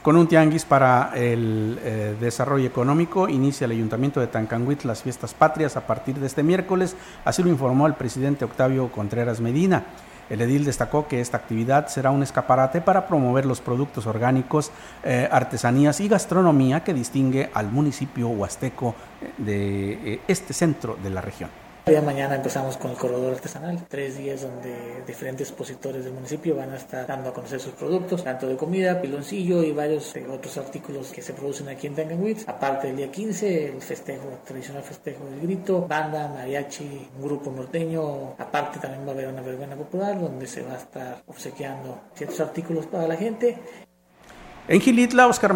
con 0.03 0.16
un 0.16 0.26
tianguis 0.26 0.64
para 0.64 1.12
el 1.14 1.78
eh, 1.82 2.16
desarrollo 2.20 2.66
económico, 2.66 3.28
inicia 3.28 3.66
el 3.66 3.70
Ayuntamiento 3.70 4.20
de 4.20 4.26
Tancanguit 4.26 4.82
las 4.82 5.03
fiestas 5.03 5.32
patrias 5.32 5.76
a 5.76 5.86
partir 5.86 6.16
de 6.18 6.26
este 6.26 6.42
miércoles, 6.42 6.96
así 7.24 7.42
lo 7.42 7.48
informó 7.48 7.86
el 7.86 7.94
presidente 7.94 8.44
Octavio 8.44 8.90
Contreras 8.90 9.40
Medina. 9.40 9.84
El 10.28 10.40
edil 10.40 10.64
destacó 10.64 11.07
que 11.07 11.20
esta 11.20 11.36
actividad 11.36 11.88
será 11.88 12.11
un 12.11 12.22
escaparate 12.22 12.80
para 12.80 13.07
promover 13.07 13.46
los 13.46 13.61
productos 13.61 14.07
orgánicos, 14.07 14.72
eh, 15.05 15.28
artesanías 15.30 16.00
y 16.00 16.09
gastronomía 16.09 16.82
que 16.82 16.94
distingue 16.94 17.50
al 17.55 17.70
municipio 17.70 18.28
huasteco 18.28 18.94
de 19.38 20.14
eh, 20.14 20.20
este 20.26 20.53
centro 20.53 20.96
de 21.03 21.11
la 21.11 21.20
región. 21.20 21.62
El 21.85 21.95
de 21.95 22.01
mañana 22.01 22.37
empezamos 22.37 22.76
con 22.76 22.93
el 22.93 22.97
corredor 22.97 23.35
artesanal, 23.35 23.76
tres 23.89 24.16
días 24.16 24.43
donde 24.43 25.03
diferentes 25.05 25.49
expositores 25.49 26.05
del 26.05 26.12
municipio 26.12 26.55
van 26.55 26.70
a 26.70 26.76
estar 26.76 27.09
dando 27.09 27.30
a 27.30 27.35
conocer 27.35 27.59
sus 27.59 27.72
productos, 27.72 28.22
tanto 28.22 28.47
de 28.47 28.57
comida, 28.57 29.01
piloncillo 29.01 29.64
y 29.64 29.72
varios 29.72 30.14
eh, 30.14 30.24
otros 30.30 30.57
artículos 30.59 31.09
que 31.11 31.22
se 31.22 31.33
producen 31.33 31.68
aquí 31.68 31.89
en 31.89 31.97
Tanganwitz. 31.97 32.49
Aparte 32.49 32.87
del 32.87 32.99
día 32.99 33.11
15, 33.11 33.72
el 33.74 33.83
festejo, 33.83 34.28
tradicional 34.47 34.85
festejo 34.85 35.24
del 35.24 35.41
grito, 35.41 35.85
banda, 35.89 36.28
mariachi, 36.28 37.09
un 37.18 37.22
grupo 37.24 37.51
norteño. 37.51 38.37
Aparte 38.39 38.78
también 38.78 39.05
va 39.05 39.11
a 39.11 39.14
haber 39.14 39.26
una 39.26 39.43
verbena 39.43 39.74
popular 39.74 40.20
donde 40.20 40.47
se 40.47 40.62
va 40.62 40.74
a 40.74 40.78
estar 40.78 41.22
obsequiando 41.26 41.99
ciertos 42.14 42.39
artículos 42.39 42.87
para 42.87 43.09
la 43.09 43.16
gente. 43.16 43.59
En 44.68 44.80
Gilitla, 44.80 45.26
Oscar, 45.26 45.53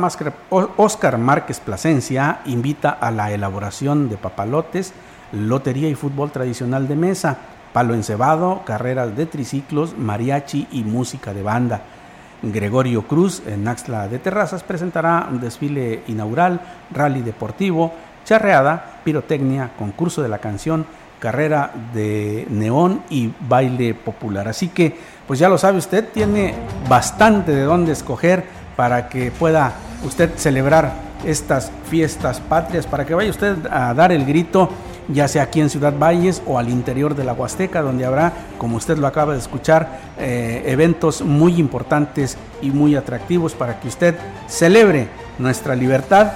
Oscar 0.50 1.18
Márquez 1.18 1.60
Plasencia 1.60 2.40
invita 2.46 2.90
a 2.90 3.12
la 3.12 3.30
elaboración 3.30 4.08
de 4.08 4.16
papalotes, 4.16 4.92
lotería 5.32 5.88
y 5.88 5.94
fútbol 5.94 6.30
tradicional 6.30 6.88
de 6.88 6.96
mesa, 6.96 7.38
palo 7.72 7.94
encebado, 7.94 8.62
carreras 8.64 9.16
de 9.16 9.26
triciclos, 9.26 9.96
mariachi 9.98 10.68
y 10.72 10.82
música 10.84 11.34
de 11.34 11.42
banda. 11.42 11.82
Gregorio 12.42 13.02
Cruz 13.02 13.42
en 13.46 13.64
Naxla 13.64 14.08
de 14.08 14.18
Terrazas 14.18 14.62
presentará 14.62 15.28
un 15.30 15.40
desfile 15.40 16.02
inaugural, 16.06 16.60
rally 16.92 17.22
deportivo, 17.22 17.92
charreada, 18.24 19.00
pirotecnia, 19.04 19.72
concurso 19.78 20.22
de 20.22 20.28
la 20.28 20.38
canción, 20.38 20.86
carrera 21.18 21.70
de 21.94 22.46
neón 22.50 23.02
y 23.08 23.32
baile 23.48 23.94
popular. 23.94 24.48
Así 24.48 24.68
que, 24.68 24.96
pues 25.26 25.38
ya 25.38 25.48
lo 25.48 25.58
sabe 25.58 25.78
usted, 25.78 26.08
tiene 26.12 26.54
bastante 26.88 27.52
de 27.52 27.62
dónde 27.62 27.92
escoger 27.92 28.44
para 28.76 29.08
que 29.08 29.30
pueda 29.30 29.72
usted 30.04 30.30
celebrar 30.36 30.92
estas 31.24 31.72
fiestas 31.88 32.40
patrias, 32.40 32.86
para 32.86 33.06
que 33.06 33.14
vaya 33.14 33.30
usted 33.30 33.66
a 33.70 33.94
dar 33.94 34.12
el 34.12 34.26
grito 34.26 34.68
ya 35.08 35.28
sea 35.28 35.44
aquí 35.44 35.60
en 35.60 35.70
Ciudad 35.70 35.94
Valles 35.98 36.42
o 36.46 36.58
al 36.58 36.68
interior 36.68 37.14
de 37.14 37.24
la 37.24 37.32
Huasteca, 37.32 37.82
donde 37.82 38.04
habrá, 38.04 38.32
como 38.58 38.76
usted 38.76 38.98
lo 38.98 39.06
acaba 39.06 39.32
de 39.32 39.38
escuchar, 39.38 40.00
eh, 40.18 40.62
eventos 40.66 41.22
muy 41.22 41.58
importantes 41.58 42.36
y 42.62 42.70
muy 42.70 42.96
atractivos 42.96 43.54
para 43.54 43.78
que 43.80 43.88
usted 43.88 44.16
celebre 44.48 45.08
nuestra 45.38 45.74
libertad 45.74 46.32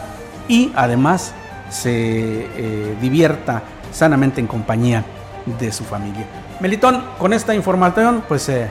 y 0.49 0.73
además 0.75 1.33
se 1.71 1.91
eh, 1.93 2.97
divierta 3.01 3.63
sanamente 3.93 4.41
en 4.41 4.47
compañía 4.47 5.05
de 5.59 5.73
su 5.73 5.85
familia. 5.85 6.27
Melitón, 6.61 7.05
con 7.19 7.33
esta 7.33 7.55
información, 7.55 8.23
pues 8.29 8.49
eh, 8.49 8.69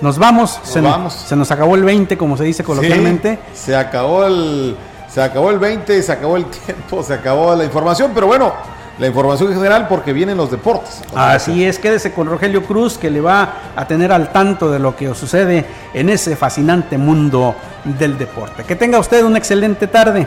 nos 0.00 0.18
vamos. 0.18 0.58
Nos 0.58 0.68
se, 0.68 0.80
vamos. 0.80 1.12
se 1.14 1.36
nos 1.36 1.50
acabó 1.50 1.74
el 1.74 1.84
20, 1.84 2.16
como 2.18 2.36
se 2.36 2.44
dice 2.44 2.62
coloquialmente. 2.62 3.38
Sí, 3.54 3.66
se 3.66 3.76
acabó 3.76 4.26
el 4.26 4.76
se 5.12 5.20
acabó 5.20 5.50
el 5.50 5.58
20, 5.58 6.02
se 6.02 6.12
acabó 6.12 6.36
el 6.36 6.44
tiempo, 6.66 7.02
se 7.02 7.14
acabó 7.14 7.54
la 7.56 7.64
información, 7.64 8.12
pero 8.14 8.26
bueno, 8.26 8.52
la 9.00 9.06
información 9.06 9.48
en 9.48 9.56
general 9.56 9.88
porque 9.88 10.12
vienen 10.12 10.36
los 10.36 10.50
deportes. 10.50 11.02
Así 11.14 11.64
es, 11.64 11.78
quédese 11.78 12.12
con 12.12 12.28
Rogelio 12.28 12.62
Cruz 12.62 12.98
que 12.98 13.10
le 13.10 13.22
va 13.22 13.54
a 13.74 13.86
tener 13.86 14.12
al 14.12 14.30
tanto 14.30 14.70
de 14.70 14.78
lo 14.78 14.94
que 14.94 15.14
sucede 15.14 15.64
en 15.94 16.10
ese 16.10 16.36
fascinante 16.36 16.98
mundo 16.98 17.56
del 17.84 18.18
deporte. 18.18 18.62
Que 18.64 18.76
tenga 18.76 18.98
usted 18.98 19.24
una 19.24 19.38
excelente 19.38 19.86
tarde. 19.86 20.26